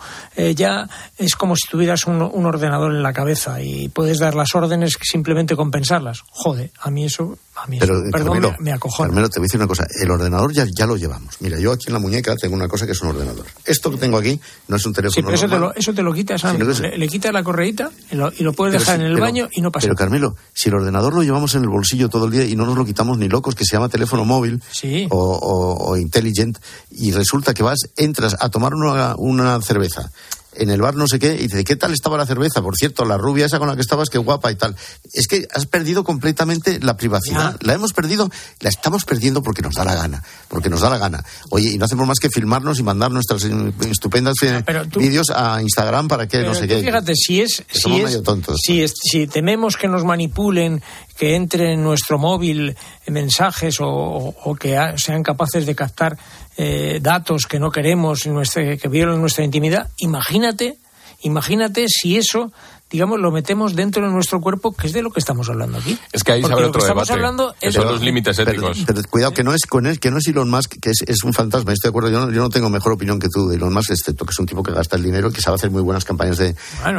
ya 0.56 0.88
es 1.16 1.34
como 1.34 1.56
si 1.56 1.68
tuvieras 1.68 2.06
un, 2.06 2.20
ordenador 2.20 2.94
en 2.94 3.02
la 3.02 3.12
cabeza 3.12 3.62
y 3.62 3.88
puedes 3.88 4.18
dar 4.18 4.34
las 4.34 4.54
órdenes 4.54 4.96
simplemente 5.00 5.56
compensarlas. 5.56 6.22
Jode, 6.30 6.72
a 6.80 6.90
mí 6.90 7.04
eso, 7.04 7.38
a 7.56 7.66
mí 7.66 7.78
Pero, 7.78 8.02
perdón, 8.10 8.40
me, 8.40 8.56
me 8.60 8.72
acojona. 8.72 9.10
te 9.10 9.14
voy 9.14 9.26
a 9.26 9.42
decir 9.42 9.58
una 9.58 9.66
cosa, 9.66 9.84
el 10.00 10.10
ordenador 10.10 10.52
ya, 10.52 10.64
ya 10.76 10.86
lo 10.86 10.96
llevamos. 10.96 11.34
Mira, 11.40 11.58
yo 11.58 11.72
aquí 11.72 11.84
en 11.88 11.94
la 11.94 11.98
muñeca 11.98 12.34
tengo 12.36 12.54
una 12.54 12.68
cosa 12.68 12.86
que 12.86 12.92
es 12.92 13.02
un 13.02 13.08
ordenador. 13.08 13.44
Esto 13.64 13.90
que 13.90 13.96
tengo 13.96 14.18
aquí 14.18 14.40
no 14.68 14.76
es 14.76 14.86
un 14.86 14.92
teléfono 14.92 15.14
sí, 15.14 15.22
pero 15.22 15.34
eso 15.34 15.48
te, 15.48 15.58
lo, 15.58 15.74
eso 15.74 15.92
te 15.92 16.02
lo 16.02 16.12
quitas, 16.12 16.42
le, 16.44 17.08
quitas 17.08 17.32
la 17.32 17.42
correíta 17.42 17.90
y 18.10 18.16
lo, 18.16 18.52
puedes 18.52 18.78
dejar 18.78 19.00
en 19.00 19.06
el 19.06 19.20
baño 19.20 19.48
y 19.52 19.60
no 19.60 19.72
pasa 19.72 19.84
Pero 19.84 19.96
Carmelo, 19.96 20.36
si 20.54 20.68
el 20.68 20.76
ordenador 20.76 21.14
lo 21.14 21.22
llevamos 21.22 21.54
en 21.54 21.62
el 21.62 21.68
bolsillo 21.68 22.08
todo 22.08 22.26
el 22.26 22.32
día 22.32 22.44
y 22.44 22.54
no 22.54 22.66
nos 22.66 22.76
lo 22.76 22.84
quitamos 22.84 23.18
ni 23.18 23.28
locos, 23.28 23.54
que 23.54 23.64
se 23.64 23.76
llama 23.76 23.88
teléfono 23.88 24.24
móvil 24.24 24.62
o, 25.10 25.96
intelligent, 25.96 26.58
y 26.90 27.12
resulta 27.12 27.52
que 27.52 27.62
vas, 27.62 27.80
entras 27.96 28.36
a 28.38 28.48
tomar 28.48 28.74
una, 28.74 29.16
una 29.16 29.60
cerveza 29.60 30.10
en 30.54 30.70
el 30.70 30.80
bar 30.80 30.94
no 30.94 31.06
sé 31.06 31.18
qué, 31.18 31.34
y 31.34 31.48
dice, 31.48 31.64
¿qué 31.64 31.76
tal 31.76 31.92
estaba 31.92 32.16
la 32.16 32.26
cerveza? 32.26 32.62
Por 32.62 32.76
cierto, 32.76 33.04
la 33.04 33.16
rubia 33.16 33.46
esa 33.46 33.58
con 33.58 33.68
la 33.68 33.76
que 33.76 33.82
estabas, 33.82 34.10
qué 34.10 34.18
guapa 34.18 34.50
y 34.50 34.56
tal. 34.56 34.76
Es 35.12 35.26
que 35.26 35.46
has 35.52 35.66
perdido 35.66 36.04
completamente 36.04 36.80
la 36.80 36.96
privacidad. 36.96 37.56
La 37.60 37.74
hemos 37.74 37.92
perdido, 37.92 38.30
la 38.60 38.68
estamos 38.68 39.04
perdiendo 39.04 39.42
porque 39.42 39.62
nos 39.62 39.74
da 39.74 39.84
la 39.84 39.94
gana, 39.94 40.22
porque 40.48 40.68
nos 40.68 40.80
da 40.80 40.90
la 40.90 40.98
gana. 40.98 41.24
Oye, 41.50 41.70
y 41.70 41.78
no 41.78 41.84
hacemos 41.84 42.06
más 42.06 42.18
que 42.18 42.28
filmar,nos 42.30 42.78
y 42.78 42.82
mandar 42.82 43.10
nuestras 43.10 43.46
estupendas 43.88 44.34
eh, 44.42 44.62
vídeos 44.96 45.30
a 45.34 45.62
Instagram 45.62 46.08
para 46.08 46.26
que 46.26 46.42
no 46.42 46.54
sé 46.54 46.66
qué. 46.66 46.80
Fíjate, 46.80 47.14
si 47.14 47.40
es... 47.40 47.62
si, 47.68 48.00
es, 48.00 48.20
si, 48.62 48.88
si 48.88 49.26
tememos 49.26 49.76
que 49.76 49.88
nos 49.88 50.04
manipulen, 50.04 50.82
que 51.20 51.36
entre 51.36 51.74
en 51.74 51.82
nuestro 51.82 52.18
móvil 52.18 52.74
mensajes 53.06 53.76
o, 53.80 54.56
que 54.58 54.78
sean 54.96 55.22
capaces 55.22 55.66
de 55.66 55.74
captar 55.74 56.16
eh, 56.56 56.98
datos 57.00 57.46
que 57.46 57.58
no 57.58 57.70
queremos, 57.70 58.22
que 58.22 58.88
violen 58.88 59.20
nuestra 59.20 59.44
intimidad, 59.44 59.88
imagínate, 59.98 60.78
imagínate 61.22 61.86
si 61.88 62.16
eso 62.16 62.52
digamos, 62.90 63.20
lo 63.20 63.30
metemos 63.30 63.76
dentro 63.76 64.04
de 64.04 64.12
nuestro 64.12 64.40
cuerpo, 64.40 64.72
que 64.72 64.88
es 64.88 64.92
de 64.92 65.02
lo 65.02 65.10
que 65.10 65.20
estamos 65.20 65.48
hablando 65.48 65.78
aquí. 65.78 65.96
Es 66.12 66.24
que 66.24 66.32
ahí 66.32 66.42
se 66.42 66.52
abre 66.52 66.66
otro 66.66 66.84
debate. 66.84 67.12
Hablando 67.12 67.54
es 67.60 67.74
son 67.74 67.86
los 67.86 68.02
límites 68.02 68.38
éticos. 68.38 68.82
Pero, 68.84 69.00
cuidado, 69.08 69.32
que 69.32 69.44
no 69.44 69.54
es 69.54 69.62
con 69.66 69.86
él, 69.86 70.00
que 70.00 70.10
no 70.10 70.18
es 70.18 70.26
Elon 70.26 70.50
Musk, 70.50 70.80
que 70.80 70.90
es, 70.90 71.22
un 71.22 71.32
fantasma, 71.32 71.72
estoy 71.72 71.88
de 71.88 71.90
acuerdo. 71.90 72.10
Yo 72.10 72.26
no, 72.26 72.32
yo 72.32 72.42
no, 72.42 72.50
tengo 72.50 72.68
mejor 72.68 72.92
opinión 72.92 73.20
que 73.20 73.28
tú 73.28 73.48
de 73.48 73.56
Elon 73.56 73.72
Musk, 73.72 73.92
excepto 73.92 74.24
que 74.24 74.32
es 74.32 74.38
un 74.38 74.46
tipo 74.46 74.62
que 74.62 74.72
gasta 74.72 74.96
el 74.96 75.04
dinero 75.04 75.28
y 75.28 75.32
que 75.32 75.40
sabe 75.40 75.54
hacer 75.54 75.70
muy 75.70 75.82
buenas 75.82 76.04
campañas 76.04 76.38
de, 76.38 76.54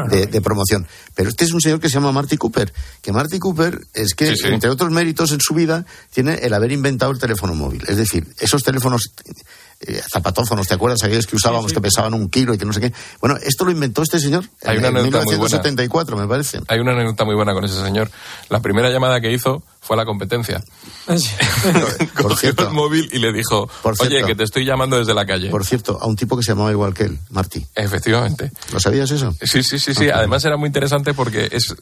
de, 0.10 0.42
promoción. 0.42 0.88
Pero 1.14 1.30
este 1.30 1.44
es 1.44 1.52
un 1.52 1.60
señor 1.60 1.82
que 1.82 1.90
se 1.90 1.96
llama 1.96 2.14
Marty 2.14 2.38
Cooper, 2.38 2.72
que 3.02 3.12
Marty 3.12 3.40
Cooper 3.40 3.82
es 3.94 4.14
que, 4.14 4.34
entre 4.46 4.70
otros 4.70 4.92
méritos 4.92 5.32
en 5.34 5.42
su 5.42 5.54
vida, 5.54 5.86
tiene 6.10 6.36
el 6.36 6.54
haber 6.54 6.72
inventado 6.72 7.12
el 7.12 7.20
teléfono 7.20 7.54
móvil. 7.54 7.84
Es 7.88 7.98
decir, 7.98 8.28
esos 8.40 8.64
teléfonos 8.64 9.12
eh, 9.88 10.02
zapatófonos, 10.12 10.68
¿te 10.68 10.76
acuerdas? 10.76 11.04
Aquellos 11.04 11.26
que 11.26 11.36
usábamos 11.36 11.74
que 11.74 11.82
pesaban 11.82 12.14
un 12.14 12.30
kilo 12.30 12.54
y 12.54 12.58
que 12.58 12.66
no 12.66 12.74
sé 12.74 12.82
qué. 12.82 12.94
Bueno, 13.20 13.38
esto 13.42 13.66
lo 13.66 13.72
inventó 13.72 14.04
este 14.04 14.20
señor 14.20 14.46
Hay 14.64 14.78
una 14.78 14.90
en 14.90 15.04
1974, 15.04 16.18
me 16.18 16.28
parece. 16.28 16.60
Hay 16.68 16.80
una 16.80 16.92
anécdota 16.92 17.26
muy 17.26 17.36
buena 17.36 17.54
con 17.54 17.66
ese 17.66 17.82
señor. 17.82 18.12
La 18.50 18.62
primera 18.62 18.90
llamada 18.90 19.20
que 19.22 19.32
hizo 19.32 19.64
fue 19.80 19.96
a 19.96 19.98
la 19.98 20.06
competencia. 20.06 20.64
Cogió 22.16 22.38
cierto, 22.38 22.68
el 22.68 22.74
móvil 22.74 23.10
y 23.12 23.20
le 23.20 23.34
dijo, 23.34 23.70
oye, 24.00 24.24
que 24.24 24.36
te 24.36 24.44
estoy 24.44 24.66
llamando 24.66 24.98
desde 24.98 25.14
la 25.14 25.26
calle. 25.26 25.50
Por 25.50 25.66
cierto, 25.66 25.98
a 26.00 26.06
un 26.06 26.16
tipo 26.16 26.38
que 26.38 26.44
se 26.44 26.52
llamaba 26.52 26.72
igual 26.72 26.94
que 26.94 27.04
él, 27.04 27.20
Martí. 27.32 27.66
Efectivamente. 27.76 28.52
¿Lo 28.72 28.80
sabías 28.80 29.10
eso? 29.10 29.34
Sí, 29.42 29.64
sí, 29.64 29.80
sí, 29.80 29.94
sí. 29.96 30.10
Además 30.10 30.46
era 30.46 30.58
muy 30.58 30.68
interesante 30.68 31.14
porque 31.14 31.50
es 31.52 31.76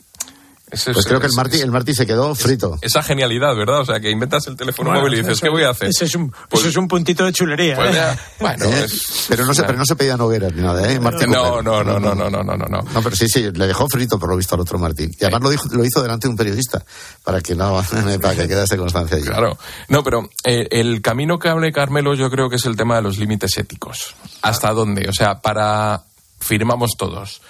pues 0.70 1.06
creo 1.06 1.20
que 1.20 1.26
el 1.26 1.34
Martí, 1.36 1.60
el 1.60 1.72
Martí 1.72 1.96
se 1.96 2.06
quedó 2.06 2.36
frito. 2.36 2.78
Esa 2.82 3.02
genialidad, 3.02 3.56
¿verdad? 3.56 3.82
O 3.82 3.86
sea, 3.86 4.00
que 4.00 4.12
inventas 4.12 4.46
el 4.48 4.56
teléfono 4.56 4.92
móvil 4.92 5.16
y 5.16 5.18
dices, 5.18 5.42
¿qué 5.42 5.50
voy 5.50 5.64
a 5.64 5.72
hacer? 5.72 5.90
Eso 5.90 6.06
es 6.06 6.14
un, 6.16 6.32
pues, 6.48 6.66
es 6.66 6.76
un 6.76 6.88
puntito 6.88 7.26
de 7.26 7.34
chulería. 7.34 7.76
Pues 7.76 7.96
¿eh? 7.96 8.20
Bueno, 8.40 8.66
eh, 8.66 8.86
pero, 9.30 9.46
no 9.46 9.54
se, 9.56 9.64
pero 9.64 9.78
no 9.78 9.86
se 9.86 9.96
pedían 9.96 10.22
hogueras 10.22 10.54
ni 10.54 10.62
nada, 10.62 10.92
¿eh? 10.92 11.00
Martí 11.00 11.26
no, 11.26 11.62
no, 11.62 11.84
no, 11.84 12.00
no, 12.00 12.14
no, 12.14 12.30
no, 12.30 12.44
no, 12.44 12.56
no. 12.56 12.82
No, 12.94 13.02
pero 13.02 13.16
sí, 13.16 13.28
sí, 13.28 13.52
le 13.52 13.68
dejó 13.68 13.88
frito 13.90 14.20
por 14.20 14.30
lo 14.30 14.38
visto 14.38 14.56
al 14.56 14.62
otro 14.62 14.78
Martín 14.78 15.12
Y 15.20 15.24
además 15.24 15.42
lo, 15.42 15.50
dijo, 15.50 15.68
lo 15.72 15.84
hizo 15.84 16.02
delante 16.04 16.28
de 16.28 16.32
un 16.32 16.38
periodista, 16.38 16.84
para 17.24 17.42
que, 17.42 17.56
no, 17.56 17.84
para 18.22 18.36
que 18.36 18.48
quedase 18.48 18.78
constancia 18.78 19.18
allí. 19.18 19.26
Claro. 19.26 19.58
No, 19.88 20.04
pero 20.04 20.30
eh, 20.46 20.68
el 20.70 21.02
camino 21.02 21.40
que 21.40 21.50
hable 21.50 21.72
Carmelo 21.72 22.14
yo 22.14 22.30
creo 22.30 22.50
que 22.50 22.58
es 22.58 22.66
el 22.66 22.76
tema 22.76 22.98
de 22.98 23.02
los 23.02 23.18
límites 23.18 23.58
éticos. 23.58 24.16
¿Hasta 24.44 24.72
dónde? 24.72 25.10
O 25.10 25.14
sea, 25.14 25.40
para... 25.42 26.04
firmamos 26.40 26.92
todos. 26.96 27.42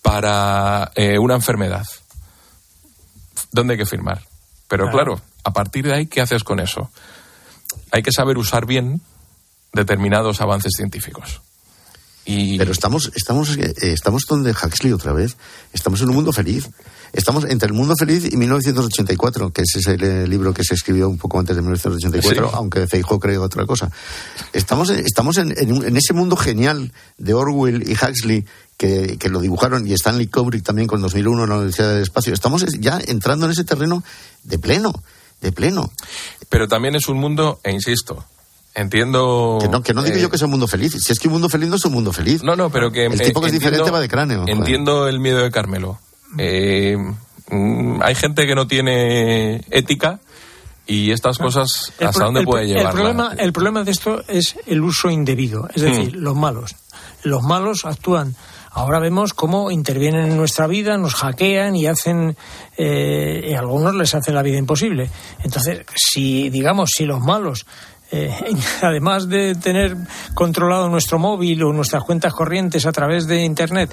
Para 0.00 0.92
una 1.18 1.34
enfermedad 1.34 1.84
dónde 3.52 3.74
hay 3.74 3.78
que 3.78 3.86
firmar. 3.86 4.22
Pero 4.68 4.90
claro. 4.90 5.20
a 5.44 5.52
partir 5.52 5.86
de 5.86 5.94
ahí, 5.94 6.06
¿qué 6.06 6.20
haces 6.20 6.42
con 6.42 6.60
eso? 6.60 6.90
Hay 7.92 8.02
que 8.02 8.12
saber 8.12 8.36
usar 8.36 8.66
bien 8.66 9.00
determinados 9.72 10.40
avances 10.40 10.72
científicos. 10.76 11.40
Y... 12.24 12.58
Pero 12.58 12.72
estamos, 12.72 13.12
estamos, 13.14 13.56
eh, 13.56 13.72
estamos 13.82 14.24
donde 14.28 14.50
Huxley 14.50 14.92
otra 14.92 15.12
vez. 15.12 15.36
Estamos 15.72 16.00
en 16.00 16.08
un 16.08 16.16
mundo 16.16 16.32
feliz. 16.32 16.68
Estamos 17.12 17.44
entre 17.44 17.68
el 17.68 17.72
mundo 17.72 17.94
feliz 17.96 18.30
y 18.30 18.36
1984, 18.36 19.52
que 19.52 19.62
ese 19.62 19.78
es 19.78 19.86
el 19.86 20.02
eh, 20.02 20.26
libro 20.26 20.52
que 20.52 20.64
se 20.64 20.74
escribió 20.74 21.08
un 21.08 21.18
poco 21.18 21.38
antes 21.38 21.54
de 21.54 21.62
1984, 21.62 22.50
aunque 22.52 22.88
Feijóo 22.88 23.20
cree 23.20 23.38
otra 23.38 23.64
cosa. 23.64 23.90
Estamos, 24.52 24.90
estamos 24.90 25.38
en, 25.38 25.54
en, 25.56 25.96
ese 25.96 26.12
mundo 26.12 26.36
genial 26.36 26.92
de 27.16 27.32
Orwell 27.32 27.88
y 27.88 27.92
Huxley 27.92 28.44
que, 28.76 29.28
lo 29.30 29.40
dibujaron 29.40 29.86
y 29.86 29.92
Stanley 29.92 30.26
Kubrick 30.26 30.64
también 30.64 30.88
con 30.88 31.00
2001 31.00 31.44
en 31.44 31.48
la 31.48 31.56
Universidad 31.56 31.92
del 31.94 32.02
Espacio. 32.02 32.34
Estamos 32.34 32.64
ya 32.78 33.00
entrando 33.06 33.46
en 33.46 33.52
ese 33.52 33.64
terreno 33.64 34.02
de 34.42 34.58
pleno, 34.58 34.92
de 35.40 35.52
pleno. 35.52 35.90
Pero 36.48 36.68
también 36.68 36.94
es 36.94 37.08
un 37.08 37.18
mundo, 37.18 37.60
e 37.64 37.72
insisto, 37.72 38.24
entiendo. 38.74 39.58
Que 39.60 39.68
no, 39.68 39.82
que 39.82 39.94
no 39.94 40.02
digo 40.02 40.18
yo 40.18 40.26
eh, 40.26 40.30
que 40.30 40.38
sea 40.38 40.46
un 40.46 40.52
mundo 40.52 40.68
feliz. 40.68 40.92
Si 41.02 41.12
es 41.12 41.18
que 41.18 41.28
un 41.28 41.34
mundo 41.34 41.48
feliz 41.48 41.68
no 41.68 41.76
es 41.76 41.84
un 41.84 41.92
mundo 41.92 42.12
feliz. 42.12 42.42
No, 42.42 42.54
no, 42.54 42.70
pero 42.70 42.92
que. 42.92 43.06
El 43.06 43.20
tipo 43.20 43.40
que 43.40 43.46
es 43.46 43.52
diferente 43.52 43.90
va 43.90 44.00
de 44.00 44.08
cráneo. 44.08 44.44
Entiendo 44.46 45.08
el 45.08 45.20
miedo 45.20 45.42
de 45.42 45.50
Carmelo. 45.50 45.98
Eh, 46.38 46.96
mm, 47.50 48.02
hay 48.02 48.14
gente 48.14 48.46
que 48.46 48.54
no 48.54 48.66
tiene 48.66 49.64
ética 49.70 50.20
y 50.86 51.10
estas 51.10 51.38
cosas, 51.38 51.92
¿hasta 52.00 52.24
dónde 52.24 52.44
puede 52.44 52.66
llevar? 52.66 52.86
El 52.86 52.92
problema, 52.92 53.34
el 53.38 53.52
problema 53.52 53.84
de 53.84 53.90
esto 53.90 54.22
es 54.28 54.56
el 54.66 54.82
uso 54.82 55.10
indebido, 55.10 55.68
es 55.74 55.82
decir, 55.82 56.16
hmm. 56.16 56.20
los 56.20 56.36
malos. 56.36 56.76
Los 57.22 57.42
malos 57.42 57.84
actúan 57.84 58.36
Ahora 58.76 58.98
vemos 58.98 59.32
cómo 59.32 59.70
intervienen 59.70 60.26
en 60.26 60.36
nuestra 60.36 60.66
vida, 60.66 60.98
nos 60.98 61.14
hackean 61.14 61.76
y 61.76 61.86
hacen, 61.86 62.36
eh, 62.76 63.54
a 63.56 63.60
algunos 63.60 63.94
les 63.94 64.14
hacen 64.14 64.34
la 64.34 64.42
vida 64.42 64.58
imposible. 64.58 65.08
Entonces, 65.42 65.80
si, 65.94 66.50
digamos, 66.50 66.90
si 66.94 67.06
los 67.06 67.20
malos 67.20 67.64
eh, 68.10 68.30
además 68.82 69.30
de 69.30 69.54
tener 69.54 69.96
controlado 70.34 70.90
nuestro 70.90 71.18
móvil 71.18 71.62
o 71.62 71.72
nuestras 71.72 72.04
cuentas 72.04 72.34
corrientes 72.34 72.84
a 72.84 72.92
través 72.92 73.26
de 73.26 73.44
Internet, 73.44 73.90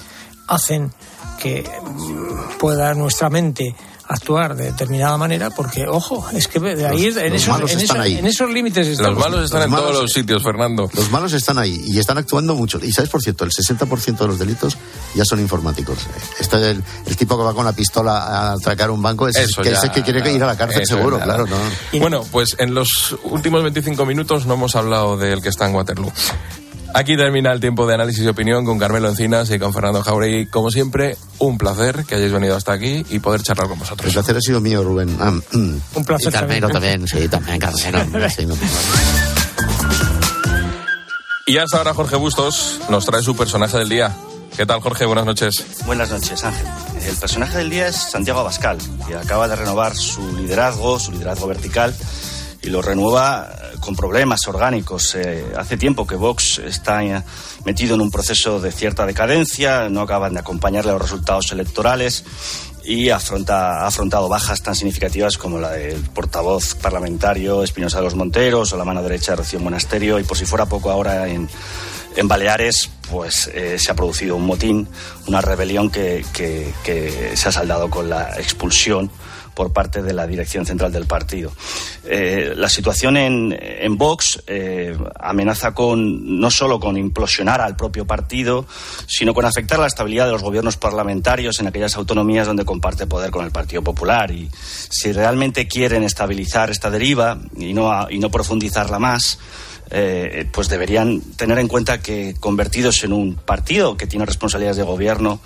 hacen 0.49 0.91
que 1.39 1.63
mm, 1.63 2.57
pueda 2.59 2.93
nuestra 2.93 3.29
mente 3.29 3.73
actuar 4.07 4.55
de 4.55 4.65
determinada 4.65 5.17
manera, 5.17 5.49
porque, 5.49 5.85
ojo, 5.87 6.25
es 6.33 6.47
que 6.47 6.59
de 6.59 6.87
ahí, 6.87 7.05
en, 7.05 7.33
esos, 7.33 7.71
en, 7.71 8.25
esos, 8.25 8.49
límites 8.49 8.87
están. 8.87 9.13
Los 9.13 9.19
malos 9.19 9.45
están 9.45 9.63
en 9.63 9.71
todos 9.71 10.01
los 10.01 10.11
sitios, 10.11 10.43
Fernando. 10.43 10.89
Los 10.93 11.11
malos 11.11 11.33
están 11.33 11.57
ahí 11.57 11.81
y 11.85 11.99
están 11.99 12.17
actuando 12.17 12.55
mucho. 12.55 12.79
Y 12.83 12.91
sabes, 12.91 13.09
por 13.09 13.21
cierto, 13.21 13.45
el 13.45 13.51
60% 13.51 14.17
de 14.17 14.27
los 14.27 14.39
delitos 14.39 14.77
ya 15.15 15.25
son 15.25 15.39
informáticos. 15.39 15.99
Está 16.39 16.57
el, 16.69 16.83
tipo 17.17 17.37
que 17.37 17.43
va 17.43 17.53
con 17.53 17.65
la 17.65 17.73
pistola 17.73 18.17
a 18.17 18.53
atracar 18.53 18.91
un 18.91 19.01
banco, 19.01 19.27
es, 19.27 19.35
que, 19.35 19.69
es 19.69 19.83
el 19.83 19.91
que 19.91 20.03
quiere 20.03 20.31
ir 20.31 20.43
a 20.43 20.47
la 20.47 20.57
cárcel, 20.57 20.85
seguro, 20.85 21.19
claro. 21.19 21.45
No. 21.45 21.99
Bueno, 21.99 22.25
pues 22.31 22.55
en 22.59 22.73
los 22.73 23.15
últimos 23.23 23.63
25 23.63 24.05
minutos 24.05 24.45
no 24.45 24.55
hemos 24.55 24.75
hablado 24.75 25.17
del 25.17 25.41
que 25.41 25.49
está 25.49 25.67
en 25.67 25.75
Waterloo. 25.75 26.11
Aquí 26.95 27.17
termina 27.17 27.51
el 27.51 27.59
tiempo 27.59 27.87
de 27.87 27.95
análisis 27.95 28.23
y 28.23 28.27
opinión 28.27 28.65
con 28.65 28.77
Carmelo 28.77 29.09
Encinas 29.09 29.49
y 29.49 29.57
con 29.57 29.73
Fernando 29.73 30.03
Jauregui. 30.03 30.45
Como 30.45 30.69
siempre, 30.69 31.17
un 31.39 31.57
placer 31.57 32.05
que 32.05 32.13
hayáis 32.13 32.31
venido 32.31 32.55
hasta 32.55 32.71
aquí 32.71 33.03
y 33.09 33.17
poder 33.17 33.41
charlar 33.41 33.67
con 33.67 33.79
vosotros. 33.79 34.07
El 34.07 34.13
placer 34.13 34.37
ha 34.37 34.41
sido 34.41 34.61
mío, 34.61 34.83
Rubén. 34.83 35.17
Ah, 35.19 35.31
mm. 35.31 35.75
Un 35.95 36.05
placer. 36.05 36.29
Y 36.29 36.31
Carmelo 36.31 36.69
también, 36.69 37.07
sí, 37.07 37.27
también, 37.27 37.57
Carmelo. 37.57 37.97
y 41.47 41.57
hasta 41.57 41.77
ahora 41.77 41.95
Jorge 41.95 42.15
Bustos 42.15 42.79
nos 42.89 43.05
trae 43.07 43.23
su 43.23 43.35
personaje 43.35 43.79
del 43.79 43.89
día. 43.89 44.15
¿Qué 44.55 44.67
tal, 44.67 44.79
Jorge? 44.81 45.05
Buenas 45.05 45.25
noches. 45.25 45.65
Buenas 45.87 46.11
noches, 46.11 46.43
Ángel. 46.43 46.67
El 47.07 47.15
personaje 47.15 47.57
del 47.57 47.71
día 47.71 47.87
es 47.87 47.95
Santiago 47.95 48.41
Abascal, 48.41 48.77
que 49.07 49.15
acaba 49.15 49.47
de 49.47 49.55
renovar 49.55 49.95
su 49.95 50.37
liderazgo, 50.37 50.99
su 50.99 51.11
liderazgo 51.11 51.47
vertical 51.47 51.95
y 52.61 52.69
lo 52.69 52.83
renueva 52.83 53.49
con 53.83 53.95
problemas 53.95 54.47
orgánicos. 54.47 55.15
Eh, 55.15 55.45
hace 55.57 55.77
tiempo 55.77 56.07
que 56.07 56.15
Vox 56.15 56.59
está 56.59 57.03
eh, 57.03 57.21
metido 57.65 57.95
en 57.95 58.01
un 58.01 58.09
proceso 58.09 58.59
de 58.59 58.71
cierta 58.71 59.05
decadencia, 59.05 59.89
no 59.89 60.01
acaban 60.01 60.33
de 60.33 60.39
acompañarle 60.39 60.93
los 60.93 61.01
resultados 61.01 61.51
electorales 61.51 62.23
y 62.85 63.09
afronta, 63.09 63.83
ha 63.83 63.87
afrontado 63.87 64.29
bajas 64.29 64.61
tan 64.61 64.75
significativas 64.75 65.37
como 65.37 65.59
la 65.59 65.71
del 65.71 66.01
portavoz 66.01 66.75
parlamentario 66.75 67.63
Espinosa 67.63 67.97
de 67.97 68.03
los 68.03 68.15
Monteros 68.15 68.73
o 68.73 68.77
la 68.77 68.85
mano 68.85 69.03
derecha 69.03 69.33
de 69.33 69.37
Rocío 69.37 69.59
Monasterio 69.59 70.19
y 70.19 70.23
por 70.23 70.37
si 70.37 70.45
fuera 70.45 70.65
poco 70.65 70.89
ahora 70.89 71.27
en, 71.27 71.49
en 72.15 72.27
Baleares 72.27 72.89
pues 73.09 73.51
se 73.77 73.91
ha 73.91 73.95
producido 73.95 74.35
un 74.35 74.45
motín, 74.45 74.87
una 75.27 75.39
rebelión 75.39 75.89
que, 75.89 76.25
que 76.33 77.31
se 77.35 77.49
ha 77.49 77.51
saldado 77.51 77.89
con 77.89 78.09
la 78.09 78.39
expulsión 78.39 79.11
por 79.53 79.73
parte 79.73 80.01
de 80.01 80.13
la 80.13 80.27
dirección 80.27 80.65
central 80.65 80.91
del 80.91 81.05
partido. 81.05 81.51
Eh, 82.05 82.53
la 82.55 82.69
situación 82.69 83.17
en, 83.17 83.97
Vox 83.97 84.43
eh, 84.47 84.97
amenaza 85.19 85.73
con 85.73 86.39
no 86.39 86.49
solo 86.51 86.79
con 86.79 86.97
implosionar 86.97 87.61
al 87.61 87.75
propio 87.75 88.05
partido, 88.05 88.65
sino 89.07 89.33
con 89.33 89.45
afectar 89.45 89.79
la 89.79 89.87
estabilidad 89.87 90.25
de 90.25 90.31
los 90.31 90.43
gobiernos 90.43 90.77
parlamentarios 90.77 91.59
en 91.59 91.67
aquellas 91.67 91.95
autonomías 91.95 92.47
donde 92.47 92.65
comparte 92.65 93.07
poder 93.07 93.31
con 93.31 93.45
el 93.45 93.51
Partido 93.51 93.81
Popular. 93.81 94.31
Y 94.31 94.49
si 94.89 95.11
realmente 95.11 95.67
quieren 95.67 96.03
estabilizar 96.03 96.69
esta 96.69 96.89
deriva 96.89 97.37
y 97.55 97.73
no, 97.73 98.09
y 98.09 98.19
no 98.19 98.29
profundizarla 98.29 98.99
más, 98.99 99.39
eh, 99.89 100.47
pues 100.51 100.69
deberían 100.69 101.21
tener 101.21 101.59
en 101.59 101.67
cuenta 101.67 101.99
que 101.99 102.35
convertidos 102.39 103.03
en 103.03 103.13
un 103.13 103.35
partido 103.35 103.97
que 103.97 104.07
tiene 104.07 104.25
responsabilidades 104.25 104.77
de 104.77 104.83
gobierno, 104.83 105.39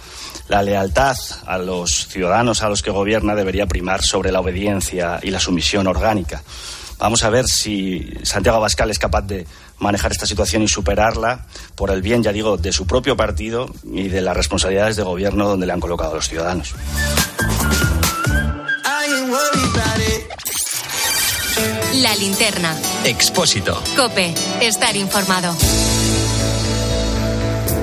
la 0.47 0.61
lealtad 0.61 1.15
a 1.45 1.57
los 1.57 2.07
ciudadanos 2.07 2.63
a 2.63 2.69
los 2.69 2.81
que 2.81 2.91
gobierna 2.91 3.35
debería 3.35 3.67
primar 3.67 4.01
sobre 4.01 4.31
la 4.31 4.39
obediencia 4.39 5.19
y 5.21 5.31
la 5.31 5.39
sumisión 5.39 5.87
orgánica. 5.87 6.43
Vamos 6.99 7.23
a 7.23 7.29
ver 7.29 7.45
si 7.45 8.11
Santiago 8.23 8.57
Abascal 8.57 8.89
es 8.89 8.97
capaz 8.97 9.21
de 9.21 9.45
manejar 9.79 10.11
esta 10.11 10.25
situación 10.25 10.63
y 10.63 10.67
superarla 10.67 11.45
por 11.75 11.91
el 11.91 12.01
bien, 12.01 12.23
ya 12.23 12.31
digo, 12.31 12.57
de 12.57 12.71
su 12.71 12.87
propio 12.87 13.15
partido 13.15 13.69
y 13.83 14.07
de 14.07 14.21
las 14.21 14.35
responsabilidades 14.35 14.95
de 14.95 15.03
gobierno 15.03 15.47
donde 15.47 15.67
le 15.67 15.73
han 15.73 15.79
colocado 15.79 16.13
a 16.13 16.15
los 16.15 16.27
ciudadanos. 16.27 16.73
La 21.95 22.15
linterna. 22.15 22.75
Expósito. 23.05 23.81
Cope. 23.95 24.33
Estar 24.61 24.95
informado. 24.95 25.55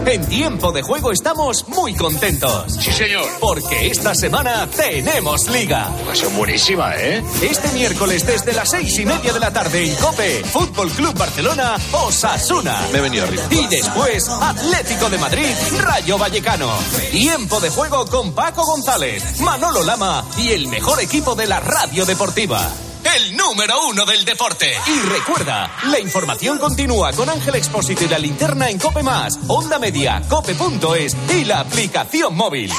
En 0.06 0.26
tiempo 0.26 0.70
de 0.70 0.82
juego 0.82 1.12
estamos 1.12 1.66
muy 1.68 1.94
contentos. 1.94 2.74
Sí, 2.78 2.92
señor. 2.92 3.26
Porque 3.40 3.86
esta 3.86 4.14
semana 4.14 4.68
tenemos 4.68 5.48
liga. 5.48 5.90
Pues 6.04 6.30
buenísima, 6.36 6.94
¿eh? 6.96 7.24
Este 7.40 7.72
miércoles 7.72 8.26
desde 8.26 8.52
las 8.52 8.68
seis 8.68 8.98
y 8.98 9.06
media 9.06 9.32
de 9.32 9.40
la 9.40 9.50
tarde 9.50 9.86
en 9.86 9.94
Cope, 9.96 10.44
Fútbol 10.44 10.90
Club 10.90 11.16
Barcelona, 11.16 11.76
Osasuna. 11.92 12.86
Me 12.92 12.98
he 12.98 13.02
venido 13.02 13.24
arriba. 13.24 13.44
Y 13.50 13.66
después, 13.66 14.28
Atlético 14.28 15.08
de 15.08 15.18
Madrid, 15.18 15.54
Rayo 15.78 16.18
Vallecano. 16.18 16.70
Tiempo 17.10 17.58
de 17.60 17.70
juego 17.70 18.04
con 18.06 18.34
Paco 18.34 18.62
González, 18.64 19.40
Manolo 19.40 19.82
Lama 19.82 20.22
y 20.36 20.50
el 20.50 20.68
mejor 20.68 21.00
equipo 21.00 21.34
de 21.34 21.46
la 21.46 21.60
radio 21.60 22.04
deportiva 22.04 22.70
el 23.16 23.36
número 23.36 23.88
uno 23.88 24.04
del 24.04 24.24
deporte. 24.24 24.72
Y 24.86 25.00
recuerda, 25.08 25.70
la 25.90 26.00
información 26.00 26.58
continúa 26.58 27.12
con 27.12 27.28
Ángel 27.28 27.54
Expósito 27.56 28.04
y 28.04 28.08
la 28.08 28.18
linterna 28.18 28.70
en 28.70 28.78
Cope 28.78 29.02
Más, 29.02 29.38
Onda 29.48 29.78
Media, 29.78 30.22
Cope.es 30.28 31.16
y 31.30 31.44
la 31.44 31.60
aplicación 31.60 32.34
móvil. 32.36 32.72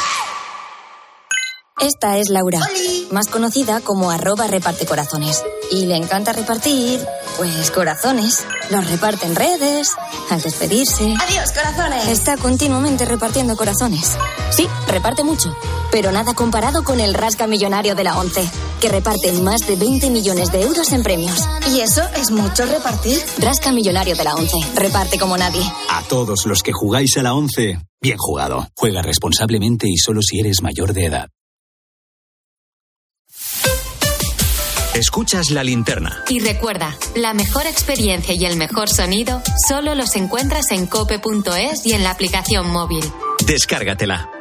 Esta 1.82 2.18
es 2.18 2.30
Laura, 2.30 2.62
más 3.12 3.28
conocida 3.28 3.82
como 3.82 4.10
arroba 4.10 4.48
reparte 4.48 4.86
corazones. 4.86 5.44
Y 5.72 5.88
le 5.88 5.98
encanta 5.98 6.32
repartir, 6.32 7.06
pues 7.36 7.70
corazones. 7.70 8.46
Los 8.70 8.90
reparte 8.90 9.26
en 9.26 9.36
redes, 9.36 9.92
al 10.30 10.42
despedirse. 10.42 11.14
Adiós, 11.22 11.52
corazones. 11.52 12.08
Está 12.08 12.38
continuamente 12.38 13.04
repartiendo 13.04 13.58
corazones. 13.58 14.18
Sí, 14.52 14.70
reparte 14.88 15.26
mucho, 15.26 15.54
pero 15.92 16.14
nada 16.14 16.34
comparado 16.34 16.84
con 16.86 17.02
el 17.02 17.14
rasca 17.14 17.46
millonario 17.46 17.94
de 17.94 18.04
la 18.06 18.18
ONCE, 18.18 18.50
que 18.80 18.90
reparte 18.90 19.32
más 19.34 19.62
de 19.68 19.76
20 19.76 20.10
millones 20.10 20.52
de 20.52 20.62
euros 20.62 20.92
en 20.92 21.04
premios. 21.04 21.48
¿Y 21.74 21.82
eso 21.82 22.02
es 22.16 22.32
mucho 22.32 22.66
repartir? 22.66 23.20
Rasca 23.40 23.72
millonario 23.72 24.16
de 24.16 24.24
la 24.24 24.36
ONCE, 24.36 24.58
reparte 24.76 25.18
como 25.18 25.38
nadie. 25.38 25.62
A 25.90 26.02
todos 26.04 26.46
los 26.46 26.62
que 26.62 26.72
jugáis 26.72 27.18
a 27.18 27.24
la 27.24 27.34
ONCE, 27.34 27.80
bien 28.02 28.18
jugado. 28.18 28.68
Juega 28.76 29.02
responsablemente 29.02 29.88
y 29.90 29.98
solo 29.98 30.22
si 30.22 30.40
eres 30.40 30.62
mayor 30.62 30.94
de 30.94 31.06
edad. 31.06 31.28
Escuchas 34.96 35.52
la 35.52 35.62
linterna. 35.62 36.24
Y 36.30 36.40
recuerda, 36.40 36.98
la 37.16 37.34
mejor 37.34 37.68
experiencia 37.68 38.34
y 38.34 38.46
el 38.46 38.56
mejor 38.56 38.90
sonido 38.90 39.42
solo 39.68 39.94
los 39.94 40.16
encuentras 40.16 40.72
en 40.72 40.88
cope.es 40.88 41.86
y 41.86 41.92
en 41.94 42.04
la 42.04 42.12
aplicación 42.12 42.72
móvil. 42.72 43.04
Descárgatela. 43.46 44.35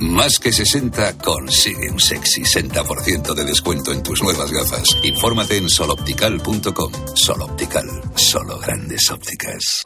Más 0.00 0.38
que 0.38 0.50
60 0.50 1.18
consigue 1.18 1.90
un 1.90 2.00
sexy 2.00 2.40
60% 2.42 3.34
de 3.34 3.44
descuento 3.44 3.92
en 3.92 4.02
tus 4.02 4.22
nuevas 4.22 4.50
gafas. 4.50 4.96
Infórmate 5.02 5.58
en 5.58 5.68
soloptical.com. 5.68 6.92
Soloptical, 7.14 7.86
solo 8.14 8.58
grandes 8.58 9.10
ópticas. 9.10 9.84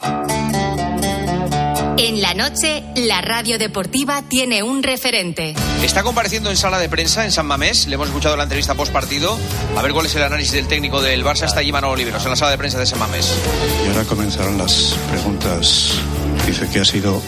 En 1.96 2.22
la 2.22 2.34
noche, 2.34 2.84
la 2.94 3.22
radio 3.22 3.58
deportiva 3.58 4.22
tiene 4.28 4.62
un 4.62 4.84
referente. 4.84 5.54
Está 5.82 6.04
compareciendo 6.04 6.48
en 6.48 6.56
sala 6.56 6.78
de 6.78 6.88
prensa 6.88 7.24
en 7.24 7.32
San 7.32 7.46
Mamés. 7.46 7.88
Le 7.88 7.96
hemos 7.96 8.06
escuchado 8.06 8.36
la 8.36 8.44
entrevista 8.44 8.74
post 8.74 8.92
partido. 8.92 9.36
A 9.76 9.82
ver 9.82 9.92
cuál 9.92 10.06
es 10.06 10.14
el 10.14 10.22
análisis 10.22 10.52
del 10.52 10.68
técnico 10.68 11.02
del 11.02 11.24
Barça. 11.24 11.46
Está 11.46 11.58
allí 11.58 11.72
Manolo 11.72 11.94
Oliveros 11.94 12.22
en 12.22 12.30
la 12.30 12.36
sala 12.36 12.52
de 12.52 12.58
prensa 12.58 12.78
de 12.78 12.86
San 12.86 13.00
Mamés. 13.00 13.32
Y 13.84 13.88
ahora 13.88 14.04
comenzaron 14.04 14.58
las 14.58 14.96
preguntas. 15.10 15.90
Dice 16.46 16.68
que 16.68 16.80
ha 16.80 16.84
sido 16.84 17.20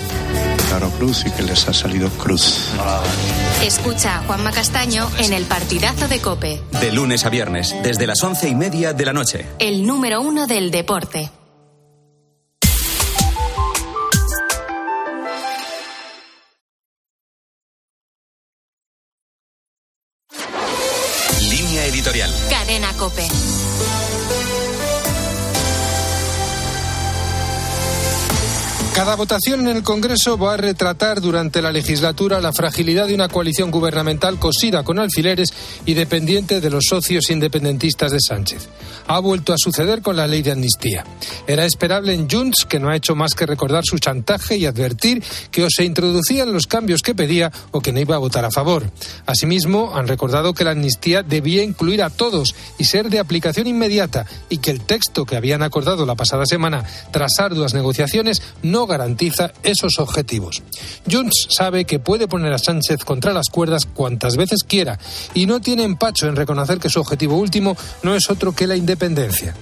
Cruz 0.99 1.25
y 1.27 1.31
que 1.31 1.43
les 1.43 1.69
ha 1.69 1.73
salido 1.73 2.09
Cruz. 2.11 2.69
Escucha 3.63 4.19
a 4.19 4.23
Juanma 4.25 4.53
Castaño 4.53 5.09
en 5.19 5.33
el 5.33 5.45
partidazo 5.45 6.09
de 6.09 6.21
Cope. 6.21 6.61
De 6.81 6.93
lunes 6.93 7.25
a 7.25 7.31
viernes, 7.31 7.75
desde 7.83 8.07
las 8.07 8.23
once 8.23 8.49
y 8.49 8.55
media 8.55 8.93
de 8.93 9.05
la 9.05 9.13
noche. 9.13 9.47
El 9.59 9.87
número 9.87 10.21
uno 10.21 10.47
del 10.47 10.71
deporte. 10.71 11.31
Cada 29.17 29.25
votación 29.25 29.67
en 29.67 29.77
el 29.79 29.83
Congreso 29.83 30.37
va 30.37 30.53
a 30.53 30.57
retratar 30.59 31.23
durante 31.23 31.63
la 31.63 31.73
legislatura 31.73 32.39
la 32.43 32.53
fragilidad 32.53 33.09
de 33.09 33.15
una 33.15 33.31
coalición 33.31 33.71
gubernamental 33.71 34.39
cosida 34.39 34.85
con 34.85 34.99
alfileres 34.99 35.55
y 35.87 35.95
dependiente 35.95 36.61
de 36.61 36.69
los 36.69 36.85
socios 36.87 37.31
independentistas 37.31 38.13
de 38.13 38.21
Sánchez. 38.21 38.69
Ha 39.07 39.19
vuelto 39.21 39.55
a 39.55 39.57
suceder 39.57 40.03
con 40.03 40.17
la 40.17 40.27
ley 40.27 40.43
de 40.43 40.53
amnistía. 40.53 41.07
Era 41.47 41.65
esperable 41.65 42.13
en 42.13 42.29
Junts, 42.29 42.67
que 42.67 42.79
no 42.79 42.91
ha 42.91 42.97
hecho 42.97 43.15
más 43.15 43.35
que 43.35 43.47
recordar 43.47 43.85
su 43.87 43.99
chantaje 43.99 44.59
y 44.59 44.67
advertir 44.67 45.25
que 45.51 45.65
o 45.65 45.69
se 45.71 45.85
introducían 45.85 46.53
los 46.53 46.67
cambios 46.67 47.01
que 47.01 47.15
pedía 47.15 47.51
o 47.71 47.81
que 47.81 47.93
no 47.93 48.01
iba 48.01 48.17
a 48.17 48.19
votar 48.19 48.45
a 48.45 48.51
favor. 48.51 48.91
Asimismo, 49.25 49.97
han 49.97 50.09
recordado 50.09 50.53
que 50.53 50.65
la 50.65 50.73
amnistía 50.73 51.23
debía 51.23 51.63
incluir 51.63 52.03
a 52.03 52.11
todos 52.11 52.55
y 52.77 52.85
ser 52.85 53.09
de 53.09 53.19
aplicación 53.19 53.67
inmediata 53.67 54.27
y 54.51 54.59
que 54.59 54.73
el 54.73 54.83
texto 54.83 55.25
que 55.25 55.37
habían 55.37 55.63
acordado 55.63 56.05
la 56.05 56.17
pasada 56.17 56.45
semana 56.45 56.85
tras 57.13 57.39
arduas 57.39 57.73
negociaciones 57.73 58.43
no 58.63 58.77
no 58.77 58.87
garantiza 59.07 59.53
esos 59.63 60.01
objetivos. 60.01 60.63
Junts 61.09 61.47
sabe 61.51 61.85
que 61.85 62.01
puede 62.01 62.27
poner 62.27 62.53
a 62.53 62.59
Sánchez 62.59 63.05
contra 63.05 63.33
las 63.33 63.49
cuerdas 63.51 63.87
cuantas 63.87 64.37
veces 64.37 64.65
quiera 64.67 64.99
y 65.33 65.47
no 65.47 65.61
tiene 65.61 65.85
empacho 65.85 66.27
en 66.27 66.35
reconocer 66.35 66.79
que 66.79 66.91
su 66.91 67.01
objetivo 67.01 67.37
último 67.37 67.77
no 68.03 68.17
es 68.17 68.29
otro 68.29 68.53
que 68.53 68.67
la 68.67 68.77
independencia. 68.77 69.55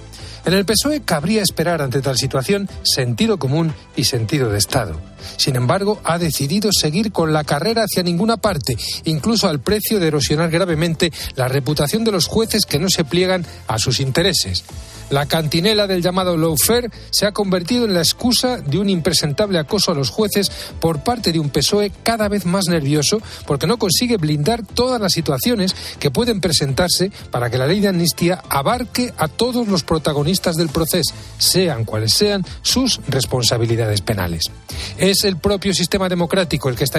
En 0.45 0.53
el 0.53 0.65
PSOE 0.65 1.01
cabría 1.01 1.43
esperar 1.43 1.81
ante 1.81 2.01
tal 2.01 2.17
situación 2.17 2.67
sentido 2.81 3.37
común 3.37 3.73
y 3.95 4.05
sentido 4.05 4.49
de 4.49 4.57
Estado. 4.57 4.99
Sin 5.37 5.55
embargo, 5.55 5.99
ha 6.03 6.17
decidido 6.17 6.69
seguir 6.71 7.11
con 7.11 7.33
la 7.33 7.43
carrera 7.43 7.83
hacia 7.83 8.03
ninguna 8.03 8.37
parte, 8.37 8.77
incluso 9.05 9.47
al 9.47 9.59
precio 9.59 9.99
de 9.99 10.07
erosionar 10.07 10.49
gravemente 10.49 11.11
la 11.35 11.47
reputación 11.47 12.03
de 12.03 12.11
los 12.11 12.27
jueces 12.27 12.65
que 12.65 12.79
no 12.79 12.89
se 12.89 13.03
pliegan 13.03 13.45
a 13.67 13.79
sus 13.79 13.99
intereses. 13.99 14.63
La 15.09 15.27
cantinela 15.27 15.85
del 15.85 16.01
llamado 16.01 16.35
lawfare 16.35 16.89
se 17.11 17.27
ha 17.27 17.31
convertido 17.31 17.85
en 17.85 17.93
la 17.93 17.99
excusa 17.99 18.57
de 18.57 18.79
un 18.79 18.89
impresentable 18.89 19.59
acoso 19.59 19.91
a 19.91 19.95
los 19.95 20.09
jueces 20.09 20.51
por 20.79 21.03
parte 21.03 21.31
de 21.31 21.39
un 21.39 21.49
PSOE 21.49 21.91
cada 22.01 22.27
vez 22.27 22.45
más 22.45 22.65
nervioso 22.67 23.21
porque 23.45 23.67
no 23.67 23.77
consigue 23.77 24.17
blindar 24.17 24.65
todas 24.65 24.99
las 24.99 25.13
situaciones 25.13 25.75
que 25.99 26.09
pueden 26.09 26.41
presentarse 26.41 27.11
para 27.29 27.51
que 27.51 27.59
la 27.59 27.67
ley 27.67 27.81
de 27.81 27.89
amnistía 27.89 28.41
abarque 28.49 29.13
a 29.17 29.27
todos 29.27 29.67
los 29.67 29.83
protagonistas 29.83 30.55
del 30.55 30.69
proceso, 30.69 31.13
sean 31.37 31.85
cuales 31.85 32.13
sean 32.13 32.43
sus 32.63 32.99
responsabilidades 33.07 34.01
penales. 34.01 34.45
Es 35.17 35.23
el 35.23 35.37
propio 35.37 35.73
sistema 35.73 36.09
democrático 36.09 36.67
el 36.67 36.75
que 36.75 36.83
está 36.83 36.93